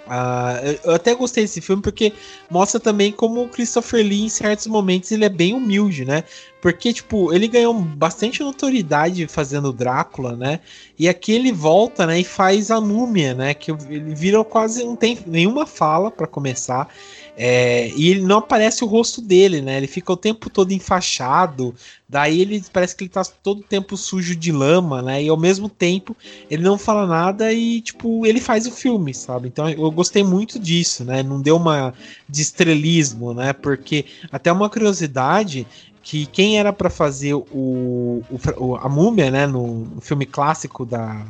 Uh, 0.06 0.80
eu 0.84 0.94
até 0.94 1.14
gostei 1.14 1.44
desse 1.44 1.60
filme 1.60 1.80
porque 1.80 2.12
mostra 2.50 2.80
também 2.80 3.12
como 3.12 3.42
o 3.42 3.48
Christopher 3.48 4.04
Lee, 4.04 4.24
em 4.24 4.28
certos 4.28 4.66
momentos, 4.66 5.12
ele 5.12 5.24
é 5.24 5.28
bem 5.28 5.54
humilde, 5.54 6.04
né? 6.04 6.24
Porque, 6.60 6.92
tipo, 6.92 7.32
ele 7.32 7.48
ganhou 7.48 7.74
bastante 7.74 8.42
notoriedade 8.42 9.26
fazendo 9.26 9.72
Drácula, 9.72 10.36
né? 10.36 10.60
E 10.98 11.08
aqui 11.08 11.32
ele 11.32 11.50
volta, 11.52 12.06
né? 12.06 12.20
E 12.20 12.24
faz 12.24 12.70
a 12.70 12.80
múmia, 12.80 13.34
né? 13.34 13.54
Que 13.54 13.72
ele 13.72 14.14
vira 14.14 14.42
quase. 14.44 14.84
não 14.84 14.94
tem 14.94 15.18
nenhuma 15.26 15.66
fala 15.66 16.10
para 16.10 16.26
começar. 16.26 16.88
É, 17.34 17.88
e 17.96 18.10
ele 18.10 18.20
não 18.20 18.38
aparece 18.38 18.84
o 18.84 18.86
rosto 18.86 19.22
dele, 19.22 19.62
né? 19.62 19.78
Ele 19.78 19.86
fica 19.86 20.12
o 20.12 20.16
tempo 20.16 20.50
todo 20.50 20.72
enfaixado. 20.72 21.74
Daí 22.06 22.42
ele 22.42 22.62
parece 22.70 22.94
que 22.94 23.04
ele 23.04 23.10
tá 23.10 23.24
todo 23.24 23.60
o 23.60 23.64
tempo 23.64 23.96
sujo 23.96 24.36
de 24.36 24.52
lama, 24.52 25.00
né? 25.00 25.22
E 25.22 25.28
ao 25.28 25.36
mesmo 25.36 25.68
tempo 25.68 26.14
ele 26.50 26.62
não 26.62 26.76
fala 26.76 27.06
nada 27.06 27.50
e, 27.52 27.80
tipo, 27.80 28.26
ele 28.26 28.40
faz 28.40 28.66
o 28.66 28.70
filme, 28.70 29.14
sabe? 29.14 29.48
Então 29.48 29.68
eu 29.68 29.90
gostei 29.90 30.22
muito 30.22 30.58
disso, 30.58 31.04
né? 31.04 31.22
Não 31.22 31.40
deu 31.40 31.56
uma 31.56 31.94
de 32.28 32.42
estrelismo, 32.42 33.32
né? 33.32 33.54
Porque 33.54 34.04
até 34.30 34.52
uma 34.52 34.68
curiosidade 34.68 35.66
que 36.02 36.26
quem 36.26 36.58
era 36.58 36.72
para 36.72 36.90
fazer 36.90 37.32
o, 37.32 38.22
o, 38.58 38.76
a 38.76 38.88
múmia, 38.90 39.30
né? 39.30 39.46
No, 39.46 39.86
no 39.86 40.00
filme 40.02 40.26
clássico 40.26 40.84
da. 40.84 41.24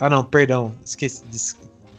Ah, 0.00 0.08
não, 0.08 0.24
perdão, 0.24 0.72
esqueci. 0.82 1.22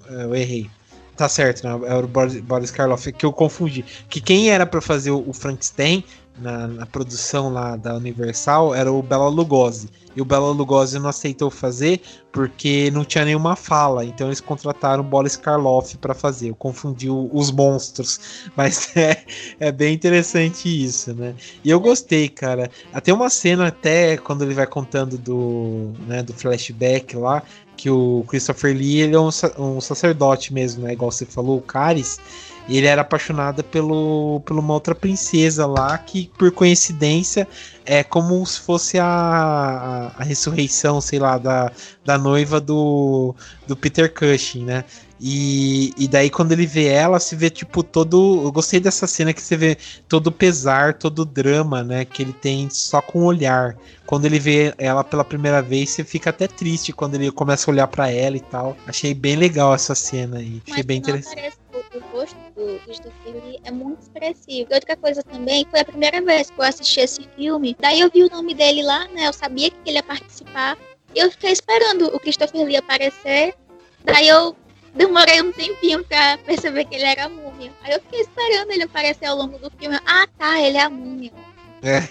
Eu 0.10 0.34
errei. 0.34 0.70
Tá 1.16 1.30
certo, 1.30 1.64
né? 1.64 1.88
Era 1.88 2.06
o 2.06 2.08
Boris 2.08 2.72
Karloff 2.72 3.12
que 3.12 3.26
eu 3.26 3.32
confundi. 3.32 3.86
Que 4.10 4.20
quem 4.20 4.50
era 4.50 4.66
para 4.66 4.82
fazer 4.82 5.12
o 5.12 5.32
Frankenstein 5.32 6.04
na, 6.40 6.68
na, 6.68 6.86
produção 6.86 7.54
lá 7.54 7.76
da 7.76 7.96
Universal 7.96 8.74
era 8.74 8.92
o 8.92 9.02
Bela 9.04 9.30
Lugosi. 9.30 9.90
E 10.16 10.22
o 10.22 10.26
Bela 10.26 10.52
Lugosi 10.52 11.00
não 11.00 11.10
aceitou 11.10 11.50
fazer 11.50 12.02
porque 12.32 12.90
não 12.92 13.06
tinha 13.06 13.26
nenhuma 13.26 13.56
fala. 13.56 14.04
Então 14.04 14.28
eles 14.28 14.42
contrataram 14.42 15.04
o 15.04 15.06
Boris 15.06 15.36
Karloff 15.36 15.98
para 15.98 16.16
fazer. 16.16 16.50
Eu 16.50 16.56
confundi 16.56 17.10
o, 17.10 17.30
os 17.32 17.52
monstros. 17.52 18.20
Mas 18.58 18.96
é, 18.96 19.24
é 19.60 19.72
bem 19.72 19.94
interessante 19.94 20.68
isso, 20.68 21.14
né? 21.14 21.36
E 21.64 21.70
eu 21.70 21.80
gostei, 21.80 22.30
cara. 22.30 22.70
Até 22.92 23.14
uma 23.14 23.30
cena, 23.30 23.68
até 23.68 24.18
quando 24.18 24.44
ele 24.44 24.54
vai 24.54 24.68
contando 24.68 25.18
do, 25.18 25.92
né, 26.08 26.24
do 26.24 26.34
flashback 26.34 27.16
lá, 27.16 27.44
que 27.84 27.90
o 27.90 28.24
Christopher 28.30 28.74
Lee 28.74 29.02
ele 29.02 29.14
é 29.14 29.20
um, 29.20 29.28
um 29.60 29.82
sacerdote 29.82 30.54
mesmo, 30.54 30.84
né? 30.84 30.94
Igual 30.94 31.12
você 31.12 31.26
falou, 31.26 31.58
o 31.58 31.62
Caris. 31.62 32.18
Ele 32.70 32.88
era 32.88 33.02
apaixonado 33.02 33.62
pelo, 33.62 34.42
por 34.46 34.58
uma 34.58 34.74
outra 34.74 34.96
princesa 34.96 35.66
lá, 35.66 35.98
que 35.98 36.32
por 36.38 36.50
coincidência 36.50 37.46
é 37.86 38.02
como 38.02 38.46
se 38.46 38.62
fosse 38.62 38.98
a, 38.98 39.06
a, 39.06 40.08
a 40.18 40.24
ressurreição, 40.24 41.02
sei 41.02 41.20
lá, 41.20 41.38
da, 41.38 41.74
da 42.06 42.18
noiva 42.18 42.62
do, 42.62 43.36
do 43.68 43.76
Peter 43.76 44.14
Cushing, 44.14 44.64
né? 44.64 44.86
E, 45.26 45.94
e 45.98 46.06
daí 46.06 46.30
quando 46.30 46.52
ele 46.52 46.66
vê 46.66 46.88
ela, 46.88 47.18
se 47.18 47.34
vê 47.34 47.50
tipo 47.50 47.82
todo. 47.82 48.42
Eu 48.44 48.52
gostei 48.52 48.82
dessa 48.82 49.08
cena 49.08 49.32
que 49.32 49.42
você 49.42 49.56
vê 49.56 49.78
todo 50.06 50.28
o 50.28 50.32
pesar, 50.34 50.96
todo 50.96 51.20
o 51.20 51.26
drama, 51.26 51.82
né? 51.82 52.04
Que 52.04 52.24
ele 52.24 52.34
tem 52.34 52.70
só 52.70 53.02
com 53.02 53.20
o 53.20 53.24
olhar. 53.24 53.78
Quando 54.06 54.26
ele 54.26 54.38
vê 54.38 54.74
ela 54.78 55.02
pela 55.02 55.24
primeira 55.24 55.62
vez, 55.62 55.92
você 55.92 56.04
fica 56.04 56.30
até 56.30 56.46
triste 56.46 56.92
quando 56.92 57.16
ele 57.16 57.32
começa 57.32 57.72
a 57.72 57.74
olhar 57.74 57.88
para 57.88 58.12
ela 58.12 58.36
e 58.36 58.42
tal. 58.42 58.76
Achei 58.86 59.14
bem 59.14 59.38
legal 59.38 59.74
essa 59.74 59.96
cena 59.96 60.40
aí. 60.40 60.62
Achei 60.66 60.80
Mas 60.80 60.86
bem 60.86 60.98
interessante. 60.98 61.54
O 61.72 62.00
rosto 62.18 62.36
do 62.54 62.80
Christopher 62.80 63.34
Lee 63.46 63.62
é 63.64 63.72
muito 63.72 64.02
expressivo. 64.02 64.68
E 64.72 64.76
outra 64.76 64.98
coisa 64.98 65.24
também, 65.24 65.66
foi 65.72 65.80
a 65.80 65.86
primeira 65.86 66.22
vez 66.22 66.52
que 66.52 66.60
eu 66.60 66.66
assisti 66.66 67.00
esse 67.00 67.30
filme. 67.34 67.78
Daí 67.80 68.02
eu 68.02 68.12
vi 68.14 68.24
o 68.24 68.30
nome 68.30 68.54
dele 68.54 68.84
lá, 68.84 69.08
né? 69.08 69.30
Eu 69.30 69.34
sabia 69.34 69.72
que 69.72 69.78
ele 69.86 69.96
ia 70.00 70.04
participar. 70.04 70.78
E 71.16 71.20
eu 71.20 71.32
fiquei 71.32 71.54
esperando 71.54 72.14
o 72.14 72.20
Christopher 72.20 72.66
Lee 72.66 72.76
aparecer. 72.76 73.56
Daí 74.04 74.28
eu 74.28 74.54
demorei 74.94 75.42
um 75.42 75.52
tempinho 75.52 76.04
pra 76.04 76.38
perceber 76.40 76.86
que 76.86 76.96
ele 76.96 77.04
era 77.06 77.26
a 77.26 77.30
múmia. 77.30 77.72
Aí 77.82 77.94
eu 77.94 78.02
fiquei 78.02 78.22
esperando 78.22 78.72
ele 78.72 78.84
aparecer 78.84 79.26
ao 79.26 79.38
longo 79.38 79.58
do 79.58 79.70
filme. 79.72 80.00
Ah, 80.06 80.28
tá, 80.38 80.60
ele 80.60 80.78
é 80.78 80.84
a 80.84 80.90
múmia. 80.90 81.32
É. 81.82 82.08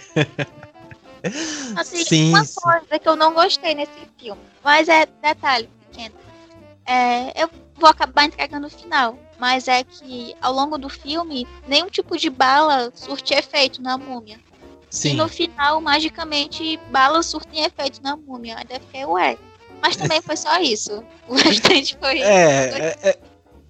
Assim, 1.76 2.04
sim, 2.04 2.28
uma 2.30 2.44
sim. 2.44 2.60
coisa 2.60 2.98
que 2.98 3.08
eu 3.08 3.14
não 3.14 3.32
gostei 3.32 3.74
nesse 3.74 3.92
filme, 4.18 4.40
mas 4.62 4.88
é 4.88 5.06
detalhe 5.06 5.68
pequeno. 5.88 6.16
É, 6.84 7.40
eu 7.40 7.48
vou 7.76 7.88
acabar 7.88 8.24
entregando 8.24 8.66
o 8.66 8.70
final, 8.70 9.16
mas 9.38 9.68
é 9.68 9.84
que 9.84 10.34
ao 10.40 10.52
longo 10.52 10.76
do 10.76 10.88
filme, 10.88 11.46
nenhum 11.68 11.88
tipo 11.88 12.18
de 12.18 12.28
bala 12.28 12.92
surte 12.94 13.34
efeito 13.34 13.80
na 13.80 13.96
múmia. 13.96 14.38
Sim. 14.90 15.10
E 15.10 15.14
no 15.14 15.26
final, 15.26 15.80
magicamente, 15.80 16.76
balas 16.90 17.26
surtem 17.26 17.64
efeito 17.64 18.02
na 18.02 18.14
múmia. 18.14 18.56
Eu 18.68 18.80
fiquei, 18.80 19.04
ué, 19.06 19.38
mas 19.82 19.96
também 19.96 20.22
foi 20.22 20.36
só 20.36 20.60
isso. 20.60 21.02
O 21.28 21.34
restante 21.34 21.96
foi. 22.00 22.20
É, 22.20 22.94
é, 23.02 23.08
é, 23.08 23.18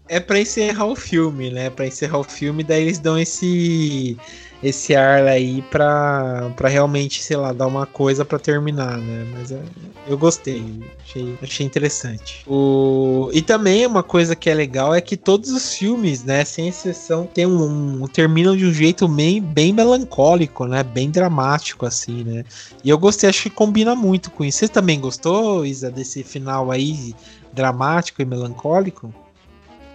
é 0.08 0.20
pra 0.20 0.38
encerrar 0.40 0.86
o 0.86 0.96
filme, 0.96 1.50
né? 1.50 1.70
Pra 1.70 1.86
encerrar 1.86 2.18
o 2.18 2.24
filme, 2.24 2.62
daí 2.64 2.82
eles 2.82 2.98
dão 2.98 3.18
esse 3.18 4.16
esse 4.62 4.94
ar 4.94 5.26
aí 5.26 5.60
pra, 5.62 6.52
pra 6.56 6.68
realmente, 6.68 7.22
sei 7.22 7.36
lá, 7.36 7.52
dar 7.52 7.66
uma 7.66 7.84
coisa 7.84 8.24
para 8.24 8.38
terminar, 8.38 8.96
né? 8.96 9.26
Mas 9.32 9.50
é, 9.50 9.60
eu 10.06 10.16
gostei, 10.16 10.64
achei, 11.02 11.36
achei 11.42 11.66
interessante. 11.66 12.44
O, 12.46 13.28
e 13.32 13.42
também 13.42 13.84
uma 13.84 14.02
coisa 14.02 14.36
que 14.36 14.48
é 14.48 14.54
legal 14.54 14.94
é 14.94 15.00
que 15.00 15.16
todos 15.16 15.50
os 15.50 15.74
filmes, 15.74 16.22
né, 16.22 16.44
sem 16.44 16.68
exceção, 16.68 17.26
tem 17.26 17.44
um, 17.44 18.04
um 18.04 18.06
terminam 18.06 18.56
de 18.56 18.64
um 18.64 18.72
jeito 18.72 19.08
bem, 19.08 19.40
bem 19.40 19.72
melancólico, 19.72 20.66
né? 20.66 20.82
Bem 20.84 21.10
dramático, 21.10 21.84
assim, 21.84 22.22
né? 22.22 22.44
E 22.84 22.90
eu 22.90 22.98
gostei, 22.98 23.28
acho 23.28 23.42
que 23.44 23.50
combina 23.50 23.96
muito 23.96 24.30
com 24.30 24.44
isso. 24.44 24.58
Você 24.58 24.68
também 24.68 25.00
gostou, 25.00 25.66
Isa, 25.66 25.90
desse 25.90 26.22
final 26.22 26.70
aí 26.70 27.14
dramático 27.52 28.22
e 28.22 28.24
melancólico? 28.24 29.12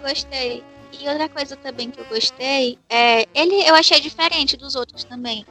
Gostei. 0.02 0.64
E 0.92 1.08
outra 1.08 1.28
coisa 1.30 1.56
também 1.56 1.92
que 1.92 2.00
eu 2.00 2.06
gostei 2.06 2.78
é. 2.90 3.26
Ele 3.34 3.56
eu 3.68 3.76
achei 3.76 4.00
diferente 4.00 4.56
dos 4.56 4.76
outros 4.76 5.04
também. 5.04 5.46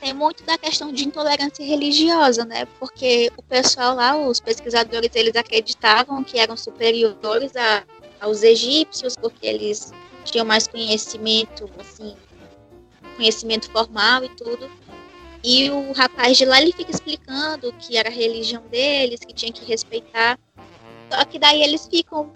Tem 0.00 0.12
muito 0.12 0.42
da 0.42 0.58
questão 0.58 0.92
de 0.92 1.04
intolerância 1.04 1.64
religiosa, 1.64 2.44
né? 2.44 2.64
Porque 2.80 3.30
o 3.36 3.42
pessoal 3.42 3.94
lá, 3.94 4.16
os 4.16 4.40
pesquisadores, 4.40 5.10
eles 5.14 5.36
acreditavam 5.36 6.24
que 6.24 6.40
eram 6.40 6.56
superiores 6.56 7.54
a, 7.54 7.84
aos 8.20 8.42
egípcios, 8.42 9.14
porque 9.14 9.46
eles 9.46 9.92
tinham 10.24 10.44
mais 10.44 10.66
conhecimento, 10.66 11.70
assim, 11.78 12.16
conhecimento 13.16 13.70
formal 13.70 14.24
e 14.24 14.28
tudo. 14.30 14.68
E 15.44 15.70
o 15.70 15.92
rapaz 15.92 16.36
de 16.36 16.44
lá 16.44 16.60
ele 16.60 16.72
fica 16.72 16.90
explicando 16.90 17.72
que 17.74 17.96
era 17.96 18.08
a 18.08 18.12
religião 18.12 18.62
deles, 18.70 19.20
que 19.20 19.32
tinha 19.32 19.52
que 19.52 19.64
respeitar. 19.64 20.38
Só 21.12 21.24
que 21.24 21.38
daí 21.38 21.62
eles 21.62 21.86
ficam 21.86 22.32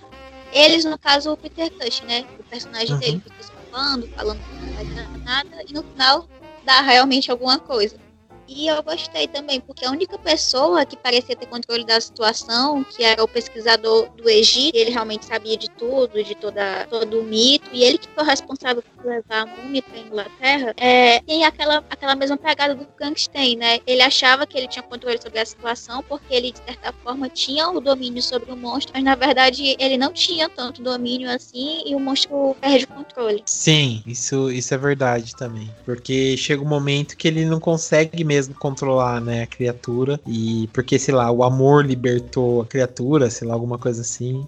eles, 0.51 0.85
no 0.85 0.99
caso, 0.99 1.33
o 1.33 1.37
Peter 1.37 1.71
Cush, 1.73 2.03
né? 2.03 2.27
O 2.39 2.45
personagem 2.45 2.95
uhum. 2.95 3.01
dele 3.01 3.21
fica 3.21 3.43
falando, 3.71 4.09
falando 4.15 4.43
que 4.43 4.57
não 4.57 4.73
vai 4.75 4.85
dar 4.87 5.09
nada, 5.19 5.63
e 5.69 5.73
no 5.73 5.83
final 5.83 6.29
dá 6.63 6.81
realmente 6.81 7.31
alguma 7.31 7.59
coisa. 7.61 8.01
E 8.49 8.69
eu 8.69 8.83
gostei 8.83 9.27
também, 9.27 9.61
porque 9.61 9.85
a 9.85 9.91
única 9.91 10.17
pessoa 10.19 10.87
que 10.87 10.97
parecia 10.97 11.35
ter 11.35 11.47
controle 11.47 11.85
da 11.85 12.01
situação, 12.01 12.85
que 12.85 13.03
era 13.03 13.23
o 13.23 13.29
pesquisador 13.29 14.09
do 14.11 14.29
Egito, 14.29 14.77
ele 14.77 14.91
realmente 14.91 15.25
sabia 15.25 15.57
de 15.57 15.69
tudo, 15.71 16.23
de 16.23 16.35
toda, 16.35 16.87
todo 16.89 17.21
o 17.21 17.25
mito, 17.25 17.69
e 17.73 17.83
ele 17.83 17.99
que 17.99 18.09
foi 18.15 18.25
responsável 18.25 18.83
por 18.83 19.07
levar 19.07 19.43
a 19.43 19.47
múmia 19.47 19.83
para 19.83 19.99
Inglaterra, 19.99 20.75
é, 20.77 21.21
tem 21.21 21.45
aquela, 21.45 21.85
aquela 21.91 22.15
mesma 22.15 22.37
pegada 22.37 22.75
do 22.75 22.87
Frankenstein, 22.97 23.57
né? 23.57 23.81
Ele 23.87 24.03
achava 24.03 24.47
que 24.47 24.57
ele 24.57 24.69
tinha 24.69 24.83
controle 24.83 25.21
sobre 25.21 25.41
a 25.41 25.47
situação, 25.47 26.03
porque 26.09 26.33
ele, 26.33 26.53
de 26.53 26.59
certa 26.59 26.93
forma, 27.03 27.29
tinha 27.29 27.69
o 27.69 27.81
domínio 27.81 28.23
sobre 28.23 28.53
o 28.53 28.57
monstro, 28.57 28.93
mas 28.95 29.03
na 29.03 29.15
verdade 29.15 29.77
ele 29.79 29.97
não 29.97 30.13
tinha 30.13 30.49
tanto 30.49 30.83
domínio 30.83 31.29
assim, 31.31 31.83
e 31.85 31.95
o 31.95 32.01
monstro 32.01 32.57
perde 32.61 32.85
o 32.85 32.89
controle. 32.89 33.43
Sim, 33.47 34.03
isso, 34.07 34.51
isso 34.51 34.73
é 34.73 34.79
verdade 34.79 35.35
também. 35.35 35.69
Porque 35.85 36.37
chega 36.37 36.63
um 36.63 36.69
momento 36.69 37.17
que 37.17 37.27
ele 37.27 37.45
não 37.45 37.59
consegue 37.59 38.23
mesmo 38.25 38.36
mesmo 38.37 38.55
controlar, 38.55 39.21
né, 39.21 39.43
a 39.43 39.47
criatura. 39.47 40.21
E 40.27 40.69
porque, 40.73 40.99
sei 40.99 41.15
lá, 41.15 41.31
o 41.31 41.43
amor 41.43 41.85
libertou 41.85 42.63
a 42.63 42.67
criatura, 42.67 43.31
sei 43.31 43.49
lá, 43.49 43.55
alguma 43.55 43.79
coisa 43.79 44.03
assim. 44.03 44.47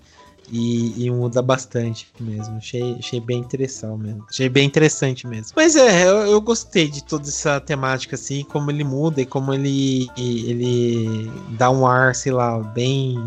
E, 0.51 1.05
e, 1.05 1.11
muda 1.11 1.43
bastante 1.43 2.09
mesmo. 2.19 2.57
Achei, 2.57 2.97
achei 2.99 3.21
bem 3.21 3.39
interessante 3.39 4.01
mesmo. 4.01 4.25
Achei 4.31 4.49
bem 4.49 4.67
interessante 4.67 5.27
mesmo. 5.27 5.53
Mas 5.55 5.77
é, 5.77 6.09
eu, 6.09 6.27
eu, 6.27 6.41
gostei 6.41 6.89
de 6.89 7.05
toda 7.05 7.29
essa 7.29 7.61
temática, 7.61 8.15
assim, 8.15 8.45
como 8.45 8.71
ele 8.71 8.83
muda 8.83 9.21
e 9.21 9.27
como 9.27 9.53
ele, 9.53 10.09
ele 10.17 11.31
dá 11.51 11.71
um 11.71 11.87
ar, 11.87 12.15
sei 12.15 12.33
lá, 12.33 12.59
bem 12.61 13.19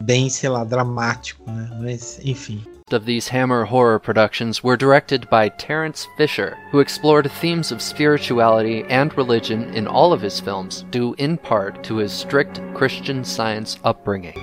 bem, 0.00 0.28
sei 0.28 0.48
lá, 0.48 0.64
dramático, 0.64 1.48
né? 1.48 1.70
Mas, 1.80 2.18
enfim. 2.24 2.64
Of 2.92 3.04
these 3.04 3.26
Hammer 3.26 3.64
horror 3.64 3.98
productions 3.98 4.62
were 4.62 4.76
directed 4.76 5.28
by 5.28 5.48
Terence 5.48 6.06
Fisher, 6.16 6.56
who 6.70 6.78
explored 6.78 7.28
themes 7.32 7.72
of 7.72 7.82
spirituality 7.82 8.84
and 8.84 9.12
religion 9.18 9.74
in 9.74 9.88
all 9.88 10.12
of 10.12 10.22
his 10.22 10.38
films, 10.38 10.84
due 10.92 11.12
in 11.18 11.36
part 11.36 11.82
to 11.82 11.96
his 11.96 12.12
strict 12.12 12.60
Christian 12.74 13.24
Science 13.24 13.76
upbringing. 13.82 14.34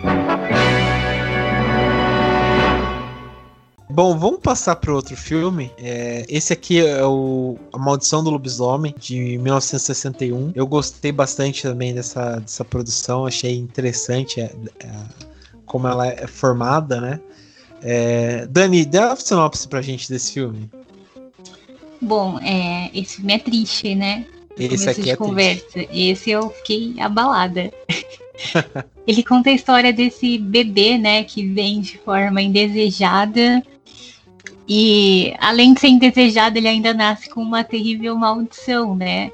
Bom, 3.89 4.17
vamos 4.17 4.41
passar 4.41 4.75
para 4.75 4.93
outro 4.93 5.15
filme. 5.15 5.71
É, 5.77 6.25
esse 6.27 6.51
aqui 6.51 6.85
é 6.85 7.01
o 7.05 7.57
A 7.71 7.77
Maldição 7.77 8.21
do 8.21 8.29
Lobisomem, 8.29 8.93
de 8.99 9.37
1961. 9.37 10.35
Um. 10.35 10.51
Eu 10.53 10.67
gostei 10.67 11.13
bastante 11.13 11.61
também 11.63 11.93
dessa, 11.93 12.41
dessa 12.41 12.65
produção, 12.65 13.25
achei 13.25 13.55
interessante 13.55 14.41
é, 14.41 14.53
é, 14.81 14.89
como 15.65 15.87
ela 15.87 16.07
é 16.07 16.27
formada, 16.27 16.99
né? 16.99 17.21
É, 17.83 18.47
Dani, 18.47 18.85
dá 18.85 19.11
a 19.11 19.15
sinopse 19.15 19.67
pra 19.67 19.81
gente 19.81 20.09
desse 20.09 20.33
filme. 20.33 20.69
Bom, 22.01 22.39
é, 22.39 22.89
esse 22.93 23.17
filme 23.17 23.33
é 23.33 23.39
triste, 23.39 23.93
né? 23.95 24.25
Esse 24.57 24.89
aqui 24.89 25.09
é 25.09 25.15
conversa. 25.15 25.65
Triste. 25.71 25.89
Esse 25.91 26.31
eu 26.31 26.49
fiquei 26.49 26.95
abalada. 26.99 27.71
Ele 29.05 29.23
conta 29.23 29.49
a 29.49 29.53
história 29.53 29.91
desse 29.91 30.37
bebê, 30.37 30.97
né, 30.97 31.23
que 31.23 31.45
vem 31.45 31.81
de 31.81 31.97
forma 31.97 32.41
indesejada 32.41 33.61
e 34.67 35.33
além 35.39 35.73
de 35.73 35.81
ser 35.81 35.89
indesejado, 35.89 36.57
ele 36.57 36.67
ainda 36.67 36.93
nasce 36.93 37.29
com 37.29 37.41
uma 37.41 37.63
terrível 37.63 38.15
maldição, 38.15 38.95
né? 38.95 39.31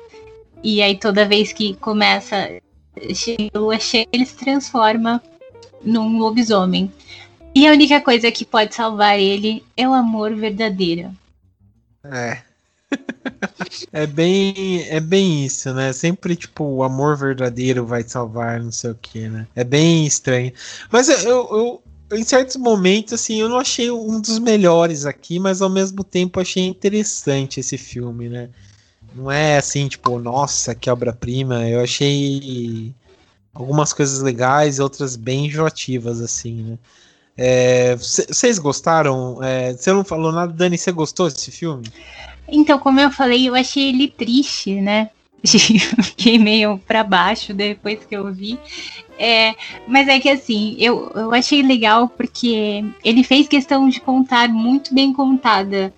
E 0.63 0.81
aí 0.81 0.97
toda 0.97 1.25
vez 1.25 1.53
que 1.53 1.75
começa 1.75 2.49
a 2.97 3.57
lua 3.57 3.79
cheia, 3.79 4.07
ele 4.11 4.25
se 4.25 4.35
transforma 4.35 5.21
num 5.83 6.17
lobisomem. 6.17 6.91
E 7.53 7.67
a 7.67 7.71
única 7.71 7.99
coisa 8.01 8.31
que 8.31 8.45
pode 8.45 8.75
salvar 8.75 9.19
ele 9.19 9.63
é 9.75 9.87
o 9.87 9.93
amor 9.93 10.35
verdadeiro. 10.35 11.11
É. 12.03 12.41
é 13.91 14.07
bem 14.07 14.85
é 14.89 14.99
bem 14.99 15.45
isso, 15.45 15.73
né? 15.73 15.93
Sempre 15.93 16.35
tipo 16.35 16.63
o 16.63 16.83
amor 16.83 17.17
verdadeiro 17.17 17.85
vai 17.85 18.03
salvar, 18.03 18.59
não 18.59 18.71
sei 18.71 18.91
o 18.91 18.95
que, 18.95 19.27
né? 19.27 19.47
É 19.55 19.63
bem 19.63 20.05
estranho. 20.05 20.51
Mas 20.91 21.09
eu, 21.09 21.23
eu, 21.27 21.83
em 22.17 22.23
certos 22.23 22.55
momentos, 22.55 23.13
assim, 23.13 23.39
eu 23.41 23.49
não 23.49 23.57
achei 23.57 23.91
um 23.91 24.19
dos 24.19 24.39
melhores 24.39 25.05
aqui, 25.05 25.39
mas 25.39 25.61
ao 25.61 25.69
mesmo 25.69 26.03
tempo 26.03 26.39
achei 26.39 26.65
interessante 26.65 27.59
esse 27.59 27.77
filme, 27.77 28.29
né? 28.29 28.49
Não 29.13 29.31
é 29.31 29.57
assim, 29.57 29.87
tipo, 29.87 30.19
nossa, 30.19 30.75
que 30.75 30.89
obra-prima. 30.89 31.67
Eu 31.67 31.81
achei 31.81 32.93
algumas 33.53 33.93
coisas 33.93 34.21
legais, 34.21 34.79
outras 34.79 35.15
bem 35.15 35.47
enjoativas, 35.47 36.21
assim, 36.21 36.63
né? 36.63 36.77
Vocês 37.97 38.57
é, 38.57 38.61
gostaram? 38.61 39.39
É, 39.41 39.73
você 39.73 39.93
não 39.93 40.03
falou 40.03 40.31
nada, 40.31 40.51
Dani, 40.51 40.77
você 40.77 40.91
gostou 40.91 41.29
desse 41.29 41.51
filme? 41.51 41.87
Então, 42.47 42.79
como 42.79 42.99
eu 42.99 43.11
falei, 43.11 43.47
eu 43.47 43.55
achei 43.55 43.89
ele 43.89 44.07
triste, 44.07 44.75
né? 44.75 45.09
Fiquei 46.03 46.37
meio 46.37 46.77
para 46.79 47.03
baixo 47.03 47.53
depois 47.53 47.99
que 48.05 48.15
eu 48.15 48.33
vi. 48.33 48.59
É, 49.17 49.53
mas 49.87 50.07
é 50.07 50.19
que 50.19 50.29
assim, 50.29 50.75
eu, 50.79 51.11
eu 51.15 51.33
achei 51.33 51.61
legal 51.61 52.07
porque 52.07 52.83
ele 53.03 53.23
fez 53.23 53.47
questão 53.47 53.87
de 53.89 53.99
contar 53.99 54.49
muito 54.49 54.93
bem 54.93 55.13
contada 55.13 55.93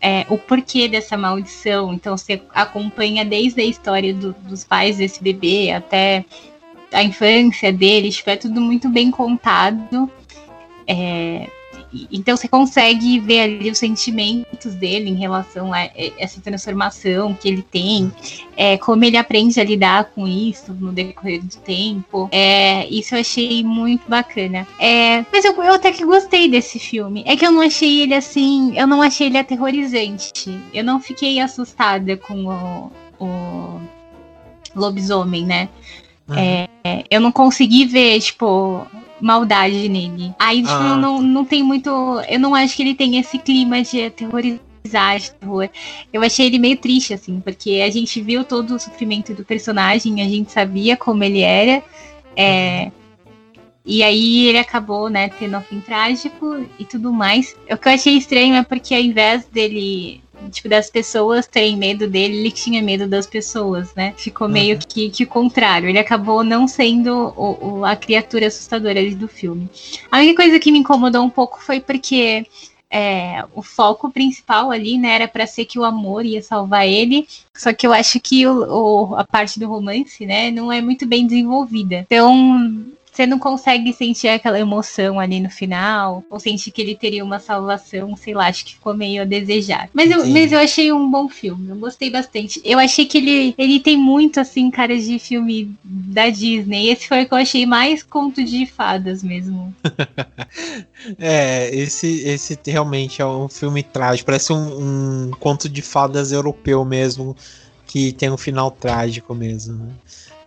é, 0.00 0.26
o 0.28 0.36
porquê 0.36 0.88
dessa 0.88 1.16
maldição. 1.16 1.92
Então 1.92 2.16
você 2.16 2.42
acompanha 2.54 3.24
desde 3.24 3.60
a 3.60 3.64
história 3.64 4.12
do, 4.12 4.34
dos 4.42 4.64
pais 4.64 4.98
desse 4.98 5.22
bebê 5.22 5.70
até 5.70 6.24
a 6.92 7.02
infância 7.02 7.72
dele, 7.72 8.10
tipo, 8.10 8.30
é 8.30 8.36
tudo 8.36 8.60
muito 8.60 8.88
bem 8.88 9.10
contado. 9.10 10.10
É, 10.86 11.48
então 12.10 12.36
você 12.36 12.48
consegue 12.48 13.20
ver 13.20 13.40
ali 13.40 13.70
os 13.70 13.78
sentimentos 13.78 14.74
dele 14.74 15.10
em 15.10 15.14
relação 15.14 15.72
a 15.72 15.88
essa 16.18 16.40
transformação 16.40 17.34
que 17.34 17.48
ele 17.48 17.62
tem, 17.62 18.12
é, 18.56 18.76
como 18.76 19.04
ele 19.04 19.16
aprende 19.16 19.60
a 19.60 19.64
lidar 19.64 20.06
com 20.06 20.26
isso 20.26 20.72
no 20.72 20.92
decorrer 20.92 21.42
do 21.42 21.56
tempo. 21.58 22.28
É, 22.32 22.86
isso 22.88 23.14
eu 23.14 23.20
achei 23.20 23.62
muito 23.62 24.08
bacana. 24.08 24.66
É, 24.78 25.24
mas 25.32 25.44
eu, 25.44 25.52
eu 25.62 25.74
até 25.74 25.92
que 25.92 26.04
gostei 26.04 26.48
desse 26.48 26.78
filme. 26.78 27.22
É 27.26 27.36
que 27.36 27.46
eu 27.46 27.52
não 27.52 27.62
achei 27.62 28.02
ele 28.02 28.14
assim, 28.14 28.76
eu 28.76 28.86
não 28.86 29.00
achei 29.00 29.28
ele 29.28 29.38
aterrorizante. 29.38 30.58
Eu 30.72 30.84
não 30.84 31.00
fiquei 31.00 31.38
assustada 31.40 32.16
com 32.16 32.46
o, 32.46 32.92
o 33.24 33.80
lobisomem, 34.74 35.44
né? 35.44 35.68
Uhum. 36.26 36.36
É, 36.36 36.68
eu 37.10 37.20
não 37.20 37.30
consegui 37.30 37.84
ver, 37.84 38.18
tipo, 38.20 38.86
maldade 39.24 39.88
nele. 39.88 40.34
Aí, 40.38 40.58
tipo, 40.60 40.70
ah. 40.70 40.96
não, 40.96 41.22
não 41.22 41.46
tem 41.46 41.62
muito. 41.62 41.88
Eu 42.28 42.38
não 42.38 42.54
acho 42.54 42.76
que 42.76 42.82
ele 42.82 42.94
tem 42.94 43.18
esse 43.18 43.38
clima 43.38 43.82
de 43.82 44.04
aterrorizar, 44.04 45.18
de 45.18 45.30
terror. 45.32 45.70
Eu 46.12 46.22
achei 46.22 46.46
ele 46.46 46.58
meio 46.58 46.76
triste, 46.76 47.14
assim, 47.14 47.40
porque 47.40 47.82
a 47.82 47.90
gente 47.90 48.20
viu 48.20 48.44
todo 48.44 48.74
o 48.74 48.78
sofrimento 48.78 49.32
do 49.32 49.42
personagem, 49.42 50.20
a 50.20 50.28
gente 50.28 50.52
sabia 50.52 50.94
como 50.94 51.24
ele 51.24 51.40
era. 51.40 51.82
É, 52.36 52.92
e 53.86 54.02
aí 54.02 54.46
ele 54.46 54.58
acabou, 54.58 55.08
né, 55.08 55.30
tendo 55.30 55.56
um 55.56 55.62
fim 55.62 55.80
trágico 55.80 56.66
e 56.78 56.84
tudo 56.84 57.10
mais. 57.10 57.56
O 57.70 57.78
que 57.78 57.88
eu 57.88 57.92
achei 57.92 58.18
estranho 58.18 58.54
é 58.54 58.62
porque 58.62 58.94
ao 58.94 59.00
invés 59.00 59.46
dele 59.46 60.22
tipo, 60.50 60.68
das 60.68 60.90
pessoas 60.90 61.46
terem 61.46 61.76
medo 61.76 62.08
dele, 62.08 62.38
ele 62.38 62.50
tinha 62.50 62.82
medo 62.82 63.06
das 63.06 63.26
pessoas, 63.26 63.94
né? 63.94 64.14
Ficou 64.16 64.48
meio 64.48 64.76
uhum. 64.76 64.82
que, 64.88 65.10
que 65.10 65.24
o 65.24 65.26
contrário. 65.26 65.88
Ele 65.88 65.98
acabou 65.98 66.44
não 66.44 66.66
sendo 66.66 67.32
o, 67.36 67.78
o, 67.78 67.84
a 67.84 67.96
criatura 67.96 68.46
assustadora 68.46 69.02
do 69.14 69.28
filme. 69.28 69.68
A 70.10 70.18
única 70.18 70.42
coisa 70.42 70.58
que 70.58 70.72
me 70.72 70.78
incomodou 70.78 71.22
um 71.22 71.30
pouco 71.30 71.62
foi 71.62 71.80
porque 71.80 72.46
é, 72.90 73.44
o 73.52 73.60
foco 73.60 74.08
principal 74.10 74.70
ali, 74.70 74.96
né, 74.96 75.16
era 75.16 75.26
para 75.26 75.48
ser 75.48 75.64
que 75.64 75.80
o 75.80 75.84
amor 75.84 76.24
ia 76.24 76.40
salvar 76.40 76.86
ele. 76.86 77.26
Só 77.52 77.72
que 77.72 77.86
eu 77.86 77.92
acho 77.92 78.20
que 78.20 78.46
o, 78.46 79.10
o, 79.10 79.16
a 79.16 79.24
parte 79.24 79.58
do 79.58 79.68
romance, 79.68 80.24
né, 80.24 80.50
não 80.52 80.70
é 80.70 80.80
muito 80.80 81.04
bem 81.04 81.26
desenvolvida. 81.26 82.06
Então, 82.06 82.86
você 83.14 83.26
não 83.26 83.38
consegue 83.38 83.92
sentir 83.92 84.26
aquela 84.26 84.58
emoção 84.58 85.20
ali 85.20 85.38
no 85.38 85.48
final, 85.48 86.24
ou 86.28 86.40
sentir 86.40 86.72
que 86.72 86.82
ele 86.82 86.96
teria 86.96 87.24
uma 87.24 87.38
salvação, 87.38 88.16
sei 88.16 88.34
lá, 88.34 88.48
acho 88.48 88.64
que 88.64 88.74
ficou 88.74 88.92
meio 88.92 89.22
a 89.22 89.24
desejar. 89.24 89.88
Mas 89.94 90.10
eu, 90.10 90.26
mas 90.26 90.50
eu 90.50 90.58
achei 90.58 90.92
um 90.92 91.08
bom 91.08 91.28
filme, 91.28 91.70
eu 91.70 91.76
gostei 91.76 92.10
bastante. 92.10 92.60
Eu 92.64 92.76
achei 92.76 93.06
que 93.06 93.18
ele, 93.18 93.54
ele 93.56 93.78
tem 93.78 93.96
muito, 93.96 94.40
assim, 94.40 94.68
cara 94.68 94.98
de 94.98 95.18
filme 95.20 95.72
da 95.84 96.28
Disney. 96.28 96.88
Esse 96.88 97.06
foi 97.06 97.22
o 97.22 97.28
que 97.28 97.34
eu 97.34 97.38
achei 97.38 97.64
mais 97.64 98.02
conto 98.02 98.42
de 98.42 98.66
fadas 98.66 99.22
mesmo. 99.22 99.72
é, 101.16 101.72
esse, 101.72 102.22
esse 102.26 102.58
realmente 102.66 103.22
é 103.22 103.26
um 103.26 103.48
filme 103.48 103.84
trágico, 103.84 104.26
parece 104.26 104.52
um, 104.52 105.28
um 105.28 105.30
conto 105.38 105.68
de 105.68 105.82
fadas 105.82 106.32
europeu 106.32 106.84
mesmo, 106.84 107.36
que 107.86 108.12
tem 108.12 108.28
um 108.28 108.36
final 108.36 108.72
trágico 108.72 109.32
mesmo, 109.34 109.74
né? 109.74 109.92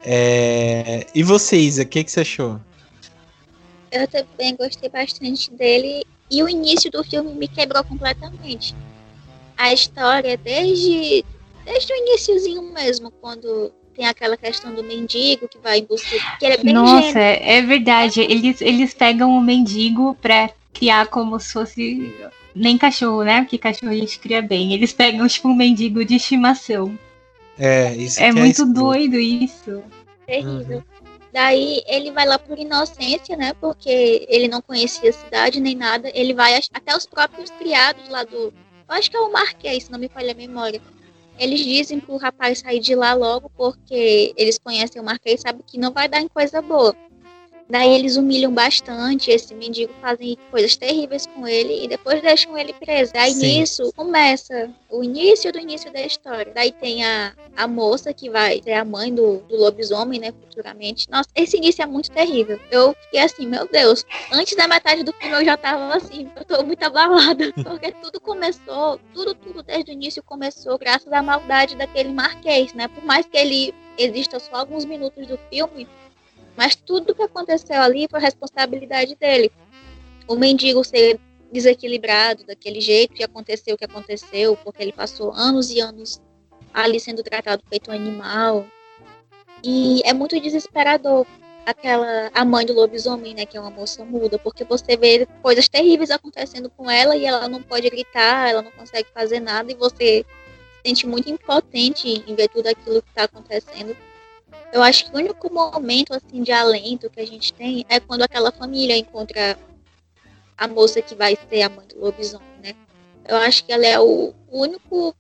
É... 0.10 1.06
E 1.14 1.22
você, 1.22 1.58
Isa, 1.58 1.84
o 1.84 1.86
que, 1.86 2.02
que 2.02 2.10
você 2.10 2.22
achou? 2.22 2.62
Eu 3.92 4.08
também 4.08 4.56
gostei 4.56 4.90
bastante 4.90 5.52
dele 5.52 6.06
e 6.32 6.42
o 6.42 6.48
início 6.48 6.90
do 6.90 7.04
filme 7.04 7.34
me 7.34 7.48
quebrou 7.48 7.84
completamente. 7.84 8.74
A 9.58 9.74
história, 9.74 10.38
desde, 10.38 11.26
desde 11.66 11.92
o 11.92 11.96
iníciozinho 11.98 12.62
mesmo, 12.74 13.12
quando 13.20 13.74
tem 13.94 14.06
aquela 14.06 14.38
questão 14.38 14.74
do 14.74 14.82
mendigo 14.82 15.50
que 15.50 15.58
vai 15.58 15.80
em 15.80 15.86
busca. 15.86 16.16
Que 16.40 16.46
ele 16.46 16.54
é 16.54 16.64
bem 16.64 16.74
Nossa, 16.74 17.20
é 17.20 17.62
verdade. 17.62 18.22
Eles, 18.22 18.62
eles 18.62 18.94
pegam 18.94 19.38
o 19.38 19.42
mendigo 19.42 20.16
pra 20.22 20.50
criar 20.74 21.08
como 21.08 21.38
se 21.38 21.52
fosse. 21.52 22.14
Nem 22.56 22.78
cachorro, 22.78 23.24
né? 23.24 23.42
Porque 23.42 23.58
cachorro 23.58 23.92
a 23.92 23.96
gente 23.96 24.20
cria 24.20 24.42
bem. 24.42 24.74
Eles 24.74 24.94
pegam, 24.94 25.28
tipo, 25.28 25.50
um 25.50 25.56
mendigo 25.56 26.06
de 26.06 26.16
estimação. 26.16 26.98
É, 27.60 27.94
isso 27.96 28.22
é, 28.22 28.28
é 28.28 28.32
muito 28.32 28.62
é 28.62 28.66
doido 28.66 29.18
isso. 29.18 29.84
Terrível. 30.28 30.78
Uhum. 30.78 31.08
Daí 31.32 31.82
ele 31.88 32.12
vai 32.12 32.26
lá 32.26 32.38
por 32.38 32.60
inocência, 32.60 33.36
né? 33.38 33.54
Porque 33.54 34.26
ele 34.30 34.48
não 34.48 34.62
conhecia 34.62 35.10
a 35.10 35.14
cidade 35.14 35.60
nem 35.60 35.76
nada. 35.76 36.12
Ele 36.14 36.34
vai 36.34 36.56
até 36.74 36.96
os 36.96 37.06
próprios 37.06 37.50
criados 37.52 38.08
lá 38.10 38.24
do. 38.24 38.36
Eu 38.38 38.54
acho 38.96 39.10
que 39.10 39.18
é 39.18 39.20
o 39.20 39.32
Marquês, 39.32 39.86
se 39.86 39.92
não 39.92 40.00
me 40.00 40.10
falha 40.10 40.34
a 40.34 40.36
memória. 40.36 40.82
Eles 41.40 41.60
dizem 41.60 42.00
pro 42.00 42.18
rapaz 42.18 42.60
sair 42.60 42.80
de 42.80 42.96
lá 42.96 43.14
logo 43.14 43.50
porque 43.56 44.34
eles 44.36 44.58
conhecem 44.58 45.02
o 45.02 45.06
Marquês 45.06 45.40
e 45.40 45.44
sabem 45.44 45.64
que 45.66 45.78
não 45.78 45.92
vai 45.92 46.08
dar 46.08 46.22
em 46.22 46.28
coisa 46.28 46.62
boa. 46.62 46.96
Daí 47.70 47.94
eles 47.94 48.16
humilham 48.16 48.54
bastante 48.54 49.30
esse 49.30 49.54
mendigo, 49.54 49.94
fazem 50.02 50.38
coisas 50.50 50.78
terríveis 50.78 51.26
com 51.28 51.46
ele 51.48 51.84
e 51.84 51.88
depois 51.88 52.22
deixam 52.22 52.58
ele 52.58 52.74
preso. 52.74 53.12
Daí 53.14 53.34
Sim. 53.34 53.60
nisso 53.60 53.92
começa 53.96 54.70
o 54.90 55.04
início 55.04 55.52
do 55.52 55.60
início 55.60 55.92
da 55.92 56.02
história. 56.02 56.54
Daí 56.54 56.72
tem 56.72 57.04
a, 57.04 57.34
a 57.56 57.68
moça 57.68 58.14
que 58.14 58.30
vai 58.30 58.62
ser 58.64 58.74
a 58.74 58.86
mãe 58.86 59.14
do, 59.14 59.40
do 59.50 59.58
lobisomem, 59.58 60.20
né, 60.20 60.32
futuramente. 60.32 61.10
Nossa, 61.10 61.30
esse 61.36 61.58
início 61.58 61.84
é 61.84 61.86
muito 61.86 62.10
terrível. 62.10 62.60
Eu 62.72 62.96
fiquei 63.04 63.20
assim, 63.20 63.46
meu 63.46 63.68
Deus. 63.68 64.06
Antes 64.32 64.56
da 64.56 64.68
metade 64.68 65.04
do 65.04 65.12
filme 65.14 65.36
eu 65.36 65.46
já 65.46 65.58
tava 65.58 65.96
assim, 65.96 66.30
eu 66.36 66.46
tô 66.46 66.64
muito 66.64 66.84
abalada. 66.84 67.52
Porque 67.64 67.92
tudo 68.02 68.22
começou, 68.22 69.00
tudo, 69.14 69.36
tudo 69.36 69.62
desde 69.62 69.92
o 69.92 69.94
início 69.94 70.24
começou 70.24 70.78
graças 70.78 71.12
à 71.12 71.22
maldade 71.22 71.76
daquele 71.76 72.14
marquês, 72.14 72.74
né? 72.74 72.88
Por 72.88 73.04
mais 73.04 73.26
que 73.26 73.38
ele 73.38 73.74
exista 73.98 74.40
só 74.40 74.58
alguns 74.58 74.86
minutos 74.86 75.28
do 75.28 75.38
filme, 75.50 75.88
Mas 76.58 76.76
tudo 76.76 77.14
que 77.14 77.22
aconteceu 77.22 77.80
ali 77.80 78.08
foi 78.10 78.20
responsabilidade 78.20 79.16
dele. 79.16 79.52
O 80.28 80.36
mendigo 80.36 80.84
ser 80.84 81.20
desequilibrado 81.52 82.44
daquele 82.46 82.82
jeito 82.82 83.14
e 83.22 83.24
aconteceu 83.24 83.76
o 83.76 83.78
que 83.78 83.86
aconteceu, 83.86 84.58
porque 84.58 84.82
ele 84.82 84.92
passou 84.92 85.32
anos 85.32 85.70
e 85.70 85.80
anos 85.80 86.20
ali 86.74 87.00
sendo 87.00 87.22
tratado 87.24 87.64
feito 87.70 87.92
um 87.92 87.94
animal. 87.94 88.66
E 89.64 90.02
é 90.04 90.14
muito 90.14 90.40
desesperador 90.40 91.26
aquela 91.66 92.32
a 92.34 92.44
mãe 92.44 92.66
do 92.66 92.74
lobisomem, 92.74 93.36
né, 93.36 93.46
que 93.46 93.56
é 93.58 93.62
uma 93.62 93.70
moça 93.70 94.04
muda, 94.04 94.40
porque 94.40 94.64
você 94.64 94.98
vê 94.98 95.28
coisas 95.42 95.68
terríveis 95.68 96.10
acontecendo 96.10 96.70
com 96.70 96.90
ela 96.90 97.16
e 97.16 97.26
ela 97.26 97.48
não 97.48 97.62
pode 97.62 97.90
gritar, 97.90 98.50
ela 98.50 98.62
não 98.62 98.72
consegue 98.72 99.10
fazer 99.14 99.40
nada 99.40 99.72
e 99.72 99.76
você 99.76 100.26
se 100.26 100.90
sente 100.90 101.08
muito 101.08 101.30
impotente 101.30 102.24
em 102.26 102.36
ver 102.36 102.48
tudo 102.50 102.68
aquilo 102.68 103.02
que 103.02 103.10
está 103.10 103.24
acontecendo. 103.26 103.96
Eu 104.72 104.84
acho 104.84 105.06
que 105.06 105.12
o 105.16 105.18
único 105.18 105.54
momento 105.54 106.14
assim 106.14 106.44
de 106.44 106.52
alento 106.52 107.10
que 107.10 107.20
a 107.20 107.26
gente 107.26 107.54
tem 107.54 107.86
é 107.88 108.00
quando 108.00 108.24
aquela 108.24 108.52
família 108.52 108.98
encontra 108.98 109.58
a 110.58 110.68
moça 110.68 111.02
que 111.02 111.16
vai 111.16 111.38
ser 111.50 111.62
a 111.62 111.70
mãe 111.70 111.88
do 111.88 112.00
lobisomem, 112.00 112.48
né? 112.62 112.74
Eu 113.26 113.38
acho 113.38 113.64
que 113.64 113.72
ela 113.72 113.86
é 113.86 114.00
o 114.00 114.34
único 114.50 115.16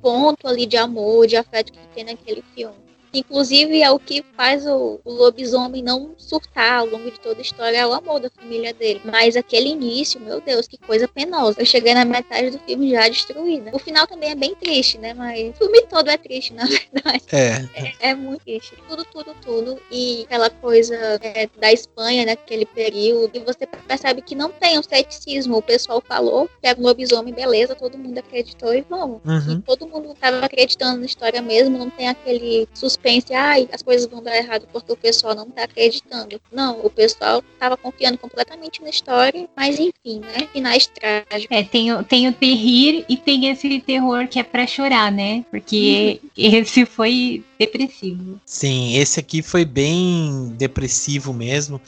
ponto 0.00 0.46
ali 0.48 0.66
de 0.66 0.76
amor, 0.76 1.26
de 1.26 1.36
afeto 1.36 1.72
que 1.72 1.78
tem 1.94 2.04
naquele 2.04 2.42
filme. 2.54 2.87
Inclusive 3.18 3.82
é 3.82 3.90
o 3.90 3.98
que 3.98 4.24
faz 4.36 4.66
o, 4.66 5.00
o, 5.04 5.12
lobisomem 5.12 5.82
não 5.82 6.14
surtar 6.16 6.80
ao 6.80 6.86
longo 6.86 7.10
de 7.10 7.18
toda 7.20 7.38
a 7.38 7.42
história, 7.42 7.78
é 7.78 7.86
o 7.86 7.92
amor 7.92 8.20
da 8.20 8.30
família 8.30 8.72
dele. 8.72 9.00
Mas 9.04 9.36
aquele 9.36 9.70
início, 9.70 10.20
meu 10.20 10.40
Deus, 10.40 10.68
que 10.68 10.78
coisa 10.78 11.08
penosa. 11.08 11.60
Eu 11.60 11.66
cheguei 11.66 11.94
na 11.94 12.04
metade 12.04 12.50
do 12.50 12.58
filme 12.60 12.90
já 12.90 13.08
destruída. 13.08 13.70
O 13.74 13.78
final 13.78 14.06
também 14.06 14.30
é 14.30 14.34
bem 14.34 14.54
triste, 14.54 14.98
né? 14.98 15.14
Mas 15.14 15.50
o 15.50 15.58
filme 15.58 15.82
todo 15.82 16.08
é 16.08 16.16
triste, 16.16 16.54
na 16.54 16.64
verdade. 16.66 17.24
É. 17.32 17.68
É, 17.74 18.10
é 18.10 18.14
muito 18.14 18.42
triste. 18.44 18.74
Tudo, 18.88 19.04
tudo, 19.04 19.34
tudo. 19.42 19.78
E 19.90 20.22
aquela 20.24 20.50
coisa 20.50 20.94
é, 21.22 21.48
da 21.58 21.72
Espanha 21.72 22.24
naquele 22.26 22.66
período. 22.66 23.30
E 23.34 23.40
você 23.40 23.66
percebe 23.66 24.22
que 24.22 24.34
não 24.34 24.50
tem 24.50 24.78
um 24.78 24.82
ceticismo. 24.82 25.58
O 25.58 25.62
pessoal 25.62 26.02
falou 26.06 26.48
que 26.60 26.66
era 26.66 26.78
um 26.78 26.82
lobisomem, 26.82 27.34
beleza, 27.34 27.74
todo 27.74 27.98
mundo 27.98 28.18
acreditou 28.18 28.72
e 28.74 28.84
vamos. 28.88 29.20
Uhum. 29.24 29.54
E 29.54 29.62
todo 29.62 29.86
mundo 29.86 30.12
estava 30.12 30.44
acreditando 30.44 31.00
na 31.00 31.06
história 31.06 31.42
mesmo, 31.42 31.78
não 31.78 31.90
tem 31.90 32.08
aquele 32.08 32.68
suspense 32.74 33.07
suspense, 33.08 33.32
ai, 33.32 33.68
as 33.72 33.82
coisas 33.82 34.08
vão 34.08 34.22
dar 34.22 34.36
errado 34.36 34.66
porque 34.72 34.92
o 34.92 34.96
pessoal 34.96 35.34
não 35.34 35.50
tá 35.50 35.64
acreditando. 35.64 36.40
Não, 36.52 36.80
o 36.84 36.90
pessoal 36.90 37.42
tava 37.58 37.76
confiando 37.76 38.18
completamente 38.18 38.82
na 38.82 38.90
história, 38.90 39.48
mas 39.56 39.78
enfim, 39.78 40.20
né? 40.20 40.48
Finais 40.52 40.86
trágicos. 40.86 41.46
É, 41.50 41.62
tem, 41.62 41.92
o, 41.92 42.04
tem 42.04 42.28
o 42.28 42.32
terrir 42.32 43.04
e 43.08 43.16
tem 43.16 43.48
esse 43.48 43.80
terror 43.80 44.28
que 44.28 44.38
é 44.38 44.42
pra 44.42 44.66
chorar, 44.66 45.10
né? 45.10 45.44
Porque 45.50 46.20
uhum. 46.22 46.30
esse 46.36 46.84
foi 46.84 47.42
depressivo. 47.58 48.40
Sim, 48.44 48.96
esse 48.96 49.18
aqui 49.18 49.42
foi 49.42 49.64
bem 49.64 50.54
depressivo 50.56 51.32
mesmo. 51.32 51.80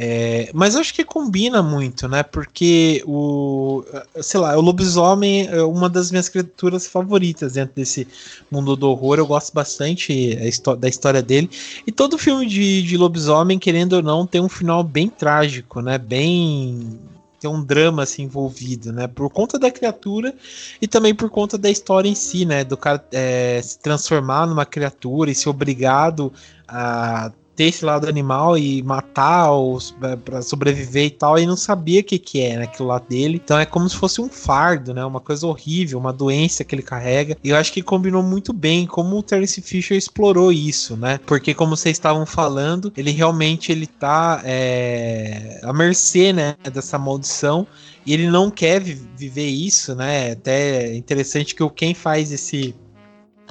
É, 0.00 0.48
mas 0.54 0.76
acho 0.76 0.94
que 0.94 1.02
combina 1.02 1.60
muito, 1.60 2.06
né? 2.06 2.22
Porque 2.22 3.02
o, 3.04 3.82
sei 4.22 4.38
lá, 4.38 4.56
o 4.56 4.60
lobisomem 4.60 5.48
é 5.48 5.60
uma 5.60 5.88
das 5.88 6.12
minhas 6.12 6.28
criaturas 6.28 6.86
favoritas 6.86 7.54
dentro 7.54 7.74
desse 7.74 8.06
mundo 8.48 8.76
do 8.76 8.88
horror. 8.88 9.18
Eu 9.18 9.26
gosto 9.26 9.52
bastante 9.52 10.36
da 10.78 10.88
história 10.88 11.20
dele. 11.20 11.50
E 11.84 11.90
todo 11.90 12.16
filme 12.16 12.46
de, 12.46 12.80
de 12.82 12.96
lobisomem, 12.96 13.58
querendo 13.58 13.94
ou 13.94 14.02
não, 14.02 14.24
tem 14.24 14.40
um 14.40 14.48
final 14.48 14.84
bem 14.84 15.08
trágico, 15.08 15.80
né? 15.80 15.98
Bem 15.98 17.00
tem 17.40 17.50
um 17.50 17.62
drama 17.62 18.04
assim 18.04 18.22
envolvido, 18.22 18.92
né? 18.92 19.08
Por 19.08 19.28
conta 19.30 19.58
da 19.58 19.70
criatura 19.70 20.32
e 20.80 20.86
também 20.86 21.12
por 21.12 21.28
conta 21.28 21.58
da 21.58 21.68
história 21.68 22.08
em 22.08 22.14
si, 22.14 22.44
né? 22.44 22.62
Do 22.62 22.76
cara 22.76 23.04
é, 23.10 23.60
se 23.62 23.80
transformar 23.80 24.46
numa 24.46 24.64
criatura 24.64 25.28
e 25.28 25.34
ser 25.34 25.48
obrigado 25.48 26.32
a 26.68 27.32
ter 27.58 27.64
esse 27.64 27.84
lado 27.84 28.08
animal 28.08 28.56
e 28.56 28.80
matar 28.84 29.50
os 29.52 29.92
é, 30.00 30.14
para 30.14 30.40
sobreviver 30.42 31.06
e 31.06 31.10
tal, 31.10 31.36
e 31.40 31.44
não 31.44 31.56
sabia 31.56 32.00
o 32.00 32.04
que 32.04 32.16
que 32.16 32.40
é, 32.40 32.56
né, 32.56 32.62
aquilo 32.62 32.86
lá 32.86 33.00
dele. 33.00 33.42
Então 33.44 33.58
é 33.58 33.66
como 33.66 33.88
se 33.88 33.96
fosse 33.96 34.20
um 34.20 34.28
fardo, 34.28 34.94
né, 34.94 35.04
uma 35.04 35.18
coisa 35.18 35.44
horrível, 35.44 35.98
uma 35.98 36.12
doença 36.12 36.62
que 36.62 36.72
ele 36.72 36.84
carrega. 36.84 37.36
E 37.42 37.48
eu 37.48 37.56
acho 37.56 37.72
que 37.72 37.82
combinou 37.82 38.22
muito 38.22 38.52
bem 38.52 38.86
como 38.86 39.18
o 39.18 39.22
Terence 39.24 39.60
Fisher 39.60 39.98
explorou 39.98 40.52
isso, 40.52 40.96
né? 40.96 41.18
Porque 41.26 41.52
como 41.52 41.76
vocês 41.76 41.96
estavam 41.96 42.24
falando, 42.24 42.92
ele 42.96 43.10
realmente 43.10 43.72
ele 43.72 43.88
tá 43.88 44.40
é, 44.44 45.60
à 45.64 45.72
mercê, 45.72 46.32
né, 46.32 46.54
dessa 46.72 46.96
maldição 46.96 47.66
e 48.06 48.14
ele 48.14 48.30
não 48.30 48.52
quer 48.52 48.80
viver 48.80 49.48
isso, 49.48 49.96
né? 49.96 50.30
Até 50.30 50.94
interessante 50.94 51.56
que 51.56 51.62
o 51.64 51.68
quem 51.68 51.92
faz 51.92 52.30
esse 52.30 52.72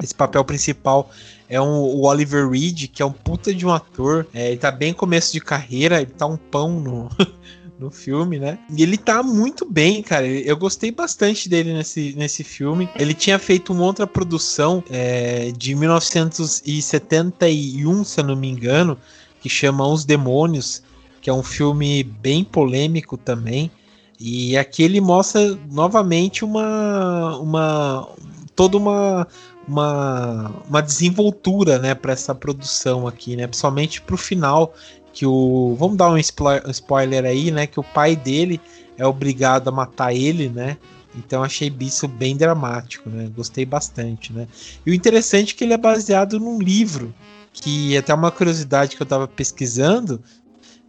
esse 0.01 0.15
papel 0.15 0.45
principal 0.45 1.09
é 1.49 1.61
um, 1.61 1.79
o 1.79 2.05
Oliver 2.05 2.49
Reed, 2.49 2.87
que 2.87 3.01
é 3.01 3.05
um 3.05 3.11
puta 3.11 3.53
de 3.53 3.65
um 3.65 3.73
ator. 3.73 4.25
É, 4.33 4.47
ele 4.49 4.57
tá 4.57 4.71
bem 4.71 4.93
começo 4.93 5.31
de 5.31 5.39
carreira, 5.39 6.01
ele 6.01 6.11
tá 6.11 6.25
um 6.25 6.35
pão 6.37 6.77
no, 6.79 7.09
no 7.79 7.89
filme, 7.89 8.37
né? 8.39 8.59
E 8.75 8.83
ele 8.83 8.97
tá 8.97 9.23
muito 9.23 9.65
bem, 9.65 10.03
cara. 10.03 10.27
Eu 10.27 10.57
gostei 10.57 10.91
bastante 10.91 11.47
dele 11.47 11.71
nesse, 11.73 12.13
nesse 12.17 12.43
filme. 12.43 12.89
Ele 12.95 13.13
tinha 13.13 13.39
feito 13.39 13.71
uma 13.71 13.83
outra 13.83 14.05
produção 14.05 14.83
é, 14.89 15.53
de 15.55 15.73
1971, 15.75 18.03
se 18.03 18.19
eu 18.19 18.25
não 18.25 18.35
me 18.35 18.49
engano, 18.49 18.97
que 19.41 19.47
chama 19.47 19.87
Os 19.87 20.03
Demônios, 20.03 20.83
que 21.21 21.29
é 21.29 21.33
um 21.33 21.43
filme 21.43 22.03
bem 22.03 22.43
polêmico 22.43 23.15
também. 23.15 23.71
E 24.19 24.57
aqui 24.57 24.83
ele 24.83 24.99
mostra 24.99 25.57
novamente 25.71 26.43
uma, 26.43 27.37
uma 27.37 28.09
toda 28.55 28.75
uma, 28.75 29.27
uma, 29.67 30.51
uma 30.67 30.81
desenvoltura, 30.81 31.77
né, 31.77 31.93
para 31.93 32.13
essa 32.13 32.33
produção 32.33 33.07
aqui, 33.07 33.35
né, 33.35 33.45
principalmente 33.45 34.01
para 34.01 34.15
o 34.15 34.17
final, 34.17 34.73
que 35.11 35.25
o, 35.25 35.75
vamos 35.77 35.97
dar 35.97 36.09
um 36.09 36.17
spoiler 36.17 37.25
aí, 37.25 37.51
né, 37.51 37.67
que 37.67 37.79
o 37.79 37.83
pai 37.83 38.15
dele 38.15 38.61
é 38.97 39.05
obrigado 39.05 39.67
a 39.67 39.71
matar 39.71 40.13
ele, 40.13 40.49
né, 40.49 40.77
então 41.15 41.43
achei 41.43 41.73
isso 41.81 42.07
bem 42.07 42.37
dramático, 42.37 43.09
né, 43.09 43.29
gostei 43.35 43.65
bastante, 43.65 44.31
né, 44.31 44.47
e 44.85 44.91
o 44.91 44.93
interessante 44.93 45.53
é 45.53 45.57
que 45.57 45.63
ele 45.63 45.73
é 45.73 45.77
baseado 45.77 46.39
num 46.39 46.59
livro, 46.59 47.13
que 47.51 47.97
até 47.97 48.13
uma 48.13 48.31
curiosidade 48.31 48.95
que 48.95 49.01
eu 49.01 49.05
estava 49.05 49.27
pesquisando, 49.27 50.21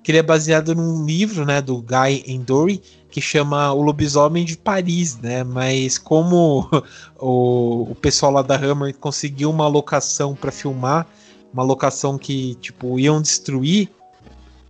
que 0.09 0.13
ele 0.13 0.21
é 0.21 0.23
baseado 0.23 0.75
num 0.75 1.05
livro, 1.05 1.45
né, 1.45 1.61
do 1.61 1.83
Guy 1.83 2.25
Endory, 2.27 2.81
que 3.11 3.21
chama 3.21 3.75
O 3.75 3.83
Lobisomem 3.83 4.43
de 4.43 4.57
Paris, 4.57 5.19
né? 5.19 5.45
Mas 5.45 5.99
como 5.99 6.67
o, 7.21 7.91
o 7.91 7.95
pessoal 7.95 8.33
lá 8.33 8.41
da 8.41 8.57
Hammer 8.57 8.97
conseguiu 8.97 9.51
uma 9.51 9.69
locação 9.69 10.35
para 10.35 10.51
filmar, 10.51 11.07
uma 11.53 11.63
locação 11.63 12.17
que 12.17 12.55
tipo 12.55 12.99
iam 12.99 13.21
destruir 13.21 13.91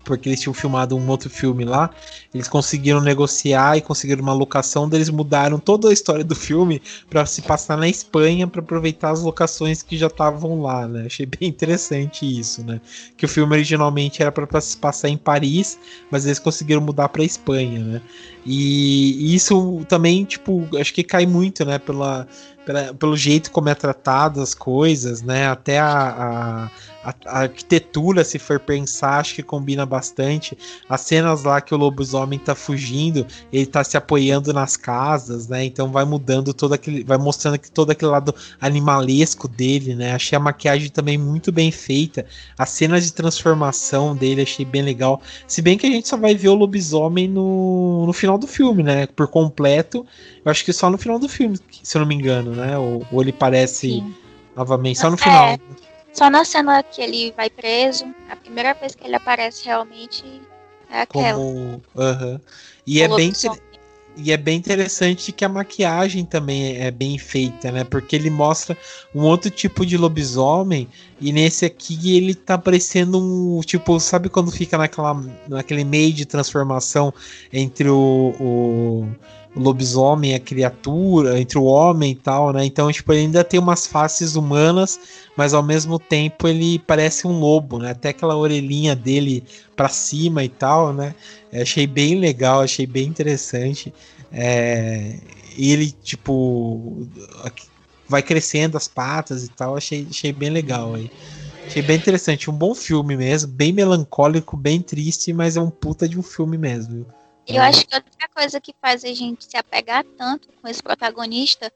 porque 0.08 0.30
eles 0.30 0.40
tinham 0.40 0.54
filmado 0.54 0.96
um 0.96 1.06
outro 1.06 1.28
filme 1.28 1.66
lá. 1.66 1.90
Eles 2.32 2.48
conseguiram 2.48 2.98
negociar 2.98 3.76
e 3.76 3.82
conseguiram 3.82 4.22
uma 4.22 4.32
locação. 4.32 4.88
Eles 4.90 5.10
mudaram 5.10 5.58
toda 5.58 5.90
a 5.90 5.92
história 5.92 6.24
do 6.24 6.34
filme 6.34 6.80
para 7.10 7.26
se 7.26 7.42
passar 7.42 7.76
na 7.76 7.86
Espanha 7.86 8.46
para 8.46 8.62
aproveitar 8.62 9.10
as 9.10 9.20
locações 9.20 9.82
que 9.82 9.98
já 9.98 10.06
estavam 10.06 10.62
lá, 10.62 10.88
né? 10.88 11.04
Achei 11.04 11.26
bem 11.26 11.46
interessante 11.46 12.24
isso, 12.24 12.64
né? 12.64 12.80
Que 13.18 13.26
o 13.26 13.28
filme 13.28 13.52
originalmente 13.52 14.22
era 14.22 14.32
para 14.32 14.60
se 14.62 14.78
passar 14.78 15.10
em 15.10 15.18
Paris, 15.18 15.78
mas 16.10 16.24
eles 16.24 16.38
conseguiram 16.38 16.80
mudar 16.80 17.10
para 17.10 17.22
Espanha, 17.22 17.80
né? 17.80 18.02
E, 18.46 19.34
isso 19.34 19.84
também, 19.90 20.24
tipo, 20.24 20.66
acho 20.80 20.94
que 20.94 21.04
cai 21.04 21.26
muito, 21.26 21.66
né? 21.66 21.78
Pela, 21.78 22.26
pelo 22.98 23.14
jeito 23.14 23.50
como 23.50 23.68
é 23.68 23.74
tratado 23.74 24.40
as 24.40 24.54
coisas, 24.54 25.20
né? 25.20 25.48
Até 25.48 25.78
a, 25.78 25.90
a 25.92 26.70
a, 27.02 27.14
a, 27.26 27.38
arquitetura, 27.42 28.24
se 28.24 28.38
for 28.38 28.58
pensar, 28.58 29.20
acho 29.20 29.34
que 29.34 29.42
combina 29.42 29.86
bastante. 29.86 30.56
As 30.88 31.00
cenas 31.02 31.44
lá 31.44 31.60
que 31.60 31.74
o 31.74 31.78
lobisomem 31.78 32.38
tá 32.38 32.54
fugindo, 32.54 33.26
ele 33.52 33.66
tá 33.66 33.84
se 33.84 33.96
apoiando 33.96 34.52
nas 34.52 34.76
casas, 34.76 35.48
né? 35.48 35.64
Então 35.64 35.90
vai 35.92 36.04
mudando 36.04 36.52
todo 36.52 36.74
aquele. 36.74 37.04
Vai 37.04 37.18
mostrando 37.18 37.58
que 37.58 37.70
todo 37.70 37.90
aquele 37.90 38.10
lado 38.10 38.34
animalesco 38.60 39.46
dele, 39.46 39.94
né? 39.94 40.12
Achei 40.12 40.36
a 40.36 40.40
maquiagem 40.40 40.90
também 40.90 41.16
muito 41.16 41.52
bem 41.52 41.70
feita. 41.70 42.26
As 42.58 42.70
cenas 42.70 43.04
de 43.04 43.12
transformação 43.12 44.16
dele 44.16 44.42
achei 44.42 44.64
bem 44.64 44.82
legal. 44.82 45.22
Se 45.46 45.62
bem 45.62 45.78
que 45.78 45.86
a 45.86 45.90
gente 45.90 46.08
só 46.08 46.16
vai 46.16 46.34
ver 46.34 46.48
o 46.48 46.54
lobisomem 46.54 47.28
no, 47.28 48.06
no 48.06 48.12
final 48.12 48.36
do 48.36 48.46
filme, 48.46 48.82
né? 48.82 49.06
Por 49.06 49.28
completo. 49.28 50.04
Eu 50.44 50.50
acho 50.50 50.64
que 50.64 50.72
só 50.72 50.90
no 50.90 50.98
final 50.98 51.18
do 51.18 51.28
filme, 51.28 51.58
se 51.82 51.96
eu 51.96 52.00
não 52.00 52.08
me 52.08 52.14
engano, 52.14 52.52
né? 52.52 52.76
Ou, 52.76 53.06
ou 53.12 53.22
ele 53.22 53.32
parece. 53.32 53.88
Sim. 53.90 54.14
Novamente, 54.56 54.98
só 54.98 55.08
no 55.08 55.16
final. 55.16 55.56
É. 56.18 56.24
Só 56.24 56.30
na 56.30 56.44
cena 56.44 56.82
que 56.82 57.00
ele 57.00 57.32
vai 57.36 57.48
preso, 57.48 58.04
a 58.28 58.34
primeira 58.34 58.74
vez 58.74 58.94
que 58.94 59.06
ele 59.06 59.14
aparece 59.14 59.64
realmente 59.64 60.24
é 60.90 61.02
aquela. 61.02 61.34
Como... 61.34 61.82
Uhum. 61.94 62.40
E, 62.86 63.00
é 63.00 63.08
bem 63.08 63.32
e 64.20 64.32
é 64.32 64.36
bem 64.36 64.58
interessante 64.58 65.30
que 65.30 65.44
a 65.44 65.48
maquiagem 65.48 66.24
também 66.24 66.76
é 66.76 66.90
bem 66.90 67.16
feita, 67.18 67.70
né? 67.70 67.84
Porque 67.84 68.16
ele 68.16 68.30
mostra 68.30 68.76
um 69.14 69.22
outro 69.22 69.48
tipo 69.48 69.86
de 69.86 69.96
lobisomem 69.96 70.88
e 71.20 71.32
nesse 71.32 71.64
aqui 71.64 72.16
ele 72.16 72.34
tá 72.34 72.58
parecendo 72.58 73.20
um 73.20 73.60
tipo, 73.60 74.00
sabe 74.00 74.28
quando 74.28 74.50
fica 74.50 74.76
naquela 74.76 75.14
naquele 75.46 75.84
meio 75.84 76.12
de 76.12 76.26
transformação 76.26 77.14
entre 77.52 77.88
o, 77.88 78.34
o 78.40 79.08
lobisomem, 79.58 80.34
a 80.34 80.40
criatura, 80.40 81.38
entre 81.38 81.58
o 81.58 81.64
homem 81.64 82.12
e 82.12 82.14
tal, 82.14 82.52
né? 82.52 82.64
Então, 82.64 82.90
tipo, 82.92 83.12
ele 83.12 83.22
ainda 83.22 83.42
tem 83.42 83.58
umas 83.58 83.86
faces 83.86 84.36
humanas, 84.36 84.98
mas 85.36 85.52
ao 85.52 85.62
mesmo 85.62 85.98
tempo 85.98 86.46
ele 86.46 86.78
parece 86.78 87.26
um 87.26 87.38
lobo, 87.38 87.78
né? 87.78 87.90
Até 87.90 88.10
aquela 88.10 88.36
orelhinha 88.36 88.94
dele 88.94 89.42
para 89.76 89.88
cima 89.88 90.44
e 90.44 90.48
tal, 90.48 90.92
né? 90.92 91.14
Eu 91.52 91.62
achei 91.62 91.86
bem 91.86 92.18
legal, 92.18 92.60
achei 92.60 92.86
bem 92.86 93.06
interessante. 93.06 93.92
É, 94.32 95.16
ele, 95.56 95.90
tipo, 95.90 97.06
vai 98.08 98.22
crescendo 98.22 98.76
as 98.76 98.86
patas 98.86 99.44
e 99.44 99.48
tal, 99.48 99.76
achei, 99.76 100.06
achei 100.08 100.32
bem 100.32 100.50
legal 100.50 100.94
aí. 100.94 101.10
Achei 101.66 101.82
bem 101.82 101.96
interessante, 101.96 102.48
um 102.48 102.54
bom 102.54 102.74
filme 102.74 103.14
mesmo, 103.14 103.52
bem 103.52 103.72
melancólico, 103.72 104.56
bem 104.56 104.80
triste, 104.80 105.34
mas 105.34 105.56
é 105.56 105.60
um 105.60 105.68
puta 105.68 106.08
de 106.08 106.18
um 106.18 106.22
filme 106.22 106.56
mesmo. 106.56 107.04
Eu 107.46 107.62
acho 107.62 107.86
que 107.86 107.94
outra 107.94 108.10
coisa 108.38 108.60
que 108.60 108.72
faz 108.80 109.04
a 109.04 109.12
gente 109.12 109.46
se 109.46 109.56
apegar 109.56 110.04
tanto 110.16 110.46
com 110.62 110.68
esse 110.68 110.80
protagonista 110.80 111.72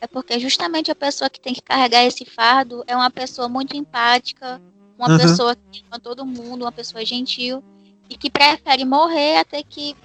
é 0.00 0.06
porque 0.06 0.38
justamente 0.38 0.88
a 0.88 0.94
pessoa 0.94 1.28
que 1.28 1.40
tem 1.40 1.52
que 1.52 1.60
carregar 1.60 2.04
esse 2.04 2.24
fardo 2.24 2.84
é 2.86 2.94
uma 2.94 3.10
pessoa 3.10 3.48
muito 3.48 3.76
empática, 3.76 4.62
uma 4.96 5.10
uhum. 5.10 5.18
pessoa 5.18 5.56
que 5.72 5.82
ama 5.90 5.98
todo 5.98 6.24
mundo, 6.24 6.62
uma 6.62 6.70
pessoa 6.70 7.04
gentil 7.04 7.64
e 8.08 8.16
que 8.16 8.30
prefere 8.30 8.84
morrer 8.84 9.38
até 9.38 9.60
que 9.60 9.96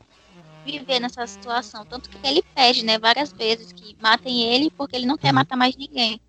viver 0.66 0.99
nessa 0.99 1.28
situação. 1.28 1.86
Tanto 1.86 2.10
que 2.10 2.18
ele 2.28 2.41
pede, 2.55 2.84
né, 2.84 2.97
várias 2.97 3.32
vezes 3.32 3.72
que 3.72 3.95
matem 4.01 4.51
ele 4.51 4.72
porque 4.72 4.95
ele 4.95 5.05
não 5.05 5.18
quer 5.18 5.28
uhum. 5.28 5.36
matar 5.36 5.55
mais 5.55 5.78
ninguém. 5.78 6.20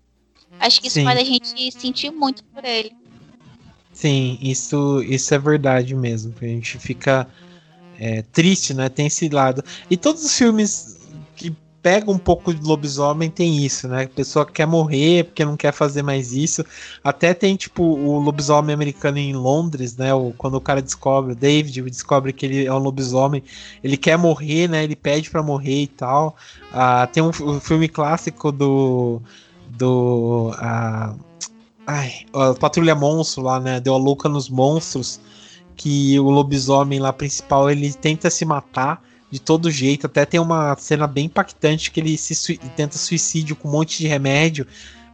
Acho 0.59 0.79
que 0.79 0.89
isso 0.89 0.99
Sim. 0.99 1.05
faz 1.05 1.19
a 1.19 1.23
gente 1.23 1.71
sentir 1.71 2.11
muito 2.11 2.43
por 2.43 2.63
ele. 2.63 2.95
Sim, 3.91 4.37
isso, 4.43 5.01
isso 5.01 5.33
é 5.33 5.39
verdade 5.39 5.95
mesmo. 5.95 6.35
A 6.39 6.45
gente 6.45 6.77
fica 6.77 7.27
é, 7.99 8.21
triste, 8.21 8.73
né? 8.73 8.89
Tem 8.89 9.07
esse 9.07 9.29
lado. 9.29 9.63
E 9.89 9.97
todos 9.97 10.23
os 10.23 10.35
filmes 10.35 10.97
que 11.35 11.55
pegam 11.81 12.13
um 12.13 12.17
pouco 12.17 12.53
de 12.53 12.61
lobisomem 12.61 13.29
tem 13.29 13.63
isso, 13.65 13.87
né? 13.87 14.03
A 14.03 14.07
pessoa 14.07 14.45
quer 14.45 14.67
morrer 14.67 15.25
porque 15.25 15.43
não 15.43 15.57
quer 15.57 15.73
fazer 15.73 16.01
mais 16.03 16.33
isso. 16.33 16.63
Até 17.03 17.33
tem, 17.33 17.55
tipo, 17.55 17.83
o 17.83 18.19
lobisomem 18.19 18.73
americano 18.73 19.17
em 19.17 19.33
Londres, 19.33 19.97
né? 19.97 20.13
O, 20.13 20.33
quando 20.37 20.55
o 20.55 20.61
cara 20.61 20.81
descobre, 20.81 21.33
o 21.33 21.35
David 21.35 21.81
descobre 21.81 22.33
que 22.33 22.45
ele 22.45 22.65
é 22.65 22.73
um 22.73 22.77
lobisomem, 22.77 23.43
ele 23.83 23.97
quer 23.97 24.17
morrer, 24.17 24.67
né? 24.67 24.83
Ele 24.83 24.95
pede 24.95 25.29
para 25.29 25.41
morrer 25.41 25.83
e 25.83 25.87
tal. 25.87 26.35
Ah, 26.71 27.07
tem 27.11 27.21
um, 27.23 27.31
um, 27.41 27.59
filme 27.59 27.87
clássico 27.87 28.51
do. 28.51 29.21
do. 29.69 30.51
Ah, 30.57 31.15
ai, 31.87 32.25
Patrulha 32.59 32.95
Monstro 32.95 33.43
lá, 33.43 33.59
né? 33.59 33.79
Deu 33.79 33.95
a 33.95 33.97
louca 33.97 34.29
nos 34.29 34.49
monstros 34.49 35.19
que 35.81 36.19
o 36.19 36.29
lobisomem 36.29 36.99
lá 36.99 37.11
principal 37.11 37.67
ele 37.67 37.91
tenta 37.91 38.29
se 38.29 38.45
matar 38.45 39.03
de 39.31 39.39
todo 39.39 39.71
jeito. 39.71 40.05
Até 40.05 40.25
tem 40.25 40.39
uma 40.39 40.75
cena 40.77 41.07
bem 41.07 41.25
impactante 41.25 41.89
que 41.89 41.99
ele 41.99 42.15
se 42.17 42.35
su 42.35 42.55
tenta 42.75 42.99
suicídio 42.99 43.55
com 43.55 43.67
um 43.67 43.71
monte 43.71 43.97
de 43.97 44.07
remédio, 44.07 44.67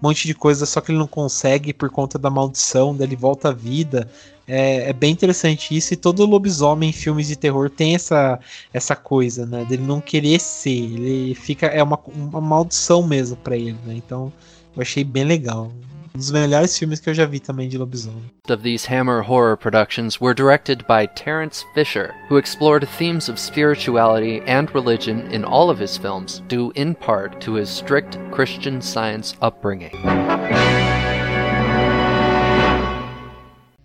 um 0.03 0.07
monte 0.09 0.27
de 0.27 0.33
coisa, 0.33 0.65
só 0.65 0.81
que 0.81 0.91
ele 0.91 0.99
não 0.99 1.07
consegue 1.07 1.73
por 1.73 1.89
conta 1.89 2.19
da 2.19 2.29
maldição, 2.29 2.93
dele 2.93 3.15
volta 3.15 3.47
à 3.49 3.53
vida. 3.53 4.11
É, 4.45 4.89
é, 4.89 4.93
bem 4.93 5.11
interessante 5.11 5.75
isso, 5.75 5.93
e 5.93 5.97
todo 5.97 6.25
lobisomem 6.25 6.89
em 6.89 6.93
filmes 6.93 7.27
de 7.27 7.37
terror 7.37 7.69
tem 7.69 7.95
essa, 7.95 8.37
essa 8.73 8.95
coisa, 8.95 9.45
né? 9.45 9.63
Dele 9.63 9.83
não 9.83 10.01
querer 10.01 10.39
ser. 10.39 10.69
Ele 10.69 11.33
fica. 11.33 11.67
É 11.67 11.81
uma, 11.81 11.99
uma 12.07 12.41
maldição 12.41 13.07
mesmo 13.07 13.37
para 13.37 13.55
ele, 13.55 13.77
né? 13.85 13.95
Então 13.95 14.33
eu 14.75 14.81
achei 14.81 15.03
bem 15.05 15.23
legal. 15.23 15.71
Um 16.17 16.19
dos 16.19 16.31
melhores 16.31 16.75
filmes 16.75 16.99
que 16.99 17.11
eu 17.11 17.13
já 17.13 17.27
vi 17.27 17.39
também 17.39 17.69
de 17.69 17.77
lobisomem. 17.77 18.23
Of 18.49 18.63
these 18.63 18.87
Hammer 18.91 19.21
horror 19.21 19.55
productions 19.55 20.19
were 20.19 20.33
directed 20.33 20.83
by 20.87 21.05
Terence 21.05 21.63
Fisher, 21.75 22.15
who 22.27 22.39
explored 22.39 22.87
themes 22.97 23.29
of 23.29 23.39
spirituality 23.39 24.41
and 24.47 24.67
religion 24.73 25.31
in 25.31 25.45
all 25.45 25.69
of 25.69 25.79
his 25.79 25.95
films, 25.95 26.41
due 26.47 26.71
in 26.75 26.95
part 26.95 27.39
to 27.41 27.53
his 27.55 27.69
strict 27.69 28.17
Christian 28.31 28.81
Science 28.81 29.35
upbringing. 29.43 29.91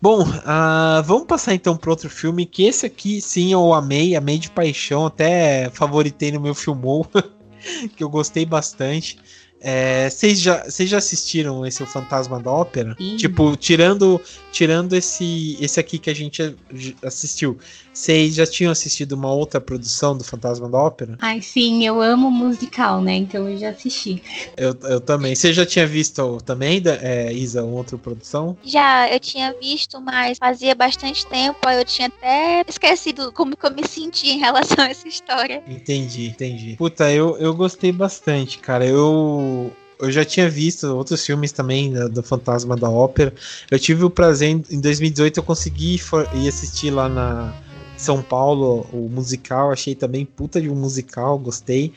Bom, 0.00 0.22
uh, 0.22 1.02
vamos 1.04 1.26
passar 1.26 1.52
então 1.52 1.76
para 1.76 1.90
outro 1.90 2.08
filme 2.08 2.46
que 2.46 2.64
esse 2.64 2.86
aqui 2.86 3.20
sim 3.20 3.52
eu 3.52 3.74
amei, 3.74 4.16
amei 4.16 4.38
de 4.38 4.50
paixão, 4.50 5.04
até 5.04 5.68
favoritei 5.68 6.32
no 6.32 6.40
meu 6.40 6.54
filmou, 6.54 7.06
que 7.94 8.02
eu 8.02 8.08
gostei 8.08 8.46
bastante. 8.46 9.18
É, 9.64 10.10
vocês 10.10 10.40
já, 10.40 10.68
já 10.90 10.98
assistiram 10.98 11.64
esse 11.64 11.80
O 11.82 11.86
Fantasma 11.86 12.40
da 12.40 12.50
Ópera? 12.50 12.96
Sim. 12.98 13.16
Tipo, 13.16 13.56
tirando 13.56 14.20
tirando 14.50 14.94
esse 14.94 15.56
esse 15.60 15.78
aqui 15.78 15.98
que 15.98 16.10
a 16.10 16.14
gente 16.14 16.56
assistiu, 17.04 17.56
vocês 17.92 18.34
já 18.34 18.46
tinham 18.46 18.72
assistido 18.72 19.12
uma 19.12 19.30
outra 19.30 19.60
produção 19.60 20.16
do 20.16 20.24
Fantasma 20.24 20.68
da 20.68 20.78
Ópera? 20.78 21.16
Ai, 21.20 21.42
sim, 21.42 21.86
eu 21.86 22.00
amo 22.00 22.30
musical, 22.30 23.02
né? 23.02 23.14
Então 23.14 23.48
eu 23.48 23.58
já 23.58 23.70
assisti. 23.70 24.22
Eu, 24.56 24.74
eu 24.84 25.00
também. 25.00 25.34
Você 25.34 25.52
já 25.52 25.66
tinha 25.66 25.86
visto 25.86 26.38
também, 26.44 26.82
é, 27.00 27.32
Isa, 27.32 27.62
outra 27.62 27.98
produção? 27.98 28.56
Já, 28.64 29.08
eu 29.12 29.20
tinha 29.20 29.54
visto, 29.60 30.00
mas 30.00 30.38
fazia 30.38 30.74
bastante 30.74 31.26
tempo, 31.26 31.58
aí 31.66 31.78
eu 31.78 31.84
tinha 31.84 32.08
até 32.08 32.64
esquecido 32.66 33.30
como 33.32 33.56
que 33.56 33.66
eu 33.66 33.70
me 33.70 33.86
senti 33.86 34.30
em 34.30 34.38
relação 34.38 34.84
a 34.84 34.88
essa 34.88 35.06
história. 35.06 35.62
Entendi, 35.68 36.28
entendi. 36.28 36.76
Puta, 36.76 37.10
eu, 37.12 37.36
eu 37.38 37.54
gostei 37.54 37.92
bastante, 37.92 38.58
cara. 38.58 38.86
Eu 38.86 39.72
eu 40.00 40.10
já 40.10 40.24
tinha 40.24 40.50
visto 40.50 40.84
outros 40.88 41.24
filmes 41.24 41.52
também 41.52 41.92
do, 41.92 42.08
do 42.08 42.22
Fantasma 42.24 42.76
da 42.76 42.90
Ópera. 42.90 43.32
Eu 43.70 43.78
tive 43.78 44.02
o 44.02 44.10
prazer 44.10 44.48
em 44.50 44.80
2018 44.80 45.36
eu 45.36 45.42
consegui 45.44 46.00
ir 46.34 46.48
assistir 46.48 46.90
lá 46.90 47.08
na 47.08 47.54
São 48.02 48.20
Paulo 48.20 48.86
o 48.92 49.08
musical, 49.08 49.70
achei 49.70 49.94
também 49.94 50.26
puta 50.26 50.60
de 50.60 50.68
um 50.68 50.74
musical, 50.74 51.38
gostei. 51.38 51.92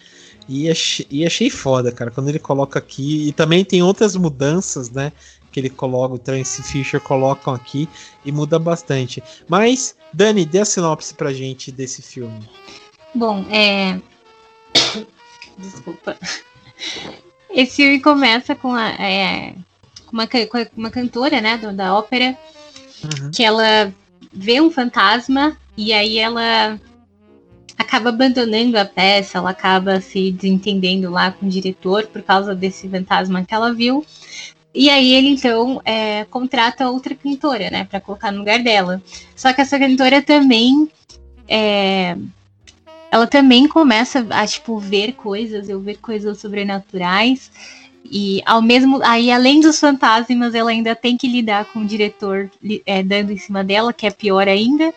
E 0.48 0.70
achei, 0.70 1.08
e 1.10 1.26
achei 1.26 1.50
foda, 1.50 1.92
cara, 1.92 2.12
quando 2.12 2.30
ele 2.30 2.38
coloca 2.38 2.78
aqui. 2.78 3.28
E 3.28 3.32
também 3.32 3.66
tem 3.66 3.82
outras 3.82 4.16
mudanças, 4.16 4.92
né? 4.92 5.12
Que 5.52 5.60
ele 5.60 5.70
coloca, 5.70 6.14
o 6.14 6.20
Trance 6.20 6.62
Fisher 6.62 7.02
colocam 7.02 7.54
aqui 7.54 7.90
e 8.24 8.32
muda 8.32 8.60
bastante. 8.60 9.24
Mas, 9.50 9.96
Dani, 10.14 10.46
dê 10.46 10.60
a 10.60 10.66
sinopse 10.66 11.16
pra 11.16 11.34
gente 11.34 11.72
desse 11.72 12.04
filme. 12.04 12.48
Bom, 13.16 13.44
é. 13.50 14.00
Desculpa. 15.58 16.16
Esse 17.50 17.78
filme 17.78 18.00
começa 18.00 18.54
com, 18.54 18.76
a, 18.76 18.90
é, 18.90 19.56
uma, 20.12 20.28
com 20.28 20.66
uma 20.78 20.92
cantora, 20.92 21.42
né, 21.42 21.58
do, 21.58 21.74
da 21.74 21.96
ópera, 21.96 22.38
uhum. 23.04 23.32
que 23.32 23.44
ela 23.44 23.92
vê 24.36 24.60
um 24.60 24.70
fantasma 24.70 25.56
e 25.78 25.94
aí 25.94 26.18
ela 26.18 26.80
acaba 27.78 28.10
abandonando 28.10 28.78
a 28.78 28.86
peça, 28.86 29.38
ela 29.38 29.50
acaba 29.50 30.00
se 30.00 30.32
desentendendo 30.32 31.10
lá 31.10 31.32
com 31.32 31.46
o 31.46 31.50
diretor 31.50 32.08
por 32.08 32.22
causa 32.22 32.56
desse 32.56 32.88
fantasma 32.88 33.44
que 33.44 33.54
ela 33.54 33.74
viu. 33.74 34.06
E 34.74 34.90
aí 34.90 35.14
ele 35.14 35.30
então 35.30 35.82
é, 35.86 36.26
contrata 36.26 36.90
outra 36.90 37.16
cantora, 37.16 37.70
né, 37.70 37.86
para 37.86 38.02
colocar 38.02 38.32
no 38.32 38.40
lugar 38.40 38.62
dela. 38.62 39.02
Só 39.36 39.54
que 39.54 39.62
essa 39.62 39.80
cantora 39.80 40.22
também 40.22 40.90
é, 41.48 42.18
ela 43.12 43.28
também 43.28 43.68
começa 43.68 44.28
a 44.30 44.46
tipo 44.46 44.78
ver 44.78 45.14
coisas, 45.14 45.70
eu 45.70 45.80
ver 45.80 45.98
coisas 45.98 46.38
sobrenaturais. 46.40 47.50
E 48.12 48.42
ao 48.46 48.62
mesmo 48.62 49.02
aí 49.04 49.32
além 49.32 49.60
dos 49.60 49.80
fantasmas, 49.80 50.54
ela 50.54 50.72
ainda 50.72 50.96
tem 50.96 51.18
que 51.18 51.28
lidar 51.28 51.66
com 51.66 51.80
o 51.80 51.86
diretor 51.86 52.50
é, 52.86 53.02
dando 53.02 53.32
em 53.32 53.38
cima 53.38 53.64
dela, 53.64 53.94
que 53.94 54.06
é 54.06 54.12
pior 54.12 54.48
ainda. 54.48 54.94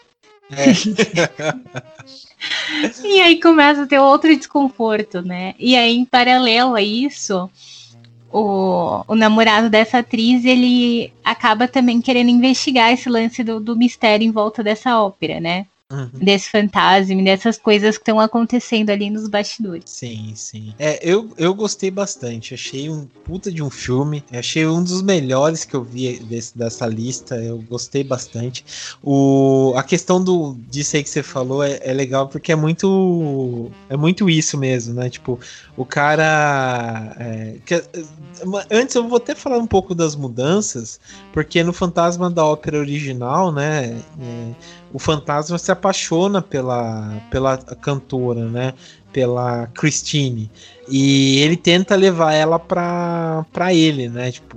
É. 0.51 0.73
e 3.05 3.21
aí 3.21 3.41
começa 3.41 3.83
a 3.83 3.87
ter 3.87 3.99
outro 3.99 4.35
desconforto, 4.37 5.23
né? 5.23 5.55
E 5.59 5.77
aí, 5.77 5.97
em 5.97 6.05
paralelo 6.05 6.75
a 6.75 6.83
isso, 6.83 7.51
o, 8.33 9.05
o 9.07 9.15
namorado 9.15 9.71
dessa 9.71 9.99
atriz, 9.99 10.45
ele 10.45 11.13
acaba 11.25 11.67
também 11.67 12.01
querendo 12.01 12.31
investigar 12.31 12.93
esse 12.93 13.09
lance 13.09 13.43
do, 13.43 13.61
do 13.61 13.77
mistério 13.77 14.25
em 14.25 14.31
volta 14.31 14.63
dessa 14.63 15.01
ópera, 15.01 15.41
né? 15.41 15.67
Uhum. 15.91 16.11
Desse 16.13 16.51
fantasma, 16.51 17.23
dessas 17.23 17.57
coisas 17.57 17.97
que 17.97 18.03
estão 18.03 18.21
acontecendo 18.21 18.91
ali 18.91 19.09
nos 19.09 19.27
bastidores. 19.27 19.85
Sim, 19.87 20.35
sim. 20.37 20.75
É, 20.79 20.99
eu, 21.03 21.31
eu 21.39 21.55
gostei 21.55 21.91
bastante. 21.91 22.53
Achei 22.53 22.91
um 22.91 23.07
puta 23.25 23.51
de 23.51 23.63
um 23.63 23.71
filme. 23.71 24.23
Achei 24.31 24.67
um 24.67 24.83
dos 24.83 25.01
melhores 25.01 25.65
que 25.65 25.75
eu 25.75 25.83
vi 25.83 26.19
desse, 26.19 26.59
dessa 26.59 26.87
lista. 26.87 27.37
Eu 27.37 27.57
gostei 27.63 28.05
bastante. 28.05 28.67
O, 29.03 29.73
a 29.77 29.83
questão 29.83 30.23
do 30.23 30.59
disso 30.69 30.95
aí 30.95 31.03
que 31.03 31.09
você 31.09 31.23
falou 31.23 31.63
é, 31.63 31.79
é 31.83 31.95
legal 31.95 32.29
porque 32.29 32.53
é 32.53 32.57
muito. 32.57 33.71
É 33.89 33.97
muito 33.97 34.29
isso 34.29 34.59
mesmo, 34.59 34.93
né? 34.93 35.09
Tipo, 35.09 35.41
o 35.75 35.87
cara. 35.87 37.17
É, 37.19 37.57
que, 37.65 37.83
antes 38.71 38.95
eu 38.95 39.09
vou 39.09 39.17
até 39.17 39.35
falar 39.35 39.57
um 39.57 39.67
pouco 39.67 39.95
das 39.95 40.15
mudanças, 40.15 41.01
porque 41.33 41.63
no 41.65 41.73
Fantasma 41.73 42.31
da 42.31 42.45
Ópera 42.45 42.79
original, 42.79 43.51
né? 43.51 44.05
É, 44.21 44.55
o 44.93 44.99
fantasma 44.99 45.59
se 45.59 45.71
apaixona 45.71 46.41
pela, 46.41 47.21
pela 47.31 47.59
cantora, 47.59 48.49
né? 48.49 48.75
Pela 49.13 49.67
Christine. 49.69 50.51
E 50.89 51.39
ele 51.41 51.57
tenta 51.57 51.95
levar 51.95 52.33
ela 52.33 52.59
pra, 52.59 53.45
pra 53.53 53.73
ele, 53.75 54.09
né? 54.09 54.33
Tipo, 54.33 54.57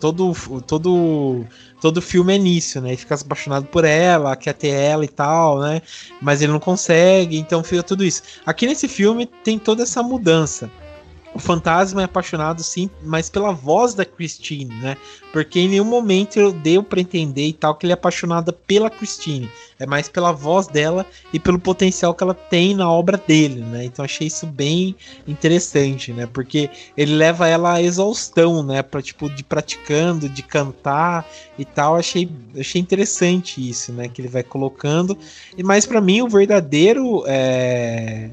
todo, 0.00 0.34
todo, 0.66 1.44
todo 1.80 2.02
filme 2.02 2.34
é 2.34 2.38
nisso, 2.38 2.80
né? 2.80 2.90
Ele 2.90 2.96
fica 2.96 3.14
apaixonado 3.14 3.66
por 3.66 3.84
ela, 3.84 4.36
quer 4.36 4.54
ter 4.54 4.68
ela 4.68 5.04
e 5.04 5.08
tal, 5.08 5.60
né? 5.60 5.82
Mas 6.20 6.42
ele 6.42 6.52
não 6.52 6.60
consegue, 6.60 7.38
então 7.38 7.62
fica 7.62 7.82
tudo 7.82 8.04
isso. 8.04 8.22
Aqui 8.46 8.66
nesse 8.66 8.88
filme 8.88 9.26
tem 9.26 9.58
toda 9.58 9.82
essa 9.82 10.02
mudança 10.02 10.70
o 11.38 11.40
fantasma 11.40 12.02
é 12.02 12.04
apaixonado 12.04 12.64
sim, 12.64 12.90
mas 13.00 13.30
pela 13.30 13.52
voz 13.52 13.94
da 13.94 14.04
Christine, 14.04 14.74
né? 14.74 14.96
Porque 15.32 15.60
em 15.60 15.68
nenhum 15.68 15.84
momento 15.84 16.50
deu 16.50 16.82
para 16.82 17.00
entender 17.00 17.46
e 17.46 17.52
tal 17.52 17.76
que 17.76 17.86
ele 17.86 17.92
é 17.92 17.94
apaixonado 17.94 18.52
pela 18.52 18.90
Christine. 18.90 19.48
É 19.78 19.86
mais 19.86 20.08
pela 20.08 20.32
voz 20.32 20.66
dela 20.66 21.06
e 21.32 21.38
pelo 21.38 21.60
potencial 21.60 22.12
que 22.12 22.24
ela 22.24 22.34
tem 22.34 22.74
na 22.74 22.90
obra 22.90 23.16
dele, 23.16 23.60
né? 23.60 23.84
Então 23.84 24.04
achei 24.04 24.26
isso 24.26 24.46
bem 24.46 24.96
interessante, 25.28 26.12
né? 26.12 26.26
Porque 26.26 26.68
ele 26.96 27.14
leva 27.14 27.46
ela 27.46 27.74
à 27.74 27.82
exaustão, 27.82 28.64
né? 28.64 28.82
Para 28.82 29.00
tipo 29.00 29.30
de 29.30 29.44
praticando, 29.44 30.28
de 30.28 30.42
cantar 30.42 31.24
e 31.56 31.64
tal. 31.64 31.94
Achei 31.94 32.28
achei 32.58 32.80
interessante 32.80 33.66
isso, 33.66 33.92
né? 33.92 34.08
Que 34.08 34.20
ele 34.20 34.28
vai 34.28 34.42
colocando. 34.42 35.16
E 35.56 35.62
mais 35.62 35.86
para 35.86 36.00
mim 36.00 36.20
o 36.20 36.28
verdadeiro 36.28 37.22
é 37.28 38.28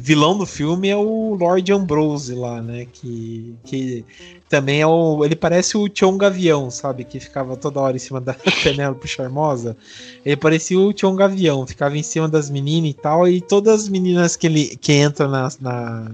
vilão 0.00 0.38
do 0.38 0.46
filme 0.46 0.88
é 0.88 0.96
o 0.96 1.34
Lord 1.34 1.72
Ambrose 1.72 2.34
lá, 2.34 2.62
né? 2.62 2.86
Que, 2.92 3.54
que 3.64 4.04
também 4.48 4.80
é 4.80 4.86
o. 4.86 5.24
Ele 5.24 5.34
parece 5.34 5.76
o 5.76 5.88
Tião 5.88 6.16
Gavião, 6.16 6.70
sabe? 6.70 7.04
Que 7.04 7.18
ficava 7.18 7.56
toda 7.56 7.80
hora 7.80 7.96
em 7.96 8.00
cima 8.00 8.20
da 8.20 8.34
Penélope 8.62 9.08
Charmosa. 9.08 9.76
Ele 10.24 10.36
parecia 10.36 10.78
o 10.78 10.92
Tião 10.92 11.14
Gavião, 11.14 11.66
ficava 11.66 11.96
em 11.96 12.02
cima 12.02 12.28
das 12.28 12.48
meninas 12.48 12.90
e 12.90 12.94
tal. 12.94 13.28
E 13.28 13.40
todas 13.40 13.82
as 13.82 13.88
meninas 13.88 14.36
que 14.36 14.46
ele 14.46 14.76
que 14.76 14.92
entram 14.92 15.28
na, 15.28 15.48
na, 15.60 16.12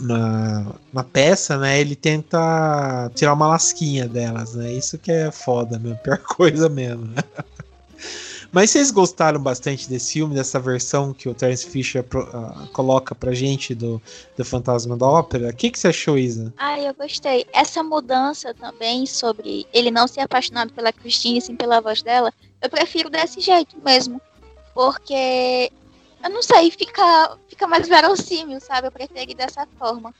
na, 0.00 0.66
na 0.92 1.04
peça, 1.04 1.58
né? 1.58 1.80
Ele 1.80 1.96
tenta 1.96 3.10
tirar 3.14 3.34
uma 3.34 3.48
lasquinha 3.48 4.08
delas, 4.08 4.54
né? 4.54 4.72
Isso 4.72 4.98
que 4.98 5.10
é 5.10 5.30
foda, 5.30 5.78
meu. 5.78 5.96
Pior 5.96 6.18
coisa 6.24 6.68
mesmo, 6.68 7.06
né? 7.06 7.22
Mas 8.54 8.70
vocês 8.70 8.92
gostaram 8.92 9.40
bastante 9.40 9.88
desse 9.88 10.12
filme, 10.12 10.32
dessa 10.32 10.60
versão 10.60 11.12
que 11.12 11.28
o 11.28 11.34
Terence 11.34 11.68
Fisher 11.68 12.04
pro, 12.04 12.22
uh, 12.22 12.68
coloca 12.68 13.12
pra 13.12 13.34
gente 13.34 13.74
do, 13.74 14.00
do 14.36 14.44
Fantasma 14.44 14.96
da 14.96 15.04
Ópera? 15.04 15.48
O 15.48 15.52
que, 15.52 15.72
que 15.72 15.76
você 15.76 15.88
achou, 15.88 16.16
Isa? 16.16 16.54
Ah, 16.56 16.78
eu 16.78 16.94
gostei. 16.94 17.44
Essa 17.52 17.82
mudança 17.82 18.54
também 18.54 19.06
sobre 19.06 19.66
ele 19.72 19.90
não 19.90 20.06
ser 20.06 20.20
apaixonado 20.20 20.72
pela 20.72 20.92
Christine, 20.92 21.40
sim 21.40 21.56
pela 21.56 21.80
voz 21.80 22.00
dela, 22.00 22.32
eu 22.62 22.70
prefiro 22.70 23.10
desse 23.10 23.40
jeito 23.40 23.76
mesmo. 23.84 24.22
Porque, 24.72 25.72
eu 26.22 26.30
não 26.30 26.40
sei, 26.40 26.70
fica, 26.70 27.36
fica 27.48 27.66
mais 27.66 27.88
verossímil, 27.88 28.60
sabe? 28.60 28.86
Eu 28.86 28.92
preferi 28.92 29.34
dessa 29.34 29.66
forma. 29.76 30.14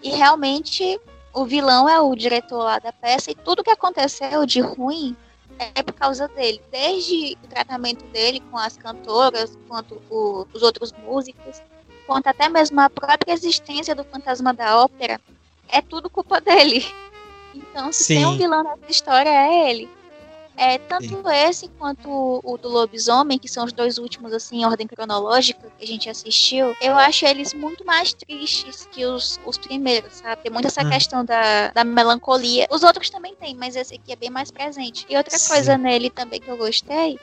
E 0.00 0.10
realmente, 0.10 0.96
o 1.34 1.44
vilão 1.44 1.88
é 1.88 2.00
o 2.00 2.14
diretor 2.14 2.62
lá 2.62 2.78
da 2.78 2.92
peça 2.92 3.32
e 3.32 3.34
tudo 3.34 3.64
que 3.64 3.70
aconteceu 3.70 4.46
de 4.46 4.60
ruim 4.60 5.16
é 5.60 5.82
por 5.82 5.92
causa 5.92 6.26
dele. 6.28 6.60
Desde 6.70 7.36
o 7.44 7.46
tratamento 7.48 8.04
dele 8.06 8.40
com 8.50 8.56
as 8.56 8.76
cantoras, 8.76 9.56
quanto 9.68 10.00
o, 10.10 10.46
os 10.52 10.62
outros 10.62 10.92
músicos, 10.92 11.60
quanto 12.06 12.28
até 12.28 12.48
mesmo 12.48 12.80
a 12.80 12.88
própria 12.88 13.32
existência 13.32 13.94
do 13.94 14.04
fantasma 14.04 14.54
da 14.54 14.82
ópera, 14.82 15.20
é 15.68 15.82
tudo 15.82 16.08
culpa 16.08 16.40
dele. 16.40 16.84
Então, 17.54 17.92
se 17.92 18.04
Sim. 18.04 18.14
tem 18.14 18.26
um 18.26 18.38
vilão 18.38 18.62
nessa 18.62 18.90
história, 18.90 19.28
é 19.28 19.70
ele. 19.70 19.88
É, 20.60 20.76
tanto 20.76 21.08
Sim. 21.08 21.22
esse 21.48 21.68
quanto 21.78 22.38
o 22.44 22.58
do 22.58 22.68
lobisomem, 22.68 23.38
que 23.38 23.48
são 23.48 23.64
os 23.64 23.72
dois 23.72 23.96
últimos, 23.96 24.30
assim, 24.30 24.60
em 24.60 24.66
ordem 24.66 24.86
cronológica 24.86 25.70
que 25.78 25.84
a 25.84 25.86
gente 25.86 26.10
assistiu, 26.10 26.74
eu 26.82 26.94
acho 26.98 27.24
eles 27.24 27.54
muito 27.54 27.82
mais 27.86 28.12
tristes 28.12 28.86
que 28.92 29.06
os, 29.06 29.38
os 29.46 29.56
primeiros, 29.56 30.18
sabe? 30.18 30.42
Tem 30.42 30.52
muito 30.52 30.66
essa 30.66 30.82
hum. 30.82 30.90
questão 30.90 31.24
da, 31.24 31.68
da 31.68 31.82
melancolia. 31.82 32.66
Os 32.70 32.82
outros 32.82 33.08
também 33.08 33.34
tem, 33.36 33.54
mas 33.54 33.74
esse 33.74 33.94
aqui 33.94 34.12
é 34.12 34.16
bem 34.16 34.28
mais 34.28 34.50
presente. 34.50 35.06
E 35.08 35.16
outra 35.16 35.38
Sim. 35.38 35.48
coisa 35.48 35.78
nele 35.78 36.10
também 36.10 36.38
que 36.38 36.50
eu 36.50 36.58
gostei 36.58 37.18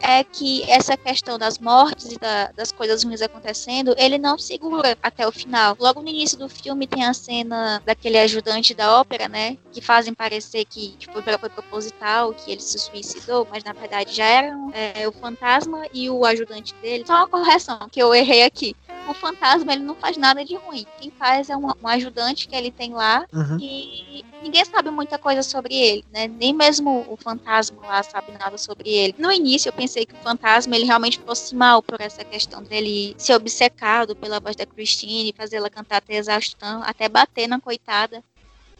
é 0.00 0.22
que 0.24 0.62
essa 0.70 0.96
questão 0.96 1.38
das 1.38 1.58
mortes 1.58 2.12
e 2.12 2.18
da, 2.18 2.50
das 2.52 2.72
coisas 2.72 3.02
ruins 3.04 3.22
acontecendo, 3.22 3.94
ele 3.98 4.18
não 4.18 4.38
segura 4.38 4.96
até 5.02 5.26
o 5.26 5.32
final. 5.32 5.76
Logo 5.78 6.02
no 6.02 6.08
início 6.08 6.38
do 6.38 6.48
filme 6.48 6.86
tem 6.86 7.04
a 7.04 7.14
cena 7.14 7.82
daquele 7.84 8.18
ajudante 8.18 8.74
da 8.74 9.00
ópera, 9.00 9.28
né? 9.28 9.56
Que 9.72 9.80
fazem 9.80 10.14
parecer 10.14 10.64
que 10.64 10.96
tipo, 10.98 11.22
foi 11.22 11.50
proposital, 11.50 12.32
que 12.32 12.52
ele 12.52 12.60
se 12.60 12.78
suicidou, 12.78 13.46
mas 13.50 13.64
na 13.64 13.72
verdade 13.72 14.14
já 14.14 14.24
eram 14.24 14.72
é, 14.72 15.06
o 15.06 15.12
fantasma 15.12 15.86
e 15.92 16.08
o 16.08 16.24
ajudante 16.24 16.74
dele. 16.82 17.04
Só 17.06 17.14
uma 17.14 17.28
correção, 17.28 17.78
que 17.90 18.00
eu 18.00 18.14
errei 18.14 18.44
aqui. 18.44 18.74
O 19.08 19.14
fantasma 19.14 19.72
ele 19.72 19.82
não 19.82 19.94
faz 19.94 20.16
nada 20.16 20.44
de 20.44 20.54
ruim. 20.54 20.86
Quem 21.00 21.10
faz 21.10 21.48
é 21.48 21.56
um, 21.56 21.66
um 21.66 21.88
ajudante 21.88 22.46
que 22.46 22.54
ele 22.54 22.70
tem 22.70 22.92
lá 22.92 23.26
uhum. 23.32 23.58
e 23.58 24.24
ninguém 24.42 24.64
sabe 24.64 24.90
muita 24.90 25.18
coisa 25.18 25.42
sobre 25.42 25.74
ele, 25.74 26.04
né? 26.12 26.28
Nem 26.28 26.52
mesmo 26.52 27.06
o 27.08 27.16
fantasma 27.16 27.80
lá 27.86 28.02
sabe 28.02 28.32
nada 28.32 28.58
sobre 28.58 28.90
ele. 28.90 29.14
No 29.18 29.32
início 29.32 29.68
eu 29.68 29.72
pensei 29.72 30.04
que 30.04 30.14
o 30.14 30.18
fantasma 30.18 30.76
ele 30.76 30.84
realmente 30.84 31.18
fosse 31.18 31.54
mal 31.54 31.82
por 31.82 32.00
essa 32.00 32.22
questão 32.22 32.62
dele 32.62 33.14
ser 33.16 33.34
obcecado 33.34 34.14
pela 34.14 34.40
voz 34.40 34.54
da 34.54 34.66
Christine, 34.66 35.34
fazer 35.36 35.56
ela 35.56 35.70
cantar 35.70 35.96
até 35.96 36.16
exaustão, 36.16 36.82
até 36.84 37.08
bater 37.08 37.48
na 37.48 37.58
coitada. 37.58 38.22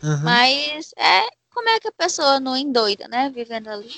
Uhum. 0.03 0.23
Mas 0.23 0.93
é 0.97 1.27
como 1.59 1.69
é 1.71 1.81
que 1.81 1.89
a 1.89 1.93
pessoa 1.93 2.39
não 2.39 2.57
endoida, 2.57 3.09
né? 3.09 3.33
Vivendo 3.35 3.67
ali. 3.67 3.91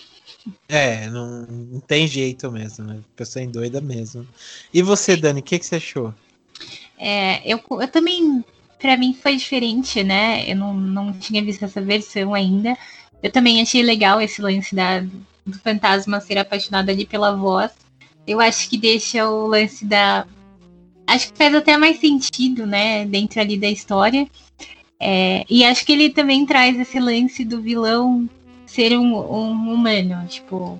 É, 0.66 1.06
não, 1.08 1.42
não 1.42 1.80
tem 1.80 2.06
jeito 2.06 2.50
mesmo, 2.50 2.86
né? 2.86 3.00
A 3.12 3.16
pessoa 3.16 3.44
endoida 3.44 3.82
mesmo. 3.82 4.26
E 4.72 4.80
você, 4.80 5.14
Dani, 5.14 5.40
o 5.40 5.42
que, 5.42 5.58
que 5.58 5.66
você 5.66 5.76
achou? 5.76 6.14
É, 6.98 7.42
eu, 7.44 7.62
eu 7.68 7.88
também, 7.88 8.42
para 8.78 8.96
mim 8.96 9.12
foi 9.12 9.36
diferente, 9.36 10.02
né? 10.02 10.50
Eu 10.50 10.56
não, 10.56 10.72
não 10.72 11.12
tinha 11.12 11.44
visto 11.44 11.62
essa 11.62 11.82
versão 11.82 12.32
ainda. 12.32 12.78
Eu 13.22 13.30
também 13.30 13.60
achei 13.60 13.82
legal 13.82 14.22
esse 14.22 14.40
lance 14.40 14.74
da, 14.74 15.00
do 15.44 15.58
fantasma 15.62 16.18
ser 16.18 16.38
apaixonado 16.38 16.88
ali 16.88 17.04
pela 17.04 17.36
voz. 17.36 17.72
Eu 18.26 18.40
acho 18.40 18.70
que 18.70 18.78
deixa 18.78 19.28
o 19.28 19.46
lance 19.46 19.84
da. 19.84 20.26
Acho 21.06 21.30
que 21.30 21.36
faz 21.36 21.54
até 21.54 21.76
mais 21.76 22.00
sentido, 22.00 22.66
né? 22.66 23.04
Dentro 23.04 23.38
ali 23.38 23.58
da 23.58 23.68
história. 23.68 24.26
É, 25.00 25.46
e 25.48 25.64
acho 25.64 25.86
que 25.86 25.92
ele 25.92 26.10
também 26.10 26.44
traz 26.44 26.78
esse 26.78 27.00
lance 27.00 27.42
do 27.42 27.62
vilão 27.62 28.28
ser 28.66 28.96
um, 28.96 29.16
um 29.16 29.72
humano, 29.72 30.26
tipo, 30.28 30.78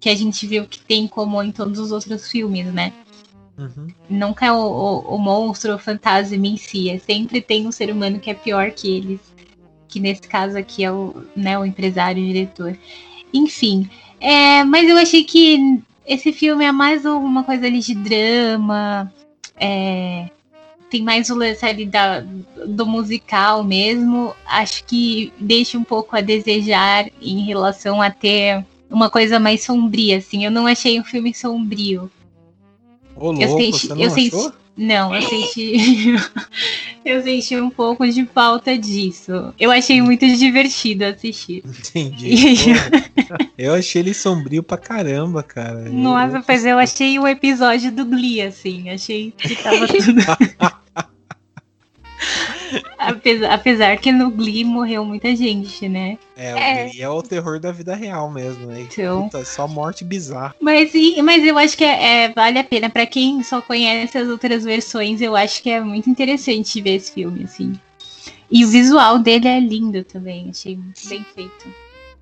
que 0.00 0.08
a 0.08 0.14
gente 0.14 0.46
viu 0.46 0.66
que 0.66 0.78
tem 0.78 1.06
como 1.06 1.42
em 1.42 1.52
todos 1.52 1.78
os 1.78 1.92
outros 1.92 2.30
filmes, 2.30 2.72
né? 2.72 2.92
Uhum. 3.58 3.88
Nunca 4.08 4.46
é 4.46 4.52
o, 4.52 4.56
o, 4.56 5.14
o, 5.14 5.18
monstro, 5.18 5.74
o 5.74 5.78
fantasma 5.78 6.46
em 6.46 6.56
si, 6.56 6.88
é 6.88 6.98
sempre 6.98 7.40
tem 7.40 7.66
um 7.66 7.72
ser 7.72 7.90
humano 7.90 8.18
que 8.18 8.30
é 8.30 8.34
pior 8.34 8.70
que 8.70 8.96
eles, 8.96 9.20
que 9.86 10.00
nesse 10.00 10.22
caso 10.22 10.56
aqui 10.56 10.84
é 10.84 10.90
o, 10.90 11.22
né, 11.36 11.58
o 11.58 11.66
empresário, 11.66 12.22
o 12.22 12.26
diretor. 12.26 12.78
Enfim, 13.34 13.90
é, 14.20 14.64
mas 14.64 14.88
eu 14.88 14.96
achei 14.96 15.24
que 15.24 15.80
esse 16.06 16.32
filme 16.32 16.64
é 16.64 16.72
mais 16.72 17.04
uma 17.04 17.44
coisa 17.44 17.66
ali 17.66 17.80
de 17.80 17.94
drama, 17.94 19.12
é, 19.56 20.30
tem 20.90 21.02
mais 21.02 21.30
o 21.30 21.34
lance 21.34 21.84
da, 21.86 22.24
do 22.66 22.86
musical 22.86 23.62
mesmo. 23.62 24.34
Acho 24.46 24.84
que 24.84 25.32
deixa 25.38 25.78
um 25.78 25.84
pouco 25.84 26.16
a 26.16 26.20
desejar 26.20 27.10
em 27.20 27.44
relação 27.44 28.00
a 28.00 28.10
ter 28.10 28.64
uma 28.90 29.10
coisa 29.10 29.38
mais 29.38 29.64
sombria, 29.64 30.18
assim. 30.18 30.44
Eu 30.44 30.50
não 30.50 30.66
achei 30.66 30.98
um 30.98 31.04
filme 31.04 31.34
sombrio. 31.34 32.10
Ô, 33.14 33.32
louco, 33.32 33.42
eu 33.42 33.48
senti, 33.72 34.02
eu 34.02 34.10
senti, 34.10 34.52
não, 34.78 35.12
eu 35.12 35.20
senti. 35.22 36.14
eu 37.04 37.20
senti 37.20 37.56
um 37.56 37.68
pouco 37.68 38.06
de 38.08 38.24
falta 38.26 38.78
disso. 38.78 39.52
Eu 39.58 39.72
achei 39.72 40.00
muito 40.00 40.24
divertido 40.36 41.04
assistir. 41.04 41.64
Entendi. 41.66 42.28
eu 43.58 43.74
achei 43.74 44.00
ele 44.00 44.14
sombrio 44.14 44.62
pra 44.62 44.78
caramba, 44.78 45.42
cara. 45.42 45.88
Nossa, 45.88 46.36
eu... 46.36 46.42
pois 46.44 46.64
eu 46.64 46.78
achei 46.78 47.18
o 47.18 47.26
episódio 47.26 47.90
do 47.90 48.04
Glee, 48.04 48.40
assim. 48.40 48.88
Achei 48.88 49.32
que 49.36 49.56
tava 49.56 49.88
tudo. 49.88 50.22
Apesar, 52.98 53.52
apesar 53.52 53.96
que 53.98 54.12
no 54.12 54.30
Glee 54.30 54.64
morreu 54.64 55.04
muita 55.04 55.34
gente, 55.34 55.88
né? 55.88 56.18
É, 56.36 56.54
o 56.54 56.58
é. 56.58 56.88
Glee 56.88 57.02
é 57.02 57.08
o 57.08 57.22
terror 57.22 57.58
da 57.58 57.72
vida 57.72 57.94
real 57.94 58.30
mesmo, 58.30 58.66
né? 58.66 58.82
Então... 58.82 59.24
Puta, 59.24 59.44
só 59.44 59.66
morte 59.66 60.04
bizarra. 60.04 60.54
Mas, 60.60 60.92
mas 61.22 61.44
eu 61.44 61.58
acho 61.58 61.76
que 61.76 61.84
é, 61.84 62.24
é 62.24 62.28
vale 62.32 62.58
a 62.58 62.64
pena. 62.64 62.90
para 62.90 63.06
quem 63.06 63.42
só 63.42 63.60
conhece 63.60 64.18
as 64.18 64.28
outras 64.28 64.64
versões, 64.64 65.20
eu 65.20 65.36
acho 65.36 65.62
que 65.62 65.70
é 65.70 65.80
muito 65.80 66.08
interessante 66.08 66.80
ver 66.80 66.96
esse 66.96 67.12
filme, 67.12 67.44
assim. 67.44 67.72
E 68.50 68.64
o 68.64 68.68
visual 68.68 69.18
dele 69.18 69.46
é 69.46 69.60
lindo 69.60 70.02
também, 70.04 70.48
achei 70.50 70.78
bem 71.08 71.24
feito. 71.34 71.68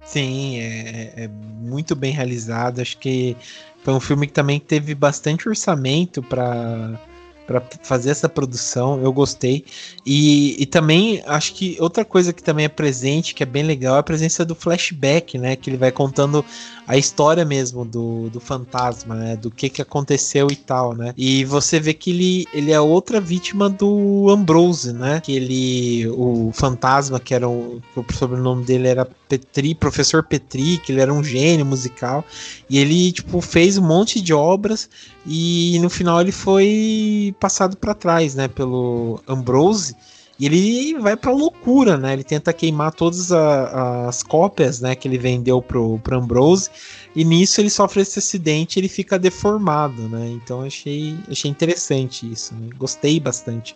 Sim, 0.04 0.58
é, 0.60 1.24
é, 1.24 1.28
muito 1.28 1.94
bem 1.96 2.12
realizado. 2.12 2.80
Acho 2.80 2.96
que 2.98 3.36
foi 3.82 3.94
um 3.94 4.00
filme 4.00 4.26
que 4.26 4.32
também 4.32 4.58
teve 4.58 4.94
bastante 4.94 5.48
orçamento 5.48 6.22
para 6.22 6.98
para 7.46 7.62
fazer 7.82 8.10
essa 8.10 8.28
produção. 8.28 9.00
Eu 9.00 9.12
gostei. 9.12 9.64
E, 10.04 10.60
e 10.60 10.66
também 10.66 11.22
acho 11.26 11.54
que 11.54 11.76
outra 11.80 12.04
coisa 12.04 12.32
que 12.32 12.42
também 12.42 12.64
é 12.64 12.68
presente, 12.68 13.34
que 13.34 13.42
é 13.42 13.46
bem 13.46 13.62
legal, 13.62 13.96
é 13.96 14.00
a 14.00 14.02
presença 14.02 14.44
do 14.44 14.54
flashback, 14.54 15.38
né? 15.38 15.56
Que 15.56 15.70
ele 15.70 15.76
vai 15.76 15.92
contando 15.92 16.44
a 16.86 16.96
história 16.96 17.44
mesmo 17.44 17.84
do, 17.84 18.28
do 18.30 18.40
fantasma, 18.40 19.14
né? 19.14 19.36
Do 19.36 19.50
que, 19.50 19.68
que 19.68 19.80
aconteceu 19.80 20.48
e 20.50 20.56
tal, 20.56 20.94
né? 20.94 21.14
E 21.16 21.44
você 21.44 21.78
vê 21.78 21.94
que 21.94 22.10
ele, 22.10 22.46
ele 22.52 22.72
é 22.72 22.80
outra 22.80 23.20
vítima 23.20 23.70
do 23.70 24.28
Ambrose, 24.28 24.92
né? 24.92 25.20
Que 25.20 25.34
ele, 25.34 26.08
o 26.08 26.50
fantasma, 26.52 27.20
que 27.20 27.34
era 27.34 27.48
o, 27.48 27.80
o 27.94 28.12
sobrenome 28.12 28.64
dele 28.64 28.88
era 28.88 29.08
Petri, 29.28 29.74
professor 29.74 30.22
Petri, 30.22 30.78
que 30.78 30.92
ele 30.92 31.00
era 31.00 31.12
um 31.12 31.22
gênio 31.22 31.66
musical. 31.66 32.24
E 32.68 32.78
ele, 32.78 33.12
tipo, 33.12 33.40
fez 33.40 33.78
um 33.78 33.86
monte 33.86 34.20
de 34.20 34.32
obras 34.32 34.88
e 35.26 35.78
no 35.80 35.90
final 35.90 36.20
ele 36.20 36.32
foi 36.32 37.34
passado 37.40 37.76
para 37.76 37.94
trás, 37.94 38.34
né? 38.34 38.46
Pelo 38.46 39.20
Ambrose. 39.26 39.96
E 40.38 40.46
ele 40.46 40.98
vai 40.98 41.16
pra 41.16 41.32
loucura, 41.32 41.96
né? 41.96 42.12
Ele 42.12 42.22
tenta 42.22 42.52
queimar 42.52 42.92
todas 42.92 43.32
a, 43.32 44.06
as 44.06 44.22
cópias, 44.22 44.80
né, 44.80 44.94
que 44.94 45.08
ele 45.08 45.16
vendeu 45.16 45.62
pro, 45.62 45.98
pro 46.00 46.18
Ambrose. 46.18 46.70
E 47.14 47.24
nisso 47.24 47.60
ele 47.60 47.70
sofre 47.70 48.02
esse 48.02 48.18
acidente, 48.18 48.78
ele 48.78 48.88
fica 48.88 49.18
deformado, 49.18 50.08
né? 50.08 50.28
Então 50.30 50.60
achei, 50.62 51.18
achei 51.30 51.50
interessante 51.50 52.30
isso, 52.30 52.54
né? 52.54 52.68
Gostei 52.76 53.18
bastante. 53.18 53.74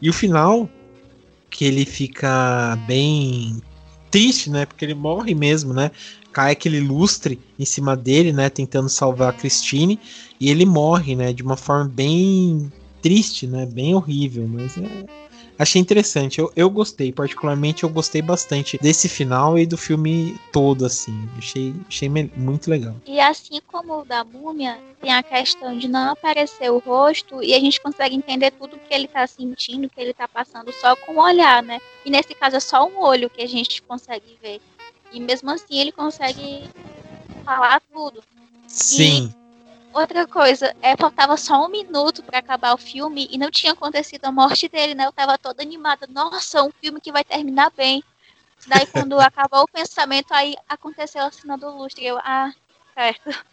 E 0.00 0.10
o 0.10 0.12
final, 0.12 0.68
que 1.48 1.64
ele 1.64 1.84
fica 1.84 2.76
bem 2.86 3.62
triste, 4.10 4.50
né? 4.50 4.66
Porque 4.66 4.84
ele 4.84 4.94
morre 4.94 5.34
mesmo, 5.34 5.72
né? 5.72 5.90
Cai 6.32 6.52
aquele 6.52 6.80
lustre 6.80 7.38
em 7.58 7.64
cima 7.64 7.96
dele, 7.96 8.32
né? 8.32 8.48
Tentando 8.48 8.88
salvar 8.88 9.30
a 9.30 9.32
Christine. 9.32 9.98
E 10.40 10.50
ele 10.50 10.64
morre, 10.64 11.14
né? 11.14 11.32
De 11.32 11.42
uma 11.42 11.56
forma 11.56 11.88
bem 11.88 12.72
triste, 13.00 13.46
né? 13.46 13.66
Bem 13.66 13.94
horrível, 13.94 14.48
mas 14.48 14.76
é 14.78 15.04
achei 15.62 15.80
interessante. 15.80 16.38
Eu, 16.38 16.52
eu 16.56 16.68
gostei, 16.68 17.12
particularmente 17.12 17.84
eu 17.84 17.88
gostei 17.88 18.20
bastante 18.20 18.78
desse 18.78 19.08
final 19.08 19.58
e 19.58 19.66
do 19.66 19.76
filme 19.76 20.38
todo, 20.52 20.84
assim. 20.84 21.28
Achei, 21.38 21.74
achei 21.88 22.08
muito 22.08 22.70
legal. 22.70 22.94
E 23.06 23.20
assim 23.20 23.60
como 23.66 24.00
o 24.00 24.04
da 24.04 24.24
múmia, 24.24 24.78
tem 25.00 25.12
a 25.12 25.22
questão 25.22 25.76
de 25.76 25.88
não 25.88 26.10
aparecer 26.12 26.70
o 26.70 26.78
rosto 26.78 27.42
e 27.42 27.54
a 27.54 27.60
gente 27.60 27.80
consegue 27.80 28.14
entender 28.14 28.50
tudo 28.52 28.78
que 28.78 28.94
ele 28.94 29.08
tá 29.08 29.26
sentindo, 29.26 29.88
que 29.88 30.00
ele 30.00 30.12
tá 30.12 30.28
passando 30.28 30.72
só 30.72 30.94
com 30.96 31.14
o 31.14 31.22
olhar, 31.22 31.62
né? 31.62 31.80
E 32.04 32.10
nesse 32.10 32.34
caso 32.34 32.56
é 32.56 32.60
só 32.60 32.86
um 32.86 33.00
olho 33.00 33.30
que 33.30 33.42
a 33.42 33.48
gente 33.48 33.82
consegue 33.82 34.38
ver. 34.42 34.60
E 35.12 35.20
mesmo 35.20 35.50
assim 35.50 35.78
ele 35.78 35.92
consegue 35.92 36.68
falar 37.44 37.80
tudo. 37.92 38.22
Sim. 38.66 39.32
E 39.38 39.42
Outra 39.92 40.26
coisa, 40.26 40.74
é, 40.80 40.96
faltava 40.96 41.36
só 41.36 41.66
um 41.66 41.68
minuto 41.68 42.22
para 42.22 42.38
acabar 42.38 42.72
o 42.72 42.78
filme 42.78 43.28
e 43.30 43.36
não 43.36 43.50
tinha 43.50 43.72
acontecido 43.72 44.24
a 44.24 44.32
morte 44.32 44.66
dele, 44.66 44.94
né? 44.94 45.06
Eu 45.06 45.12
tava 45.12 45.36
toda 45.36 45.62
animada. 45.62 46.06
Nossa, 46.10 46.62
um 46.62 46.70
filme 46.80 46.98
que 46.98 47.12
vai 47.12 47.22
terminar 47.22 47.70
bem. 47.76 48.02
Daí, 48.66 48.86
quando 48.86 49.20
acabou 49.20 49.64
o 49.64 49.68
pensamento, 49.68 50.32
aí 50.32 50.56
aconteceu 50.66 51.22
a 51.22 51.30
cena 51.30 51.58
do 51.58 51.68
lustre. 51.76 52.06
Eu, 52.06 52.16
ah, 52.18 52.50
certo. 52.94 53.44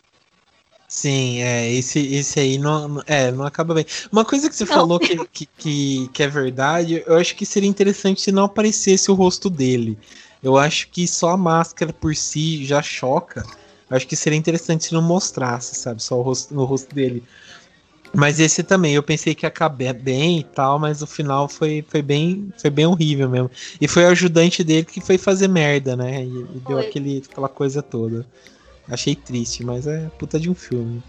Sim, 0.88 1.41
é, 1.41 1.70
esse, 1.72 1.99
esse 2.16 2.39
aí 2.39 2.57
não, 2.57 3.03
é, 3.05 3.32
não 3.32 3.43
acaba 3.43 3.74
bem. 3.74 3.86
Uma 4.10 4.24
coisa 4.24 4.49
que 4.49 4.55
você 4.55 4.66
não. 4.66 4.74
falou 4.74 4.97
que, 4.97 5.18
que, 5.28 5.45
que, 5.45 6.07
que 6.07 6.24
é 6.24 6.28
verdade, 6.28 7.03
eu 7.05 7.18
acho 7.18 7.36
que 7.36 7.45
seria 7.45 7.70
interessante 7.70 8.22
se 8.22 8.32
não 8.32 8.45
aparecesse 8.45 9.12
o 9.12 9.14
rosto 9.14 9.49
dele. 9.49 9.99
Eu 10.42 10.58
acho 10.58 10.90
que 10.90 11.08
só 11.08 11.32
a 11.32 11.38
máscara 11.38 11.92
por 11.92 12.16
si 12.16 12.66
já 12.66 12.82
choca. 12.82 13.46
Acho 13.90 14.08
que 14.08 14.16
seria 14.16 14.38
interessante 14.38 14.86
se 14.86 14.94
não 14.94 15.02
mostrasse, 15.02 15.76
sabe? 15.76 16.02
Só 16.02 16.18
o 16.18 16.22
rosto, 16.22 16.54
no 16.54 16.64
rosto 16.64 16.94
dele. 16.94 17.24
Mas 18.14 18.40
esse 18.40 18.64
também, 18.64 18.94
eu 18.94 19.04
pensei 19.04 19.36
que 19.36 19.46
ia 19.46 19.50
acabar 19.50 19.94
bem 19.94 20.40
e 20.40 20.44
tal, 20.44 20.80
mas 20.80 21.02
o 21.02 21.08
final 21.08 21.48
foi, 21.48 21.86
foi, 21.88 22.02
bem, 22.02 22.52
foi 22.58 22.70
bem 22.70 22.86
horrível 22.86 23.30
mesmo. 23.30 23.52
E 23.80 23.88
foi 23.88 24.04
o 24.04 24.10
ajudante 24.10 24.64
dele 24.64 24.86
que 24.86 25.02
foi 25.02 25.18
fazer 25.18 25.48
merda, 25.48 25.96
né? 25.96 26.24
E, 26.24 26.28
e 26.28 26.62
deu 26.68 26.80
aquele, 26.80 27.24
aquela 27.30 27.50
coisa 27.50 27.82
toda. 27.82 28.26
Achei 28.88 29.16
triste, 29.16 29.64
mas 29.64 29.86
é 29.86 30.10
puta 30.18 30.40
de 30.40 30.50
um 30.50 30.56
filme. 30.56 31.04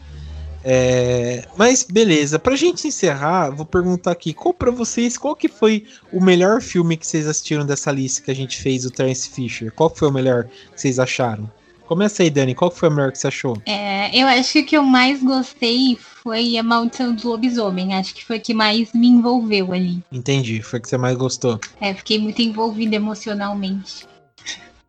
É, 0.62 1.44
mas 1.56 1.82
beleza, 1.82 2.38
pra 2.38 2.54
gente 2.54 2.86
encerrar, 2.86 3.50
vou 3.50 3.64
perguntar 3.64 4.10
aqui, 4.10 4.34
qual 4.34 4.52
para 4.52 4.70
vocês, 4.70 5.16
qual 5.16 5.34
que 5.34 5.48
foi 5.48 5.84
o 6.12 6.22
melhor 6.22 6.60
filme 6.60 6.96
que 6.96 7.06
vocês 7.06 7.26
assistiram 7.26 7.64
dessa 7.64 7.90
lista 7.90 8.22
que 8.22 8.30
a 8.30 8.34
gente 8.34 8.60
fez, 8.60 8.84
o 8.84 8.90
Terence 8.90 9.28
Fisher? 9.28 9.72
Qual 9.72 9.88
foi 9.94 10.08
o 10.08 10.12
melhor 10.12 10.44
que 10.44 10.80
vocês 10.80 10.98
acharam? 10.98 11.50
Começa 11.90 12.22
aí, 12.22 12.30
Dani. 12.30 12.54
Qual 12.54 12.70
foi 12.70 12.88
o 12.88 12.92
melhor 12.92 13.10
que 13.10 13.18
você 13.18 13.26
achou? 13.26 13.60
É, 13.66 14.16
eu 14.16 14.28
acho 14.28 14.52
que 14.52 14.60
o 14.60 14.64
que 14.64 14.76
eu 14.76 14.84
mais 14.84 15.20
gostei 15.20 15.98
foi 16.22 16.56
A 16.56 16.62
Maldição 16.62 17.12
do 17.12 17.28
Lobisomem. 17.28 17.94
Acho 17.96 18.14
que 18.14 18.24
foi 18.24 18.38
o 18.38 18.40
que 18.40 18.54
mais 18.54 18.92
me 18.92 19.08
envolveu 19.08 19.72
ali. 19.72 20.00
Entendi. 20.12 20.62
Foi 20.62 20.78
o 20.78 20.82
que 20.82 20.88
você 20.88 20.96
mais 20.96 21.16
gostou. 21.16 21.58
É, 21.80 21.92
fiquei 21.92 22.20
muito 22.20 22.40
envolvida 22.40 22.94
emocionalmente. 22.94 24.06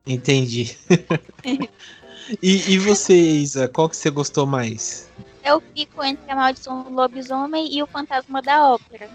Entendi. 0.06 0.78
e, 2.40 2.74
e 2.74 2.78
você, 2.78 3.16
Isa? 3.16 3.68
Qual 3.68 3.90
que 3.90 3.98
você 3.98 4.12
gostou 4.12 4.46
mais? 4.46 5.10
Eu 5.44 5.62
fico 5.76 6.04
entre 6.04 6.32
A 6.32 6.36
Maldição 6.36 6.84
do 6.84 6.92
Lobisomem 6.92 7.74
e 7.74 7.82
O 7.82 7.88
Fantasma 7.88 8.42
da 8.42 8.70
Ópera. 8.70 9.10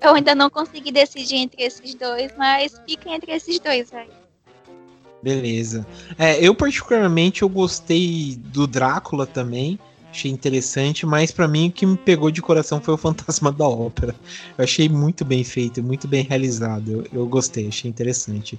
Eu 0.00 0.14
ainda 0.14 0.34
não 0.34 0.48
consegui 0.48 0.92
decidir 0.92 1.36
entre 1.36 1.62
esses 1.62 1.94
dois, 1.94 2.32
mas 2.36 2.80
fica 2.86 3.10
entre 3.10 3.32
esses 3.32 3.58
dois 3.58 3.92
aí. 3.92 4.08
Beleza. 5.22 5.86
É, 6.16 6.38
eu 6.44 6.54
particularmente 6.54 7.42
eu 7.42 7.48
gostei 7.48 8.36
do 8.36 8.66
Drácula 8.66 9.26
também. 9.26 9.78
Achei 10.10 10.30
interessante, 10.30 11.04
mas 11.04 11.30
para 11.30 11.46
mim 11.46 11.68
o 11.68 11.72
que 11.72 11.84
me 11.84 11.96
pegou 11.96 12.30
de 12.30 12.40
coração 12.40 12.80
foi 12.80 12.94
o 12.94 12.96
Fantasma 12.98 13.52
da 13.52 13.68
Ópera. 13.68 14.14
Eu 14.56 14.64
achei 14.64 14.88
muito 14.88 15.24
bem 15.24 15.44
feito, 15.44 15.82
muito 15.82 16.06
bem 16.06 16.24
realizado. 16.24 16.90
Eu, 16.90 17.06
eu 17.12 17.26
gostei, 17.26 17.68
achei 17.68 17.90
interessante. 17.90 18.58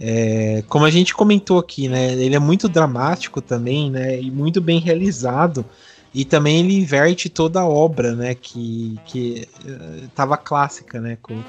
É, 0.00 0.62
como 0.68 0.84
a 0.84 0.90
gente 0.90 1.12
comentou 1.12 1.58
aqui, 1.58 1.88
né? 1.88 2.12
Ele 2.12 2.36
é 2.36 2.38
muito 2.38 2.68
dramático 2.68 3.40
também, 3.40 3.90
né? 3.90 4.20
E 4.20 4.30
muito 4.30 4.60
bem 4.60 4.78
realizado. 4.78 5.64
E 6.14 6.24
também 6.24 6.60
ele 6.60 6.74
inverte 6.74 7.28
toda 7.28 7.60
a 7.60 7.68
obra, 7.68 8.14
né? 8.14 8.34
Que, 8.34 8.98
que 9.04 9.48
uh, 9.64 10.08
tava 10.14 10.36
clássica, 10.36 11.00
né? 11.00 11.18
Com, 11.20 11.42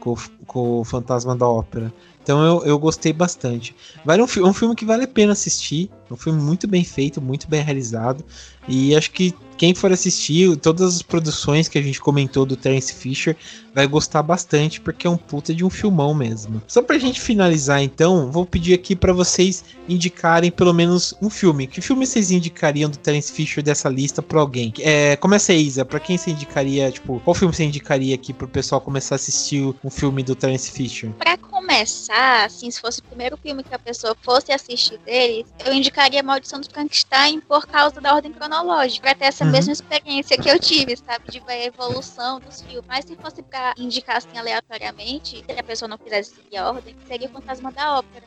com, 0.00 0.14
com 0.46 0.80
o 0.80 0.84
Fantasma 0.84 1.36
da 1.36 1.48
Ópera. 1.48 1.92
Então 2.22 2.44
eu, 2.44 2.64
eu 2.64 2.78
gostei 2.78 3.12
bastante. 3.12 3.74
Vale 4.04 4.22
um, 4.22 4.26
um 4.46 4.52
filme 4.52 4.74
que 4.74 4.84
vale 4.84 5.04
a 5.04 5.08
pena 5.08 5.32
assistir. 5.32 5.90
Um 6.10 6.16
filme 6.16 6.40
muito 6.40 6.66
bem 6.66 6.84
feito, 6.84 7.20
muito 7.20 7.48
bem 7.48 7.62
realizado. 7.62 8.24
E 8.68 8.94
acho 8.94 9.10
que 9.10 9.34
quem 9.56 9.74
for 9.74 9.92
assistir 9.92 10.56
todas 10.56 10.96
as 10.96 11.02
produções 11.02 11.68
que 11.68 11.78
a 11.78 11.82
gente 11.82 12.00
comentou 12.00 12.46
do 12.46 12.56
Terence 12.56 12.94
Fisher 12.94 13.36
vai 13.74 13.86
gostar 13.86 14.22
bastante, 14.22 14.80
porque 14.80 15.06
é 15.06 15.10
um 15.10 15.16
puta 15.16 15.54
de 15.54 15.64
um 15.64 15.70
filmão 15.70 16.14
mesmo. 16.14 16.62
Só 16.66 16.82
pra 16.82 16.98
gente 16.98 17.20
finalizar 17.20 17.82
então, 17.82 18.30
vou 18.30 18.46
pedir 18.46 18.74
aqui 18.74 18.96
para 18.96 19.12
vocês 19.12 19.64
indicarem 19.88 20.50
pelo 20.50 20.72
menos 20.72 21.14
um 21.20 21.28
filme. 21.28 21.66
Que 21.66 21.80
filme 21.80 22.06
vocês 22.06 22.30
indicariam 22.30 22.88
do 22.88 22.96
Terence 22.96 23.30
Fisher 23.32 23.62
dessa 23.62 23.88
lista 23.88 24.22
pra 24.22 24.40
alguém? 24.40 24.72
É, 24.80 25.14
começa 25.16 25.52
aí, 25.52 25.62
Isa, 25.62 25.84
pra 25.84 26.00
quem 26.00 26.16
você 26.16 26.30
indicaria, 26.30 26.90
tipo, 26.90 27.20
qual 27.20 27.34
filme 27.34 27.54
você 27.54 27.64
indicaria 27.64 28.14
aqui 28.14 28.32
pro 28.32 28.48
pessoal 28.48 28.80
começar 28.80 29.14
a 29.14 29.16
assistir 29.16 29.74
um 29.84 29.90
filme 29.90 30.22
do 30.22 30.34
Terence 30.34 30.70
Fisher? 30.70 31.10
Pra 31.18 31.36
começar, 31.36 32.46
assim, 32.46 32.70
se 32.70 32.80
fosse 32.80 33.00
o 33.00 33.04
primeiro 33.04 33.36
filme 33.36 33.62
que 33.62 33.74
a 33.74 33.78
pessoa 33.78 34.16
fosse 34.22 34.50
assistir 34.52 34.98
dele, 35.04 35.44
eu 35.64 35.72
indicaria 35.72 35.99
Maldição 36.22 36.60
do 36.60 36.70
Frankenstein 36.70 37.40
por 37.40 37.66
causa 37.66 38.00
da 38.00 38.14
ordem 38.14 38.32
cronológica, 38.32 39.02
pra 39.02 39.14
ter 39.14 39.26
essa 39.26 39.44
uhum. 39.44 39.50
mesma 39.50 39.72
experiência 39.72 40.38
que 40.38 40.48
eu 40.48 40.58
tive, 40.58 40.96
sabe? 40.96 41.30
De 41.30 41.40
ver 41.40 41.52
a 41.52 41.64
evolução 41.66 42.40
dos 42.40 42.62
filmes. 42.62 42.84
Mas 42.88 43.04
se 43.04 43.14
fosse 43.16 43.42
pra 43.42 43.74
indicar 43.76 44.16
assim 44.16 44.38
aleatoriamente, 44.38 45.44
se 45.44 45.58
a 45.58 45.62
pessoa 45.62 45.88
não 45.88 45.98
quisesse 45.98 46.36
seguir 46.36 46.56
a 46.56 46.70
ordem, 46.70 46.96
seria 47.06 47.28
o 47.28 47.32
Fantasma 47.32 47.70
da 47.70 47.98
Ópera. 47.98 48.24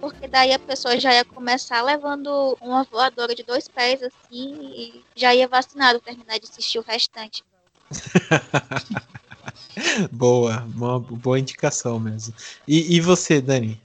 Porque 0.00 0.28
daí 0.28 0.52
a 0.52 0.58
pessoa 0.58 0.98
já 0.98 1.12
ia 1.12 1.24
começar 1.24 1.82
levando 1.82 2.56
uma 2.60 2.84
voadora 2.84 3.34
de 3.34 3.42
dois 3.42 3.68
pés, 3.68 4.02
assim, 4.02 4.72
e 4.74 5.04
já 5.14 5.34
ia 5.34 5.48
vacinado 5.48 6.00
terminar 6.00 6.38
de 6.38 6.48
assistir 6.48 6.78
o 6.78 6.82
restante. 6.82 7.42
boa, 10.10 10.66
uma 10.74 11.00
boa 11.00 11.38
indicação 11.38 11.98
mesmo. 11.98 12.34
E, 12.66 12.96
e 12.96 13.00
você, 13.00 13.40
Dani? 13.40 13.80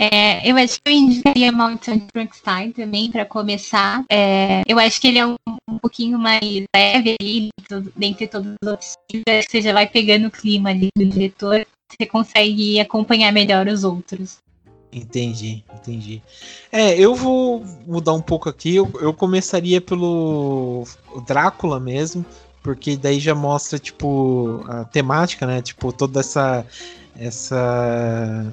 É, 0.00 0.48
eu 0.48 0.56
acho 0.56 0.80
que 0.80 0.88
eu 0.88 0.92
indicaria 0.92 1.50
de 1.50 2.06
Frankenstein 2.12 2.70
também 2.70 3.10
para 3.10 3.24
começar. 3.24 4.04
É, 4.08 4.62
eu 4.68 4.78
acho 4.78 5.00
que 5.00 5.08
ele 5.08 5.18
é 5.18 5.26
um, 5.26 5.34
um 5.68 5.76
pouquinho 5.76 6.16
mais 6.16 6.40
leve 6.74 7.16
ali, 7.20 7.48
dentre 7.96 8.28
todos 8.28 8.52
os 8.62 8.68
outros 8.68 8.94
filmes. 9.10 9.44
Você 9.48 9.60
já 9.60 9.72
vai 9.72 9.88
pegando 9.88 10.28
o 10.28 10.30
clima 10.30 10.70
ali 10.70 10.88
do 10.96 11.04
diretor, 11.04 11.66
você 11.88 12.06
consegue 12.06 12.78
acompanhar 12.78 13.32
melhor 13.32 13.66
os 13.66 13.82
outros. 13.82 14.36
Entendi, 14.92 15.64
entendi. 15.74 16.22
É, 16.70 16.96
eu 16.96 17.16
vou 17.16 17.64
mudar 17.84 18.12
um 18.12 18.22
pouco 18.22 18.48
aqui. 18.48 18.76
Eu, 18.76 18.88
eu 19.00 19.12
começaria 19.12 19.80
pelo 19.80 20.84
Drácula 21.26 21.80
mesmo, 21.80 22.24
porque 22.62 22.96
daí 22.96 23.18
já 23.18 23.34
mostra, 23.34 23.80
tipo, 23.80 24.64
a 24.68 24.84
temática, 24.84 25.44
né? 25.44 25.60
Tipo, 25.60 25.92
toda 25.92 26.20
essa. 26.20 26.64
essa. 27.16 28.46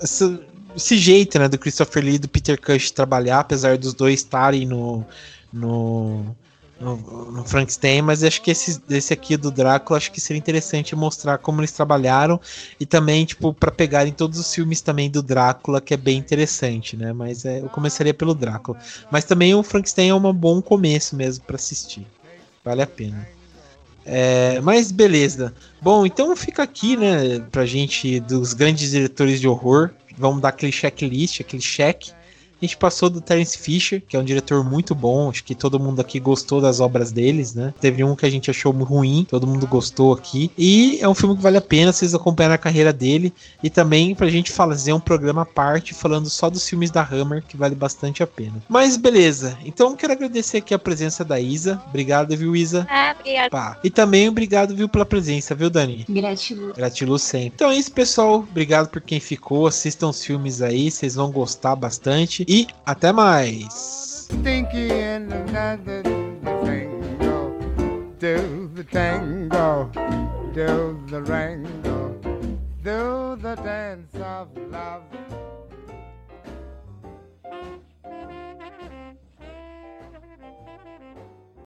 essa 0.00 0.53
esse 0.76 0.98
jeito, 0.98 1.38
né, 1.38 1.48
do 1.48 1.58
Christopher 1.58 2.04
Lee 2.04 2.14
e 2.14 2.18
do 2.18 2.28
Peter 2.28 2.60
Cush 2.60 2.90
trabalhar, 2.90 3.40
apesar 3.40 3.78
dos 3.78 3.94
dois 3.94 4.20
estarem 4.20 4.66
no, 4.66 5.04
no, 5.52 6.36
no, 6.80 6.96
no 7.32 7.44
Frankenstein, 7.44 8.02
mas 8.02 8.22
acho 8.24 8.42
que 8.42 8.50
esse, 8.50 8.80
esse 8.90 9.12
aqui 9.12 9.36
do 9.36 9.50
Drácula 9.50 9.96
acho 9.96 10.10
que 10.10 10.20
seria 10.20 10.38
interessante 10.38 10.96
mostrar 10.96 11.38
como 11.38 11.60
eles 11.60 11.72
trabalharam 11.72 12.40
e 12.78 12.84
também, 12.84 13.24
tipo, 13.24 13.52
para 13.52 13.70
pegarem 13.70 14.12
todos 14.12 14.38
os 14.38 14.52
filmes 14.52 14.80
também 14.80 15.10
do 15.10 15.22
Drácula, 15.22 15.80
que 15.80 15.94
é 15.94 15.96
bem 15.96 16.18
interessante, 16.18 16.96
né? 16.96 17.12
Mas 17.12 17.44
é, 17.44 17.60
eu 17.60 17.68
começaria 17.68 18.14
pelo 18.14 18.34
Drácula. 18.34 18.78
Mas 19.10 19.24
também 19.24 19.54
o 19.54 19.62
Frankenstein 19.62 20.08
é 20.08 20.14
um 20.14 20.32
bom 20.32 20.60
começo 20.60 21.16
mesmo 21.16 21.44
para 21.44 21.56
assistir. 21.56 22.06
Vale 22.64 22.82
a 22.82 22.86
pena. 22.86 23.28
É, 24.06 24.60
mas 24.60 24.92
beleza. 24.92 25.54
Bom, 25.80 26.04
então 26.04 26.34
fica 26.36 26.62
aqui, 26.62 26.96
né, 26.96 27.40
pra 27.50 27.64
gente 27.64 28.20
dos 28.20 28.52
grandes 28.52 28.90
diretores 28.90 29.40
de 29.40 29.48
horror. 29.48 29.90
Vamos 30.16 30.40
dar 30.40 30.50
aquele 30.50 30.72
checklist, 30.72 31.40
aquele 31.40 31.62
check 31.62 32.06
a 32.60 32.64
gente 32.64 32.76
passou 32.76 33.10
do 33.10 33.20
Terence 33.20 33.58
Fisher, 33.58 34.02
que 34.06 34.16
é 34.16 34.20
um 34.20 34.24
diretor 34.24 34.64
muito 34.64 34.94
bom, 34.94 35.30
acho 35.30 35.44
que 35.44 35.54
todo 35.54 35.78
mundo 35.78 36.00
aqui 36.00 36.18
gostou 36.18 36.60
das 36.60 36.80
obras 36.80 37.12
deles, 37.12 37.54
né? 37.54 37.74
Teve 37.80 38.02
um 38.04 38.16
que 38.16 38.24
a 38.24 38.30
gente 38.30 38.50
achou 38.50 38.72
ruim, 38.72 39.26
todo 39.28 39.46
mundo 39.46 39.66
gostou 39.66 40.12
aqui. 40.12 40.50
E 40.56 40.98
é 41.00 41.08
um 41.08 41.14
filme 41.14 41.36
que 41.36 41.42
vale 41.42 41.58
a 41.58 41.62
pena 41.62 41.92
vocês 41.92 42.14
acompanharem 42.14 42.54
a 42.54 42.58
carreira 42.58 42.92
dele 42.92 43.32
e 43.62 43.68
também 43.68 44.14
pra 44.14 44.28
gente 44.28 44.50
fazer 44.50 44.92
um 44.92 45.00
programa 45.00 45.42
à 45.42 45.46
parte 45.46 45.94
falando 45.94 46.30
só 46.30 46.48
dos 46.48 46.68
filmes 46.68 46.90
da 46.90 47.02
Hammer, 47.02 47.42
que 47.46 47.56
vale 47.56 47.74
bastante 47.74 48.22
a 48.22 48.26
pena. 48.26 48.62
Mas 48.68 48.96
beleza, 48.96 49.58
então 49.64 49.96
quero 49.96 50.12
agradecer 50.12 50.58
aqui 50.58 50.72
a 50.72 50.78
presença 50.78 51.24
da 51.24 51.38
Isa. 51.38 51.80
Obrigado, 51.88 52.36
viu, 52.36 52.56
Isa? 52.56 52.86
Ah, 52.90 53.14
obrigado. 53.18 53.50
Pá. 53.50 53.78
E 53.84 53.90
também 53.90 54.28
obrigado, 54.28 54.74
viu, 54.74 54.88
pela 54.88 55.04
presença, 55.04 55.54
viu, 55.54 55.68
Dani? 55.68 56.04
Gratiluz. 56.08 56.76
Gratiluz 56.76 57.22
sempre. 57.22 57.52
Então 57.54 57.70
é 57.70 57.76
isso, 57.76 57.92
pessoal. 57.92 58.36
Obrigado 58.36 58.88
por 58.88 59.00
quem 59.00 59.20
ficou. 59.20 59.66
Assistam 59.66 60.08
os 60.08 60.24
filmes 60.24 60.62
aí, 60.62 60.90
vocês 60.90 61.14
vão 61.14 61.30
gostar 61.30 61.76
bastante. 61.76 62.44
E 62.48 62.53
até 62.86 63.12
mais! 63.12 64.28
Do 72.84 73.36
the 73.36 73.56
dance 73.56 74.14
of 74.16 74.48
love. 74.70 75.02